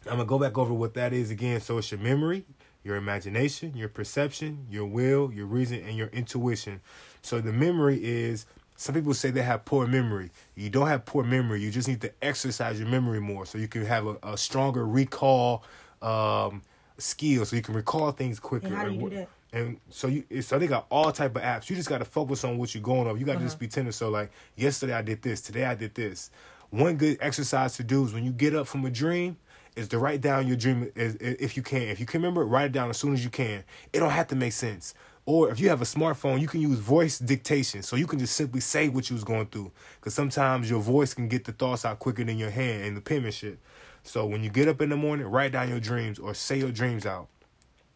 I'm 0.05 0.17
gonna 0.17 0.25
go 0.25 0.39
back 0.39 0.57
over 0.57 0.73
what 0.73 0.93
that 0.95 1.13
is 1.13 1.31
again. 1.31 1.59
So 1.61 1.77
it's 1.77 1.91
your 1.91 1.99
memory, 1.99 2.45
your 2.83 2.95
imagination, 2.95 3.75
your 3.75 3.89
perception, 3.89 4.65
your 4.69 4.85
will, 4.85 5.31
your 5.33 5.45
reason, 5.45 5.83
and 5.87 5.97
your 5.97 6.07
intuition. 6.07 6.81
So 7.21 7.41
the 7.41 7.53
memory 7.53 7.99
is 8.03 8.45
some 8.75 8.95
people 8.95 9.13
say 9.13 9.31
they 9.31 9.41
have 9.41 9.65
poor 9.65 9.87
memory. 9.87 10.31
You 10.55 10.69
don't 10.69 10.87
have 10.87 11.05
poor 11.05 11.23
memory. 11.23 11.61
You 11.61 11.71
just 11.71 11.87
need 11.87 12.01
to 12.01 12.11
exercise 12.21 12.79
your 12.79 12.89
memory 12.89 13.19
more 13.19 13.45
so 13.45 13.57
you 13.57 13.67
can 13.67 13.85
have 13.85 14.07
a, 14.07 14.17
a 14.23 14.37
stronger 14.37 14.85
recall 14.85 15.63
um, 16.01 16.63
skill, 16.97 17.45
so 17.45 17.55
you 17.55 17.61
can 17.61 17.75
recall 17.75 18.11
things 18.11 18.39
quicker. 18.39 18.67
And 18.67 18.75
how 18.75 18.85
do 18.85 18.93
you 18.93 19.09
do 19.09 19.15
that? 19.15 19.29
And 19.53 19.79
so 19.89 20.07
you, 20.07 20.23
so 20.41 20.57
they 20.59 20.67
got 20.67 20.87
all 20.89 21.11
type 21.11 21.35
of 21.35 21.41
apps. 21.43 21.69
You 21.69 21.75
just 21.75 21.87
got 21.87 21.99
to 21.99 22.05
focus 22.05 22.43
on 22.43 22.57
what 22.57 22.73
you're 22.73 22.83
going 22.83 23.07
over. 23.07 23.17
You 23.17 23.25
got 23.25 23.33
to 23.33 23.39
just 23.39 23.55
Uh-huh. 23.55 23.59
be 23.59 23.67
tender. 23.67 23.91
So 23.91 24.09
like 24.09 24.31
yesterday 24.57 24.93
I 24.93 25.01
did 25.03 25.21
this, 25.21 25.39
today 25.41 25.63
I 25.65 25.75
did 25.75 25.93
this. 25.95 26.31
One 26.71 26.97
good 26.97 27.17
exercise 27.21 27.75
to 27.77 27.83
do 27.83 28.03
is 28.03 28.13
when 28.13 28.23
you 28.25 28.31
get 28.31 28.55
up 28.55 28.67
from 28.67 28.83
a 28.85 28.89
dream, 28.89 29.37
is 29.75 29.87
to 29.87 29.97
write 29.97 30.21
down 30.21 30.47
your 30.47 30.55
dream 30.57 30.91
is- 30.95 31.15
if 31.19 31.57
you 31.57 31.63
can. 31.63 31.81
If 31.83 31.99
you 31.99 32.05
can 32.05 32.21
remember 32.21 32.41
it, 32.43 32.45
write 32.45 32.65
it 32.65 32.71
down 32.73 32.89
as 32.91 32.97
soon 32.97 33.13
as 33.13 33.23
you 33.23 33.31
can. 33.31 33.63
It 33.91 33.99
don't 33.99 34.11
have 34.11 34.27
to 34.27 34.35
make 34.35 34.53
sense. 34.53 34.93
Or 35.25 35.49
if 35.49 35.59
you 35.59 35.69
have 35.69 35.81
a 35.81 35.85
smartphone, 35.85 36.41
you 36.41 36.47
can 36.47 36.61
use 36.61 36.77
voice 36.79 37.17
dictation. 37.17 37.81
So 37.81 37.95
you 37.95 38.05
can 38.05 38.19
just 38.19 38.35
simply 38.35 38.59
say 38.59 38.89
what 38.89 39.09
you 39.09 39.15
was 39.15 39.23
going 39.23 39.47
through. 39.47 39.71
Because 39.99 40.13
sometimes 40.13 40.69
your 40.69 40.79
voice 40.81 41.13
can 41.15 41.27
get 41.27 41.45
the 41.45 41.53
thoughts 41.53 41.85
out 41.85 41.97
quicker 41.99 42.23
than 42.23 42.37
your 42.37 42.49
hand 42.51 42.83
and 42.85 42.95
the 42.97 43.01
penmanship. 43.01 43.57
So 44.03 44.25
when 44.27 44.43
you 44.43 44.49
get 44.51 44.67
up 44.67 44.79
in 44.81 44.89
the 44.89 44.97
morning, 44.97 45.25
write 45.25 45.53
down 45.53 45.69
your 45.69 45.79
dreams 45.79 46.19
or 46.19 46.33
say 46.35 46.57
your 46.59 46.71
dreams 46.71 47.05
out 47.05 47.27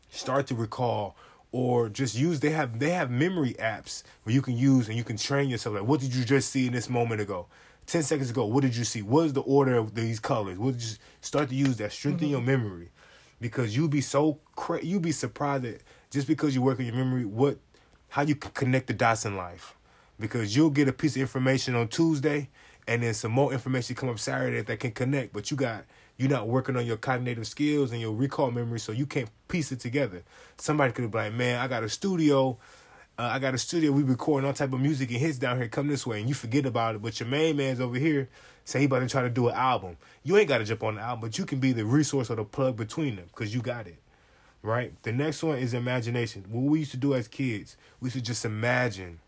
start 0.10 0.48
to 0.48 0.56
recall 0.56 1.16
or 1.52 1.90
just 1.90 2.16
use 2.16 2.40
they 2.40 2.50
have 2.50 2.80
they 2.80 2.92
have 2.92 3.10
memory 3.10 3.56
apps 3.60 4.04
where 4.24 4.34
you 4.34 4.42
can 4.42 4.58
use 4.58 4.88
and 4.88 4.98
you 4.98 5.04
can 5.04 5.18
train 5.18 5.50
yourself. 5.50 5.76
Like 5.76 5.86
what 5.86 6.00
did 6.00 6.14
you 6.14 6.26
just 6.26 6.52
see 6.52 6.68
in 6.68 6.74
this 6.74 6.90
moment 6.90 7.22
ago? 7.22 7.48
10 7.86 8.04
seconds 8.04 8.30
ago 8.30 8.46
what 8.46 8.62
did 8.62 8.76
you 8.76 8.84
see? 8.84 9.02
What 9.02 9.26
is 9.28 9.34
the 9.34 9.42
order 9.42 9.78
of 9.78 9.96
these 9.96 10.20
colors? 10.20 10.58
What 10.58 10.76
you 10.76 10.98
start 11.22 11.50
to 11.50 11.56
use 11.56 11.78
that. 11.78 11.92
Strengthen 11.92 12.28
mm-hmm. 12.28 12.32
your 12.32 12.42
memory. 12.42 12.90
Because 13.40 13.76
you'll 13.76 13.88
be 13.88 14.02
so 14.02 14.40
cra- 14.56 14.84
you'll 14.84 15.00
be 15.00 15.12
surprised 15.12 15.64
that 15.64 15.84
just 16.10 16.28
because 16.28 16.56
you 16.56 16.62
work 16.62 16.80
on 16.80 16.86
your 16.86 16.96
memory 16.96 17.26
what 17.26 17.60
how 18.10 18.22
you 18.24 18.36
can 18.36 18.52
connect 18.52 18.88
the 18.88 18.94
dots 18.94 19.26
in 19.26 19.36
life. 19.36 19.76
Because 20.20 20.56
you'll 20.56 20.72
get 20.72 20.88
a 20.88 20.94
piece 20.94 21.16
of 21.16 21.22
information 21.22 21.76
on 21.76 21.88
Tuesday 21.88 22.50
and 22.88 23.04
then 23.04 23.14
some 23.14 23.32
more 23.32 23.52
information 23.52 23.96
come 23.96 24.10
up 24.10 24.20
Saturday 24.20 24.62
that 24.62 24.80
can 24.80 24.92
connect, 24.92 25.34
but 25.34 25.52
you 25.52 25.58
got 25.58 25.84
you're 26.18 26.30
not 26.30 26.48
working 26.48 26.76
on 26.76 26.86
your 26.86 26.98
cognitive 26.98 27.48
skills 27.48 27.92
and 27.92 28.02
your 28.02 28.14
recall 28.14 28.52
memory, 28.52 28.80
so 28.80 28.92
you 28.92 29.06
can't 29.06 29.30
piece 29.48 29.72
it 29.72 29.80
together. 29.80 30.24
Somebody 30.58 30.92
could 30.94 31.10
be 31.12 31.18
like, 31.18 31.34
"Man, 31.34 31.60
I 31.60 31.68
got 31.68 31.84
a 31.84 31.90
studio, 31.90 32.58
uh, 33.18 33.30
I 33.34 33.40
got 33.40 33.54
a 33.54 33.58
studio. 33.58 33.92
We 33.92 34.04
recording 34.04 34.48
all 34.48 34.54
type 34.54 34.74
of 34.74 34.80
music 34.80 35.10
and 35.10 35.20
hits 35.20 35.38
down 35.38 35.58
here. 35.58 35.68
Come 35.68 35.88
this 35.88 36.06
way, 36.06 36.20
and 36.20 36.28
you 36.28 36.36
forget 36.36 36.66
about 36.66 36.96
it. 36.96 37.02
But 37.02 37.20
your 37.20 37.30
main 37.30 37.58
man's 37.58 37.80
over 37.80 37.98
here 37.98 38.30
say 38.66 38.80
he 38.80 38.86
about 38.86 39.00
to 39.00 39.08
try 39.08 39.22
to 39.22 39.30
do 39.30 39.48
an 39.48 39.56
album. 39.56 39.98
You 40.24 40.38
ain't 40.38 40.50
got 40.50 40.58
to 40.58 40.66
jump 40.66 40.84
on 40.84 40.96
the 40.96 41.02
album, 41.02 41.22
but 41.22 41.38
you 41.38 41.46
can 41.46 41.60
be 41.60 41.72
the 41.72 41.86
resource 41.86 42.30
or 42.30 42.36
the 42.36 42.44
plug 42.44 42.76
between 42.76 43.16
them 43.16 43.26
because 43.28 43.54
you 43.54 43.62
got 43.62 43.88
it." 43.88 43.98
Right. 44.64 44.92
The 45.04 45.12
next 45.12 45.44
one 45.44 45.60
is 45.60 45.74
imagination. 45.74 46.44
What 46.50 46.64
we 46.64 46.80
used 46.80 46.92
to 46.92 46.98
do 46.98 47.14
as 47.14 47.28
kids, 47.28 47.78
we 48.02 48.10
to 48.10 48.20
just 48.20 48.44
imagine 48.44 49.20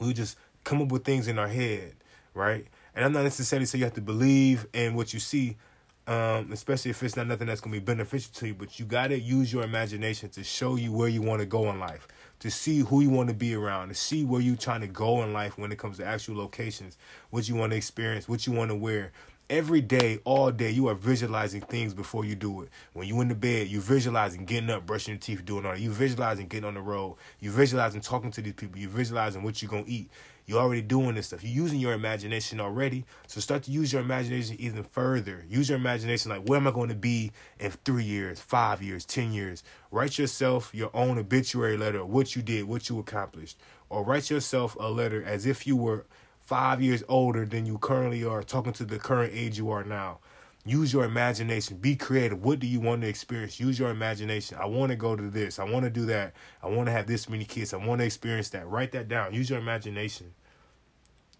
we 0.00 0.12
just 0.12 0.36
come 0.64 0.82
up 0.82 0.90
with 0.90 1.04
things 1.04 1.28
in 1.28 1.38
our 1.38 1.48
head, 1.48 1.94
right? 2.34 2.66
And 2.94 3.04
I'm 3.04 3.12
not 3.12 3.22
necessarily 3.22 3.66
saying 3.66 3.80
you 3.80 3.84
have 3.84 3.94
to 3.94 4.00
believe 4.00 4.66
in 4.72 4.94
what 4.94 5.14
you 5.14 5.20
see, 5.20 5.56
um, 6.06 6.52
especially 6.52 6.92
if 6.92 7.02
it's 7.02 7.16
not 7.16 7.26
nothing 7.26 7.46
that's 7.46 7.60
gonna 7.60 7.74
be 7.74 7.80
beneficial 7.80 8.30
to 8.34 8.48
you. 8.48 8.54
But 8.54 8.78
you 8.78 8.86
gotta 8.86 9.18
use 9.18 9.52
your 9.52 9.64
imagination 9.64 10.28
to 10.30 10.44
show 10.44 10.76
you 10.76 10.92
where 10.92 11.08
you 11.08 11.22
want 11.22 11.40
to 11.40 11.46
go 11.46 11.70
in 11.70 11.80
life, 11.80 12.06
to 12.40 12.50
see 12.50 12.80
who 12.80 13.00
you 13.00 13.10
want 13.10 13.28
to 13.28 13.34
be 13.34 13.54
around, 13.54 13.88
to 13.88 13.94
see 13.94 14.24
where 14.24 14.40
you're 14.40 14.56
trying 14.56 14.82
to 14.82 14.86
go 14.86 15.22
in 15.22 15.32
life 15.32 15.58
when 15.58 15.72
it 15.72 15.78
comes 15.78 15.96
to 15.98 16.04
actual 16.04 16.36
locations, 16.36 16.96
what 17.30 17.48
you 17.48 17.54
want 17.54 17.72
to 17.72 17.76
experience, 17.76 18.28
what 18.28 18.46
you 18.46 18.52
want 18.52 18.70
to 18.70 18.76
wear. 18.76 19.12
Every 19.48 19.80
day, 19.80 20.18
all 20.24 20.50
day, 20.50 20.70
you 20.70 20.88
are 20.88 20.94
visualizing 20.96 21.60
things 21.60 21.94
before 21.94 22.24
you 22.24 22.34
do 22.34 22.62
it. 22.62 22.68
When 22.94 23.06
you 23.06 23.20
in 23.20 23.28
the 23.28 23.34
bed, 23.36 23.68
you 23.68 23.80
visualizing 23.80 24.44
getting 24.44 24.70
up, 24.70 24.86
brushing 24.86 25.14
your 25.14 25.20
teeth, 25.20 25.44
doing 25.44 25.64
all 25.64 25.70
that. 25.70 25.80
You 25.80 25.92
visualizing 25.92 26.48
getting 26.48 26.66
on 26.66 26.74
the 26.74 26.80
road. 26.80 27.16
You 27.38 27.52
visualizing 27.52 28.00
talking 28.00 28.32
to 28.32 28.42
these 28.42 28.54
people. 28.54 28.80
You 28.80 28.88
visualizing 28.88 29.44
what 29.44 29.62
you're 29.62 29.70
gonna 29.70 29.84
eat. 29.86 30.10
You're 30.46 30.60
already 30.60 30.82
doing 30.82 31.16
this 31.16 31.26
stuff. 31.26 31.42
You're 31.42 31.64
using 31.64 31.80
your 31.80 31.92
imagination 31.92 32.60
already. 32.60 33.04
So 33.26 33.40
start 33.40 33.64
to 33.64 33.72
use 33.72 33.92
your 33.92 34.00
imagination 34.00 34.56
even 34.60 34.84
further. 34.84 35.44
Use 35.48 35.68
your 35.68 35.78
imagination 35.78 36.30
like, 36.30 36.48
where 36.48 36.58
am 36.58 36.68
I 36.68 36.70
going 36.70 36.88
to 36.88 36.94
be 36.94 37.32
in 37.58 37.72
three 37.84 38.04
years, 38.04 38.40
five 38.40 38.80
years, 38.80 39.04
ten 39.04 39.32
years? 39.32 39.64
Write 39.90 40.18
yourself 40.18 40.70
your 40.72 40.90
own 40.94 41.18
obituary 41.18 41.76
letter 41.76 42.00
of 42.00 42.08
what 42.08 42.36
you 42.36 42.42
did, 42.42 42.64
what 42.64 42.88
you 42.88 42.98
accomplished. 43.00 43.58
Or 43.88 44.04
write 44.04 44.30
yourself 44.30 44.76
a 44.78 44.88
letter 44.88 45.22
as 45.22 45.46
if 45.46 45.66
you 45.66 45.76
were 45.76 46.06
five 46.40 46.80
years 46.80 47.02
older 47.08 47.44
than 47.44 47.66
you 47.66 47.76
currently 47.78 48.24
are, 48.24 48.42
talking 48.42 48.72
to 48.74 48.84
the 48.84 48.98
current 49.00 49.32
age 49.34 49.58
you 49.58 49.70
are 49.70 49.82
now. 49.82 50.20
Use 50.66 50.92
your 50.92 51.04
imagination. 51.04 51.76
Be 51.76 51.94
creative. 51.94 52.44
What 52.44 52.58
do 52.58 52.66
you 52.66 52.80
want 52.80 53.02
to 53.02 53.08
experience? 53.08 53.60
Use 53.60 53.78
your 53.78 53.90
imagination. 53.90 54.58
I 54.60 54.66
want 54.66 54.90
to 54.90 54.96
go 54.96 55.14
to 55.14 55.30
this. 55.30 55.60
I 55.60 55.64
want 55.64 55.84
to 55.84 55.90
do 55.90 56.06
that. 56.06 56.34
I 56.60 56.66
want 56.66 56.86
to 56.86 56.92
have 56.92 57.06
this 57.06 57.28
many 57.28 57.44
kids. 57.44 57.72
I 57.72 57.76
want 57.76 58.00
to 58.00 58.04
experience 58.04 58.50
that. 58.50 58.66
Write 58.66 58.90
that 58.92 59.06
down. 59.06 59.32
Use 59.32 59.48
your 59.48 59.60
imagination. 59.60 60.34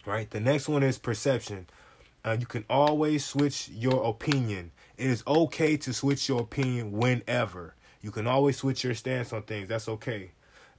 Right? 0.07 0.31
The 0.31 0.39
next 0.39 0.69
one 0.69 0.85
is 0.85 0.97
perception. 0.99 1.67
Uh, 2.25 2.37
you 2.39 2.47
can 2.47 2.65
always 2.71 3.25
switch 3.25 3.69
your 3.69 4.09
opinion. 4.09 4.71
It 4.97 5.11
is 5.11 5.25
okay 5.27 5.77
to 5.79 5.93
switch 5.93 6.29
your 6.29 6.41
opinion 6.41 6.93
whenever. 6.93 7.75
You 8.03 8.13
can 8.13 8.29
always 8.29 8.59
switch 8.59 8.85
your 8.85 8.95
stance 8.95 9.33
on 9.33 9.43
things. 9.43 9.69
That's 9.69 9.89
okay. 9.89 10.31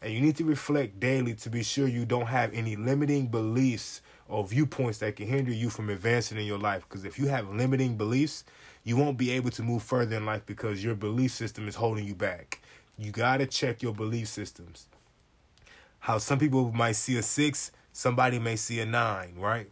And 0.02 0.14
you 0.14 0.22
need 0.22 0.38
to 0.38 0.46
reflect 0.46 1.02
daily 1.02 1.34
to 1.36 1.50
be 1.50 1.64
sure 1.64 1.86
you 1.86 2.06
don't 2.06 2.28
have 2.28 2.54
any 2.54 2.78
limiting 2.78 3.28
beliefs 3.28 4.02
or 4.30 4.46
viewpoints 4.46 5.00
that 5.00 5.16
can 5.16 5.28
hinder 5.28 5.52
you 5.52 5.70
from 5.70 5.90
advancing 5.90 6.38
in 6.38 6.46
your 6.46 6.58
life. 6.58 6.86
Because 6.88 7.06
if 7.06 7.18
you 7.18 7.28
have 7.28 7.50
limiting 7.50 7.98
beliefs, 7.98 8.44
you 8.84 8.98
won't 8.98 9.18
be 9.18 9.32
able 9.32 9.50
to 9.52 9.64
move 9.64 9.84
further 9.84 10.18
in 10.18 10.26
life 10.26 10.44
because 10.46 10.84
your 10.84 10.96
belief 10.96 11.32
system 11.32 11.68
is 11.68 11.76
holding 11.76 12.06
you 12.06 12.16
back. 12.16 12.62
You 12.98 13.12
got 13.12 13.38
to 13.38 13.46
check 13.46 13.82
your 13.82 13.94
belief 13.94 14.28
systems. 14.28 14.88
How 16.00 16.18
some 16.18 16.40
people 16.40 16.72
might 16.72 16.94
see 16.94 17.18
a 17.18 17.22
six, 17.22 17.72
somebody 17.92 18.40
may 18.40 18.56
see 18.56 18.80
a 18.80 18.86
nine, 18.86 19.36
right? 19.38 19.70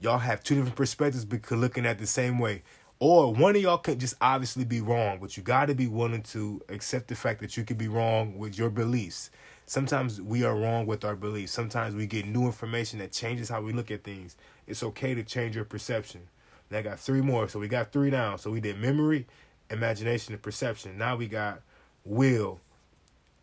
Y'all 0.00 0.18
have 0.18 0.42
two 0.42 0.54
different 0.54 0.76
perspectives 0.76 1.24
because 1.24 1.58
looking 1.58 1.86
at 1.86 1.98
the 1.98 2.06
same 2.06 2.38
way. 2.38 2.62
Or 2.98 3.32
one 3.34 3.54
of 3.56 3.60
y'all 3.60 3.78
can 3.78 3.98
just 3.98 4.14
obviously 4.22 4.64
be 4.64 4.80
wrong, 4.80 5.18
but 5.20 5.36
you 5.36 5.42
got 5.42 5.66
to 5.66 5.74
be 5.74 5.86
willing 5.86 6.22
to 6.22 6.62
accept 6.70 7.08
the 7.08 7.14
fact 7.14 7.40
that 7.40 7.56
you 7.56 7.64
could 7.64 7.76
be 7.76 7.88
wrong 7.88 8.38
with 8.38 8.56
your 8.56 8.70
beliefs. 8.70 9.30
Sometimes 9.66 10.20
we 10.20 10.44
are 10.44 10.56
wrong 10.56 10.86
with 10.86 11.04
our 11.04 11.16
beliefs. 11.16 11.52
Sometimes 11.52 11.94
we 11.94 12.06
get 12.06 12.26
new 12.26 12.46
information 12.46 13.00
that 13.00 13.12
changes 13.12 13.48
how 13.48 13.60
we 13.60 13.72
look 13.72 13.90
at 13.90 14.04
things. 14.04 14.36
It's 14.66 14.82
okay 14.82 15.14
to 15.14 15.24
change 15.24 15.56
your 15.56 15.64
perception. 15.64 16.22
And 16.70 16.78
I 16.78 16.82
got 16.82 17.00
three 17.00 17.20
more. 17.20 17.48
So 17.48 17.58
we 17.58 17.66
got 17.66 17.92
three 17.92 18.10
now. 18.10 18.36
So 18.36 18.50
we 18.50 18.60
did 18.60 18.78
memory, 18.78 19.26
imagination, 19.68 20.34
and 20.34 20.42
perception. 20.42 20.96
Now 20.96 21.16
we 21.16 21.26
got 21.26 21.62
will. 22.04 22.60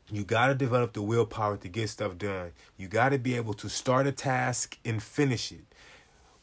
You 0.09 0.23
got 0.23 0.47
to 0.47 0.55
develop 0.55 0.93
the 0.93 1.01
willpower 1.01 1.57
to 1.57 1.67
get 1.67 1.89
stuff 1.89 2.17
done. 2.17 2.51
You 2.77 2.87
got 2.87 3.09
to 3.09 3.17
be 3.17 3.35
able 3.35 3.53
to 3.55 3.69
start 3.69 4.07
a 4.07 4.11
task 4.11 4.77
and 4.85 5.03
finish 5.03 5.51
it 5.51 5.65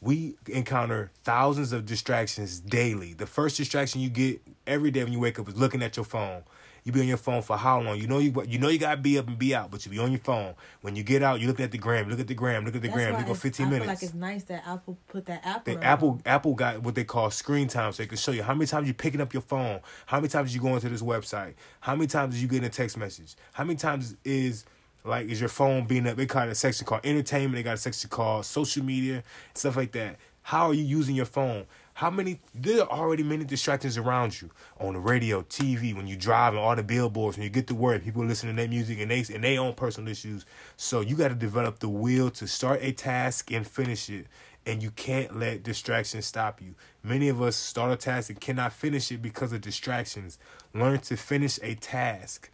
we 0.01 0.37
encounter 0.47 1.11
thousands 1.25 1.73
of 1.73 1.85
distractions 1.85 2.59
daily. 2.59 3.13
The 3.13 3.27
first 3.27 3.57
distraction 3.57 4.01
you 4.01 4.09
get 4.09 4.41
every 4.67 4.91
day 4.91 5.05
when 5.05 5.13
you 5.13 5.21
wake 5.21 5.39
up 5.39 5.49
is 5.49 5.57
looking 5.57 5.83
at 5.83 5.97
your 5.97 6.05
phone. 6.05 6.43
You 6.85 6.93
be 6.93 7.01
on 7.01 7.09
your 7.09 7.17
phone 7.17 7.43
for 7.43 7.57
how 7.57 7.81
long? 7.81 7.99
You 7.99 8.07
know 8.07 8.19
you 8.19 8.33
you 8.47 8.59
know 8.59 8.69
you 8.69 8.79
gotta 8.79 8.97
be 8.97 9.19
up 9.19 9.29
and 9.29 9.39
be 9.39 9.55
out, 9.55 9.71
but 9.71 9.85
you 9.85 9.91
be 9.91 9.99
on 9.99 10.11
your 10.11 10.21
phone. 10.21 10.55
When 10.81 10.97
you 10.97 11.03
get 11.03 11.23
out, 11.23 11.41
you 11.41 11.47
look 11.47 11.61
at 11.61 11.71
the 11.71 11.79
gram, 11.79 12.09
look 12.09 12.21
at 12.21 12.27
the 12.27 12.35
gram, 12.35 12.65
look 12.65 12.75
at 12.75 12.83
the 12.83 12.89
That's 12.89 12.97
gram. 12.99 13.21
You 13.21 13.27
go 13.27 13.35
fifteen 13.35 13.67
I 13.67 13.71
minutes. 13.71 13.85
feel 13.87 13.95
like 13.95 14.03
it's 14.03 14.15
nice 14.15 14.45
that 14.45 14.67
Apple 14.67 14.99
put 15.09 15.27
that 15.27 15.45
Apple. 15.45 15.75
The. 15.75 15.85
Apple 15.85 16.21
Apple 16.25 16.55
got 16.55 16.83
what 16.83 16.95
they 16.95 17.05
call 17.05 17.31
screen 17.31 17.69
time, 17.69 17.93
so 17.93 18.03
they 18.03 18.07
can 18.07 18.17
show 18.17 18.33
you 18.33 18.43
how 18.43 18.55
many 18.55 18.67
times 18.67 18.89
you 18.89 18.95
picking 18.95 19.21
up 19.21 19.33
your 19.33 19.43
phone, 19.43 19.81
how 20.07 20.19
many 20.19 20.29
times 20.29 20.55
you 20.55 20.61
going 20.61 20.81
to 20.81 20.89
this 20.89 21.03
website, 21.03 21.55
how 21.81 21.95
many 21.95 22.07
times 22.07 22.41
you 22.41 22.49
getting 22.49 22.65
a 22.65 22.71
text 22.71 22.97
message, 22.97 23.35
how 23.53 23.65
many 23.65 23.77
times 23.77 24.17
is 24.25 24.65
like 25.05 25.29
is 25.29 25.41
your 25.41 25.49
phone 25.49 25.87
being 25.87 26.07
up? 26.07 26.17
They 26.17 26.27
got 26.27 26.49
a 26.49 26.55
section 26.55 26.87
called 26.87 27.03
entertainment. 27.05 27.55
They 27.55 27.63
got 27.63 27.75
a 27.75 27.79
section 27.79 28.11
called 28.11 28.45
social 28.47 28.85
media, 28.85 29.23
stuff 29.55 29.77
like 29.77 29.93
that. 29.93 30.17
How 30.43 30.69
are 30.69 30.75
you 30.75 30.85
using 30.85 31.15
your 31.15 31.27
phone? 31.27 31.67
How 32.01 32.09
many? 32.09 32.41
There 32.55 32.81
are 32.81 32.99
already 32.99 33.23
many 33.23 33.45
distractions 33.45 33.99
around 33.99 34.41
you 34.41 34.49
on 34.79 34.95
the 34.95 34.99
radio, 34.99 35.43
TV, 35.43 35.95
when 35.95 36.07
you 36.07 36.17
drive, 36.17 36.55
and 36.55 36.63
all 36.63 36.75
the 36.75 36.83
billboards. 36.83 37.37
When 37.37 37.45
you 37.45 37.51
get 37.51 37.67
to 37.67 37.75
work, 37.75 38.03
people 38.03 38.25
listen 38.25 38.49
to 38.49 38.57
their 38.57 38.69
music 38.69 39.01
and 39.01 39.11
they 39.11 39.23
and 39.35 39.45
they 39.45 39.59
own 39.59 39.75
personal 39.75 40.11
issues. 40.11 40.47
So 40.79 41.03
you 41.03 41.15
got 41.15 41.29
to 41.29 41.35
develop 41.35 41.79
the 41.79 41.91
will 41.91 42.31
to 42.31 42.49
start 42.49 42.81
a 42.81 42.93
task 42.93 43.53
and 43.53 43.67
finish 43.67 44.09
it, 44.09 44.29
and 44.65 44.83
you 44.83 44.93
can't 44.93 45.39
let 45.39 45.63
distractions 45.63 46.25
stop 46.25 46.63
you. 46.63 46.75
Many 47.03 47.29
of 47.29 47.43
us 47.43 47.55
start 47.55 47.93
a 47.93 47.97
task 47.97 48.31
and 48.31 48.41
cannot 48.41 48.73
finish 48.73 49.13
it 49.13 49.21
because 49.21 49.53
of 49.53 49.61
distractions. 49.61 50.39
Learn 50.73 51.01
to 51.01 51.19
finish 51.19 51.59
a 51.63 51.75
task. 51.75 52.49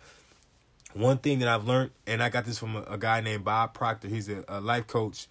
One 0.92 1.18
thing 1.18 1.38
that 1.38 1.47
I've 1.47 1.68
learned, 1.68 1.92
and 2.05 2.20
I 2.20 2.30
got 2.30 2.47
this 2.47 2.59
from 2.59 2.74
a, 2.74 2.82
a 2.82 2.99
guy 2.99 3.20
named 3.20 3.44
Bob 3.44 3.74
Proctor. 3.74 4.09
He's 4.09 4.28
a, 4.28 4.44
a 4.49 4.61
life 4.61 4.88
coach. 4.88 5.28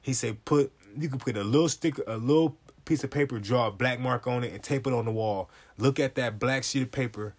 He 0.00 0.14
said, 0.14 0.42
put 0.46 0.72
you 0.98 1.08
can 1.08 1.18
put 1.18 1.36
a 1.36 1.44
little 1.44 1.68
sticker, 1.68 2.02
a 2.06 2.16
little 2.16 2.56
piece 2.84 3.04
of 3.04 3.10
paper, 3.10 3.38
draw 3.38 3.68
a 3.68 3.70
black 3.70 4.00
mark 4.00 4.26
on 4.26 4.44
it, 4.44 4.52
and 4.52 4.62
tape 4.62 4.86
it 4.86 4.92
on 4.92 5.04
the 5.04 5.12
wall. 5.12 5.50
Look 5.78 6.00
at 6.00 6.14
that 6.16 6.38
black 6.38 6.64
sheet 6.64 6.82
of 6.82 6.90
paper. 6.90 7.34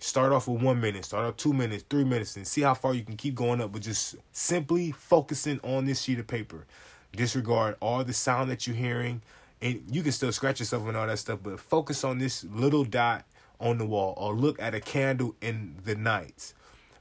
Start 0.00 0.32
off 0.32 0.48
with 0.48 0.60
one 0.60 0.80
minute, 0.80 1.04
start 1.04 1.24
off 1.24 1.36
two 1.36 1.52
minutes, 1.52 1.84
three 1.88 2.04
minutes, 2.04 2.36
and 2.36 2.46
see 2.46 2.62
how 2.62 2.74
far 2.74 2.92
you 2.92 3.04
can 3.04 3.16
keep 3.16 3.34
going 3.34 3.60
up 3.60 3.70
with 3.70 3.84
just 3.84 4.16
simply 4.32 4.90
focusing 4.90 5.60
on 5.62 5.84
this 5.84 6.02
sheet 6.02 6.18
of 6.18 6.26
paper. 6.26 6.66
Disregard 7.14 7.76
all 7.80 8.02
the 8.02 8.12
sound 8.12 8.50
that 8.50 8.66
you're 8.66 8.74
hearing, 8.74 9.22
and 9.60 9.84
you 9.88 10.02
can 10.02 10.10
still 10.10 10.32
scratch 10.32 10.58
yourself 10.58 10.86
and 10.88 10.96
all 10.96 11.06
that 11.06 11.18
stuff, 11.18 11.38
but 11.42 11.60
focus 11.60 12.02
on 12.02 12.18
this 12.18 12.44
little 12.44 12.84
dot 12.84 13.24
on 13.60 13.78
the 13.78 13.86
wall, 13.86 14.14
or 14.16 14.34
look 14.34 14.60
at 14.60 14.74
a 14.74 14.80
candle 14.80 15.36
in 15.40 15.76
the 15.84 15.94
night. 15.94 16.52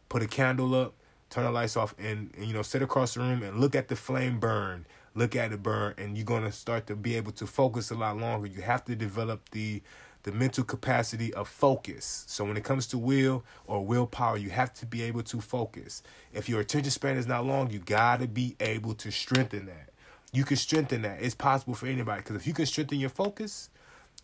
Put 0.09 0.21
a 0.21 0.27
candle 0.27 0.75
up, 0.75 0.93
turn 1.31 1.45
the 1.45 1.51
lights 1.51 1.75
off, 1.75 1.95
and, 1.97 2.31
and 2.37 2.45
you 2.45 2.53
know 2.53 2.61
sit 2.61 2.83
across 2.83 3.15
the 3.15 3.21
room 3.21 3.41
and 3.41 3.59
look 3.59 3.75
at 3.75 3.87
the 3.87 3.95
flame 3.95 4.39
burn 4.39 4.85
look 5.13 5.35
at 5.35 5.51
it 5.51 5.61
burn 5.61 5.93
and 5.97 6.17
you're 6.17 6.25
going 6.25 6.43
to 6.43 6.51
start 6.51 6.87
to 6.87 6.95
be 6.95 7.15
able 7.15 7.31
to 7.33 7.45
focus 7.45 7.91
a 7.91 7.95
lot 7.95 8.17
longer. 8.17 8.47
You 8.47 8.61
have 8.61 8.85
to 8.85 8.95
develop 8.95 9.49
the 9.51 9.81
the 10.23 10.31
mental 10.31 10.63
capacity 10.63 11.33
of 11.33 11.47
focus. 11.47 12.25
So 12.27 12.45
when 12.45 12.55
it 12.55 12.63
comes 12.63 12.85
to 12.87 12.97
will 12.99 13.43
or 13.65 13.83
willpower 13.83 14.37
you 14.37 14.51
have 14.51 14.71
to 14.75 14.85
be 14.85 15.01
able 15.01 15.23
to 15.23 15.41
focus. 15.41 16.03
If 16.31 16.47
your 16.47 16.61
attention 16.61 16.91
span 16.91 17.17
is 17.17 17.25
not 17.25 17.45
long 17.45 17.71
you 17.71 17.79
got 17.79 18.19
to 18.19 18.27
be 18.27 18.55
able 18.59 18.93
to 18.95 19.11
strengthen 19.11 19.65
that. 19.65 19.89
You 20.31 20.43
can 20.45 20.57
strengthen 20.57 21.01
that. 21.01 21.21
It's 21.21 21.35
possible 21.35 21.73
for 21.73 21.87
anybody 21.87 22.21
because 22.21 22.35
if 22.35 22.45
you 22.45 22.53
can 22.53 22.65
strengthen 22.65 22.99
your 22.99 23.09
focus 23.09 23.69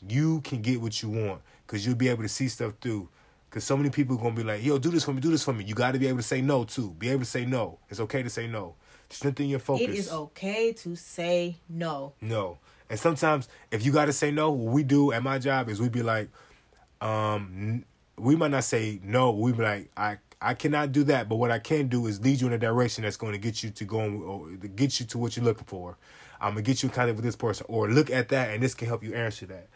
you 0.08 0.42
can 0.42 0.62
get 0.62 0.80
what 0.80 1.02
you 1.02 1.10
want 1.10 1.42
because 1.66 1.84
you'll 1.84 1.96
be 1.96 2.10
able 2.10 2.22
to 2.22 2.30
see 2.30 2.48
stuff 2.48 2.74
through. 2.80 3.10
Because 3.50 3.64
so 3.64 3.76
many 3.76 3.90
people 3.90 4.18
are 4.18 4.20
going 4.20 4.36
to 4.36 4.42
be 4.44 4.48
like 4.48 4.64
yo 4.64 4.78
do 4.78 4.92
this 4.92 5.04
for 5.04 5.14
me 5.14 5.20
do 5.20 5.32
this 5.32 5.44
for 5.44 5.54
me. 5.54 5.64
You 5.64 5.74
got 5.74 5.94
to 5.94 6.00
be 6.00 6.08
able 6.08 6.20
to 6.20 6.24
say 6.24 6.42
no 6.42 6.64
too. 6.64 6.92
Be 7.00 7.10
able 7.10 7.22
to 7.22 7.26
say 7.26 7.44
no. 7.44 7.80
It's 7.90 8.00
okay 8.02 8.22
to 8.22 8.30
say 8.30 8.46
no 8.46 8.76
Strengthen 9.10 9.48
your 9.48 9.60
focus. 9.60 9.88
It 9.88 9.96
is 9.96 10.12
okay 10.12 10.74
to 10.74 10.96
say 10.96 11.58
no. 11.70 12.14
No. 12.22 12.58
And 12.90 13.00
sometimes 13.00 13.48
if 13.72 13.86
you 13.86 13.92
gotta 13.92 14.14
say 14.14 14.32
no, 14.32 14.52
what 14.52 14.74
we 14.74 14.84
do 14.84 15.12
at 15.12 15.24
my 15.24 15.40
job 15.40 15.70
is 15.70 15.82
we 15.82 15.90
be 15.90 16.04
like, 16.04 16.30
um, 17.02 17.86
we 18.18 18.36
might 18.36 18.52
not 18.52 18.64
say 18.64 19.00
no. 19.04 19.32
We 19.32 19.52
be 19.54 19.64
like, 19.64 19.90
I 19.96 20.18
I 20.42 20.54
cannot 20.54 20.92
do 20.92 21.04
that, 21.06 21.28
but 21.28 21.38
what 21.38 21.52
I 21.52 21.60
can 21.60 21.88
do 21.88 22.06
is 22.08 22.22
lead 22.22 22.42
you 22.42 22.48
in 22.48 22.54
a 22.54 22.58
direction 22.60 23.04
that's 23.04 23.18
going 23.18 23.34
to 23.34 23.40
get 23.40 23.64
you 23.64 23.72
to 23.72 23.86
going 23.86 24.22
or 24.22 24.50
to 24.50 24.68
get 24.68 25.00
you 25.00 25.06
to 25.08 25.18
what 25.18 25.36
you're 25.36 25.46
looking 25.46 25.66
for. 25.66 25.98
I'm 26.40 26.52
gonna 26.52 26.62
get 26.62 26.84
you 26.84 26.90
kind 26.90 27.10
of 27.10 27.16
with 27.16 27.26
this 27.26 27.36
person, 27.36 27.66
or 27.70 27.90
look 27.90 28.12
at 28.12 28.30
that, 28.30 28.52
and 28.54 28.62
this 28.62 28.76
can 28.76 28.88
help 28.88 29.04
you 29.04 29.14
answer 29.14 29.46
that. 29.48 29.68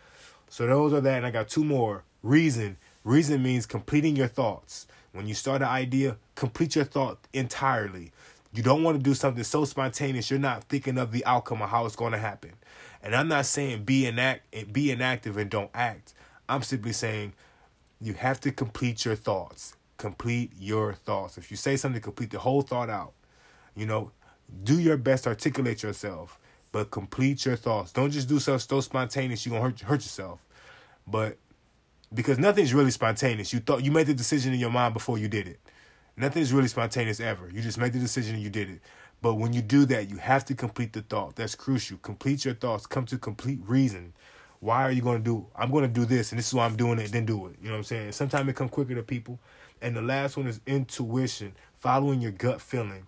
So 0.49 0.67
those 0.67 0.93
are 0.93 1.01
that, 1.01 1.17
and 1.17 1.25
I 1.25 1.32
got 1.32 1.47
two 1.47 1.63
more. 1.63 2.03
Reason. 2.21 2.77
Reason 3.03 3.41
means 3.41 3.65
completing 3.65 4.15
your 4.15 4.27
thoughts. 4.27 4.86
When 5.13 5.27
you 5.27 5.34
start 5.34 5.61
an 5.61 5.67
idea, 5.67 6.17
complete 6.36 6.75
your 6.75 6.86
thought 6.86 7.17
entirely. 7.34 8.11
You 8.54 8.64
don't 8.64 8.84
want 8.84 8.97
to 8.97 9.04
do 9.04 9.14
something 9.14 9.43
so 9.43 9.64
spontaneous 9.66 10.30
you're 10.30 10.39
not 10.39 10.66
thinking 10.66 10.97
of 10.97 11.12
the 11.12 11.26
outcome 11.26 11.62
of 11.62 11.70
how 11.70 11.86
it's 11.86 11.95
going 11.95 12.12
to 12.12 12.18
happen. 12.18 12.52
And 13.02 13.16
I'm 13.16 13.28
not 13.28 13.45
saying 13.45 13.84
be 13.84 14.04
inact 14.04 14.74
be 14.74 14.91
inactive 14.91 15.38
and 15.38 15.49
don't 15.49 15.72
act. 15.74 16.14
I'm 16.49 16.62
simply 16.62 16.91
saying 16.91 17.34
you 18.02 18.14
have 18.14 18.39
to 18.41 18.52
complete 18.52 19.06
your 19.06 19.16
thoughts. 19.16 19.78
Complete 19.97 20.52
your 20.60 20.93
thoughts. 20.93 21.38
If 21.38 21.49
you 21.49 21.58
say 21.58 21.78
something, 21.78 22.02
complete 22.02 22.32
the 22.32 22.39
whole 22.39 22.62
thought 22.62 22.89
out. 22.89 23.14
You 23.76 23.86
know, 23.86 24.12
do 24.64 24.80
your 24.80 24.97
best 24.97 25.28
articulate 25.28 25.82
yourself, 25.84 26.38
but 26.72 26.91
complete 26.91 27.45
your 27.45 27.56
thoughts. 27.56 27.93
Don't 27.93 28.12
just 28.12 28.28
do 28.28 28.39
stuff 28.39 28.62
so 28.62 28.82
spontaneous 28.82 29.45
you're 29.45 29.54
gonna 29.54 29.70
hurt 29.70 29.80
hurt 29.82 30.02
yourself. 30.02 30.39
But 31.08 31.38
because 32.14 32.38
nothing's 32.38 32.74
really 32.74 32.91
spontaneous. 32.91 33.54
You 33.54 33.60
thought 33.60 33.84
you 33.84 33.91
made 33.91 34.08
the 34.08 34.14
decision 34.14 34.54
in 34.54 34.60
your 34.60 34.72
mind 34.72 34.93
before 34.93 35.18
you 35.18 35.28
did 35.28 35.47
it. 35.47 35.60
Nothing's 36.18 36.53
really 36.53 36.68
spontaneous 36.68 37.20
ever. 37.20 37.49
You 37.49 37.62
just 37.62 37.78
made 37.78 37.93
the 37.93 37.99
decision 37.99 38.36
and 38.36 38.43
you 38.43 38.49
did 38.49 38.70
it. 38.70 38.82
But 39.22 39.36
when 39.36 39.53
you 39.53 39.62
do 39.62 39.86
that, 39.86 40.09
you 40.09 40.18
have 40.18 40.45
to 40.45 40.55
complete 40.55 40.93
the 40.93 41.01
thought. 41.01 41.36
That's 41.36 41.55
crucial. 41.55 41.97
Complete 41.97 42.43
your 42.43 42.55
thoughts. 42.55 42.86
Come 42.86 43.05
to 43.05 43.18
complete 43.18 43.59
reason. 43.66 44.14
Why 44.59 44.84
are 44.84 44.91
you 44.91 45.01
going 45.01 45.18
to 45.18 45.24
do? 45.24 45.47
I'm 45.55 45.72
going 45.72 45.84
to 45.84 45.88
do 45.88 46.05
this, 46.05 46.32
and 46.32 46.39
this 46.39 46.47
is 46.47 46.53
why 46.53 46.66
I'm 46.66 46.76
doing 46.76 46.99
it. 46.99 47.12
Then 47.12 47.26
do 47.26 47.47
it. 47.47 47.55
You 47.62 47.68
know 47.68 47.74
what 47.74 47.78
I'm 47.80 47.84
saying? 47.84 48.12
Sometimes 48.12 48.47
it 48.49 48.55
comes 48.55 48.72
quicker 48.72 48.95
to 48.95 49.03
people. 49.03 49.39
And 49.82 49.95
the 49.95 50.01
last 50.01 50.38
one 50.38 50.47
is 50.47 50.59
intuition, 50.68 51.53
following 51.80 52.22
your 52.22 52.32
gut 52.32 52.62
feeling, 52.62 53.07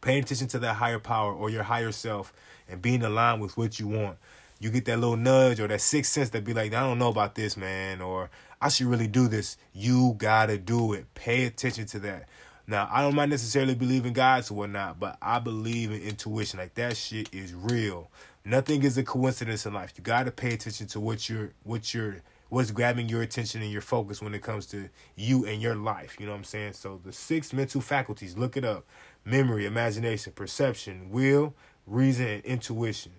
paying 0.00 0.24
attention 0.24 0.48
to 0.48 0.58
that 0.60 0.74
higher 0.74 0.98
power 0.98 1.32
or 1.32 1.50
your 1.50 1.62
higher 1.62 1.92
self, 1.92 2.32
and 2.68 2.82
being 2.82 3.02
aligned 3.02 3.40
with 3.40 3.56
what 3.56 3.78
you 3.78 3.86
want. 3.86 4.18
You 4.58 4.70
get 4.70 4.84
that 4.86 4.98
little 4.98 5.16
nudge 5.16 5.60
or 5.60 5.68
that 5.68 5.80
sixth 5.80 6.12
sense 6.12 6.30
that 6.30 6.44
be 6.44 6.54
like, 6.54 6.72
I 6.74 6.80
don't 6.80 6.98
know 6.98 7.08
about 7.08 7.34
this, 7.34 7.56
man, 7.56 8.00
or 8.00 8.30
I 8.64 8.68
should 8.68 8.86
really 8.86 9.08
do 9.08 9.28
this. 9.28 9.58
You 9.74 10.14
gotta 10.16 10.56
do 10.56 10.94
it. 10.94 11.12
Pay 11.12 11.44
attention 11.44 11.84
to 11.88 11.98
that. 11.98 12.30
Now, 12.66 12.88
I 12.90 13.02
don't 13.02 13.14
might 13.14 13.28
necessarily 13.28 13.74
believe 13.74 14.06
in 14.06 14.14
gods 14.14 14.50
or 14.50 14.54
whatnot, 14.54 14.98
but 14.98 15.18
I 15.20 15.38
believe 15.38 15.90
in 15.92 16.00
intuition. 16.00 16.60
Like 16.60 16.72
that 16.76 16.96
shit 16.96 17.28
is 17.30 17.52
real. 17.52 18.10
Nothing 18.42 18.82
is 18.82 18.96
a 18.96 19.02
coincidence 19.02 19.66
in 19.66 19.74
life. 19.74 19.92
You 19.98 20.02
gotta 20.02 20.30
pay 20.30 20.54
attention 20.54 20.86
to 20.86 21.00
what 21.00 21.28
you're 21.28 21.52
what 21.64 21.92
you're 21.92 22.22
what's 22.48 22.70
grabbing 22.70 23.10
your 23.10 23.20
attention 23.20 23.60
and 23.60 23.70
your 23.70 23.82
focus 23.82 24.22
when 24.22 24.32
it 24.32 24.40
comes 24.40 24.64
to 24.68 24.88
you 25.14 25.44
and 25.44 25.60
your 25.60 25.74
life. 25.74 26.16
You 26.18 26.24
know 26.24 26.32
what 26.32 26.38
I'm 26.38 26.44
saying? 26.44 26.72
So 26.72 26.98
the 27.04 27.12
six 27.12 27.52
mental 27.52 27.82
faculties, 27.82 28.38
look 28.38 28.56
it 28.56 28.64
up. 28.64 28.86
Memory, 29.26 29.66
imagination, 29.66 30.32
perception, 30.34 31.10
will, 31.10 31.54
reason, 31.86 32.28
and 32.28 32.44
intuition. 32.46 33.12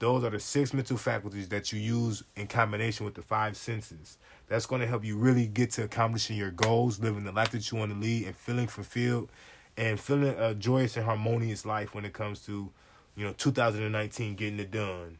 Those 0.00 0.24
are 0.24 0.30
the 0.30 0.40
six 0.40 0.72
mental 0.72 0.96
faculties 0.96 1.50
that 1.50 1.72
you 1.72 1.78
use 1.78 2.24
in 2.34 2.46
combination 2.46 3.04
with 3.04 3.14
the 3.14 3.22
five 3.22 3.54
senses 3.54 4.16
that's 4.48 4.64
going 4.64 4.80
to 4.80 4.86
help 4.86 5.04
you 5.04 5.16
really 5.18 5.46
get 5.46 5.72
to 5.72 5.84
accomplishing 5.84 6.38
your 6.38 6.50
goals, 6.50 6.98
living 7.00 7.24
the 7.24 7.32
life 7.32 7.50
that 7.50 7.70
you 7.70 7.76
want 7.76 7.92
to 7.92 7.98
lead, 7.98 8.26
and 8.26 8.34
feeling 8.34 8.66
fulfilled 8.66 9.28
and 9.76 10.00
feeling 10.00 10.34
a 10.38 10.54
joyous 10.54 10.96
and 10.96 11.04
harmonious 11.04 11.66
life 11.66 11.94
when 11.94 12.06
it 12.06 12.14
comes 12.14 12.40
to, 12.46 12.70
you 13.14 13.26
know, 13.26 13.34
2019 13.34 14.36
getting 14.36 14.58
it 14.58 14.70
done. 14.70 15.18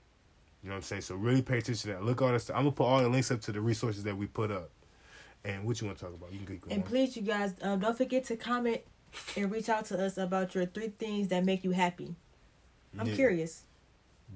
You 0.63 0.71
know 0.71 0.75
what 0.75 0.77
I'm 0.77 0.83
saying? 0.83 1.03
So 1.03 1.15
really 1.15 1.43
pay 1.43 1.59
attention 1.59 1.91
to 1.91 1.97
that. 1.99 2.05
Look 2.05 2.23
all 2.23 2.33
this. 2.33 2.49
I'm 2.49 2.57
gonna 2.57 2.73
put 2.73 2.85
all 2.85 3.03
the 3.03 3.09
links 3.09 3.31
up 3.31 3.43
to 3.43 3.53
the 3.53 3.61
resources 3.61 4.05
that 4.05 4.17
we 4.17 4.27
put 4.27 4.51
up. 4.51 4.71
And 5.45 5.65
what 5.65 5.81
you 5.81 5.87
want 5.87 5.99
to 5.99 6.05
talk 6.07 6.15
about? 6.15 6.33
You 6.33 6.41
can 6.41 6.61
And 6.71 6.85
please, 6.85 7.17
you 7.17 7.23
guys, 7.23 7.55
um, 7.63 7.81
don't 7.81 7.97
forget 7.97 8.25
to 8.25 8.37
comment 8.37 8.81
and 9.37 9.51
reach 9.51 9.69
out 9.69 9.85
to 9.87 10.03
us 10.03 10.17
about 10.17 10.55
your 10.55 10.67
three 10.67 10.89
things 10.89 11.29
that 11.29 11.45
make 11.45 11.65
you 11.65 11.71
happy. 11.71 12.15
I'm 12.99 13.07
yeah. 13.07 13.15
curious. 13.15 13.65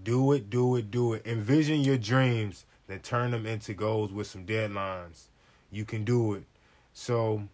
Do 0.03 0.33
it, 0.33 0.51
do 0.51 0.77
it, 0.77 0.91
do 0.91 1.15
it. 1.15 1.27
Envision 1.27 1.81
your 1.81 1.99
dreams 1.99 2.67
then 2.87 3.01
turn 3.01 3.31
them 3.31 3.47
into 3.47 3.75
goals 3.75 4.13
with 4.13 4.27
some 4.27 4.45
deadlines. 4.45 5.25
You 5.71 5.85
can 5.85 6.05
do 6.05 6.35
it. 6.35 6.45
So, 6.93 7.49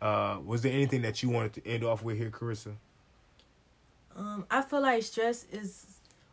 uh, 0.00 0.38
was 0.44 0.62
there 0.62 0.72
anything 0.72 1.02
that 1.02 1.22
you 1.22 1.30
wanted 1.30 1.54
to 1.54 1.66
end 1.66 1.84
off 1.84 2.02
with 2.02 2.16
here, 2.16 2.30
Carissa? 2.30 2.74
Um, 4.16 4.46
I 4.50 4.62
feel 4.62 4.80
like 4.80 5.02
stress 5.02 5.44
is 5.52 5.86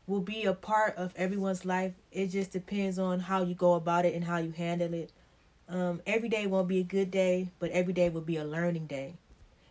will 0.05 0.21
be 0.21 0.43
a 0.43 0.53
part 0.53 0.95
of 0.97 1.13
everyone's 1.15 1.65
life. 1.65 1.93
It 2.11 2.27
just 2.27 2.51
depends 2.51 2.99
on 2.99 3.21
how 3.21 3.43
you 3.43 3.55
go 3.55 3.73
about 3.73 4.05
it 4.05 4.13
and 4.13 4.23
how 4.23 4.37
you 4.37 4.51
handle 4.51 4.93
it. 4.93 5.11
Um, 5.69 6.01
every 6.05 6.29
day 6.29 6.45
won't 6.45 6.67
be 6.67 6.79
a 6.79 6.83
good 6.83 7.09
day, 7.09 7.49
but 7.59 7.71
every 7.71 7.93
day 7.93 8.09
will 8.09 8.21
be 8.21 8.37
a 8.37 8.43
learning 8.43 8.87
day. 8.87 9.15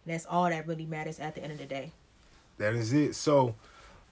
And 0.04 0.14
that's 0.14 0.26
all 0.26 0.48
that 0.48 0.66
really 0.66 0.86
matters 0.86 1.20
at 1.20 1.34
the 1.34 1.42
end 1.42 1.52
of 1.52 1.58
the 1.58 1.66
day. 1.66 1.92
That 2.58 2.74
is 2.74 2.92
it. 2.92 3.14
So, 3.14 3.54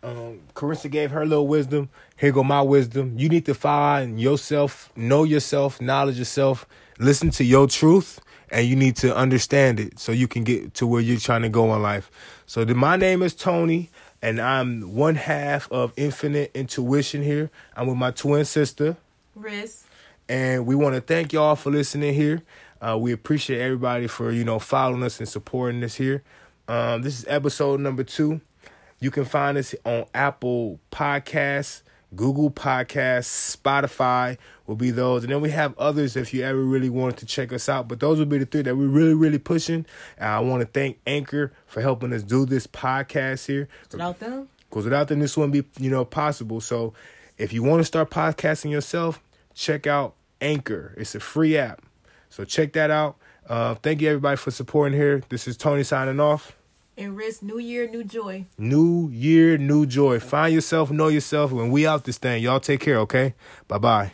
um, 0.02 0.40
Carissa 0.54 0.90
gave 0.90 1.10
her 1.10 1.26
little 1.26 1.46
wisdom. 1.46 1.90
Here 2.16 2.32
go 2.32 2.42
my 2.42 2.62
wisdom. 2.62 3.18
You 3.18 3.28
need 3.28 3.46
to 3.46 3.54
find 3.54 4.20
yourself, 4.20 4.90
know 4.96 5.24
yourself, 5.24 5.80
knowledge 5.80 6.18
yourself, 6.18 6.66
listen 6.98 7.30
to 7.32 7.44
your 7.44 7.66
truth, 7.66 8.20
and 8.50 8.66
you 8.66 8.76
need 8.76 8.96
to 8.96 9.14
understand 9.14 9.78
it 9.78 9.98
so 9.98 10.12
you 10.12 10.26
can 10.26 10.44
get 10.44 10.74
to 10.74 10.86
where 10.86 11.00
you're 11.00 11.18
trying 11.18 11.42
to 11.42 11.48
go 11.48 11.74
in 11.74 11.82
life. 11.82 12.10
So, 12.46 12.64
the, 12.64 12.74
my 12.74 12.96
name 12.96 13.22
is 13.22 13.34
Tony, 13.34 13.90
and 14.22 14.40
I'm 14.40 14.94
one 14.94 15.16
half 15.16 15.70
of 15.70 15.92
Infinite 15.96 16.50
Intuition 16.54 17.22
here. 17.22 17.50
I'm 17.76 17.86
with 17.86 17.96
my 17.96 18.10
twin 18.10 18.44
sister, 18.44 18.96
Riz, 19.34 19.84
and 20.28 20.66
we 20.66 20.74
want 20.74 20.94
to 20.94 21.00
thank 21.00 21.32
y'all 21.32 21.56
for 21.56 21.70
listening 21.70 22.14
here. 22.14 22.42
Uh, 22.80 22.96
we 22.98 23.12
appreciate 23.12 23.60
everybody 23.60 24.06
for 24.06 24.30
you 24.32 24.44
know 24.44 24.58
following 24.58 25.02
us 25.02 25.18
and 25.20 25.28
supporting 25.28 25.84
us 25.84 25.96
here. 25.96 26.22
Um, 26.66 27.02
this 27.02 27.18
is 27.18 27.26
episode 27.28 27.80
number 27.80 28.02
two. 28.04 28.40
You 29.00 29.10
can 29.10 29.24
find 29.24 29.56
us 29.56 29.74
on 29.84 30.04
Apple 30.14 30.78
Podcasts, 30.92 31.82
Google 32.14 32.50
Podcasts, 32.50 33.56
Spotify 33.56 34.36
will 34.66 34.76
be 34.76 34.90
those. 34.90 35.22
And 35.24 35.32
then 35.32 35.40
we 35.40 35.50
have 35.50 35.76
others 35.78 36.16
if 36.16 36.34
you 36.34 36.42
ever 36.42 36.60
really 36.62 36.90
wanted 36.90 37.16
to 37.18 37.26
check 37.26 37.52
us 37.52 37.68
out. 37.68 37.88
But 37.88 38.00
those 38.00 38.18
will 38.18 38.26
be 38.26 38.38
the 38.38 38.46
three 38.46 38.62
that 38.62 38.76
we're 38.76 38.88
really, 38.88 39.14
really 39.14 39.38
pushing. 39.38 39.86
And 40.18 40.28
I 40.28 40.40
want 40.40 40.60
to 40.60 40.66
thank 40.66 40.98
Anchor 41.06 41.52
for 41.66 41.80
helping 41.80 42.12
us 42.12 42.22
do 42.22 42.44
this 42.44 42.66
podcast 42.66 43.46
here. 43.46 43.68
Without 43.90 44.18
them? 44.18 44.48
Because 44.68 44.84
without 44.84 45.08
them, 45.08 45.20
this 45.20 45.36
wouldn't 45.36 45.52
be, 45.52 45.82
you 45.82 45.90
know, 45.90 46.04
possible. 46.04 46.60
So 46.60 46.92
If 47.40 47.54
you 47.54 47.62
want 47.62 47.80
to 47.80 47.84
start 47.86 48.10
podcasting 48.10 48.70
yourself, 48.70 49.22
check 49.54 49.86
out 49.86 50.14
Anchor. 50.42 50.92
It's 50.98 51.14
a 51.14 51.20
free 51.20 51.56
app. 51.56 51.80
So 52.28 52.44
check 52.44 52.74
that 52.74 52.90
out. 52.90 53.16
Uh, 53.48 53.76
thank 53.76 54.02
you 54.02 54.08
everybody 54.08 54.36
for 54.36 54.50
supporting 54.50 54.98
here. 54.98 55.22
This 55.30 55.48
is 55.48 55.56
Tony 55.56 55.82
signing 55.82 56.20
off. 56.20 56.54
And 57.00 57.16
risk 57.16 57.42
new 57.42 57.58
year, 57.58 57.88
new 57.88 58.04
joy. 58.04 58.44
New 58.58 59.08
year, 59.08 59.56
new 59.56 59.86
joy. 59.86 60.20
Find 60.20 60.52
yourself, 60.52 60.90
know 60.90 61.08
yourself. 61.08 61.50
When 61.50 61.70
we 61.70 61.86
out 61.86 62.04
this 62.04 62.18
thing, 62.18 62.42
y'all 62.42 62.60
take 62.60 62.80
care, 62.80 62.98
okay? 62.98 63.32
Bye 63.68 63.78
bye. 63.78 64.12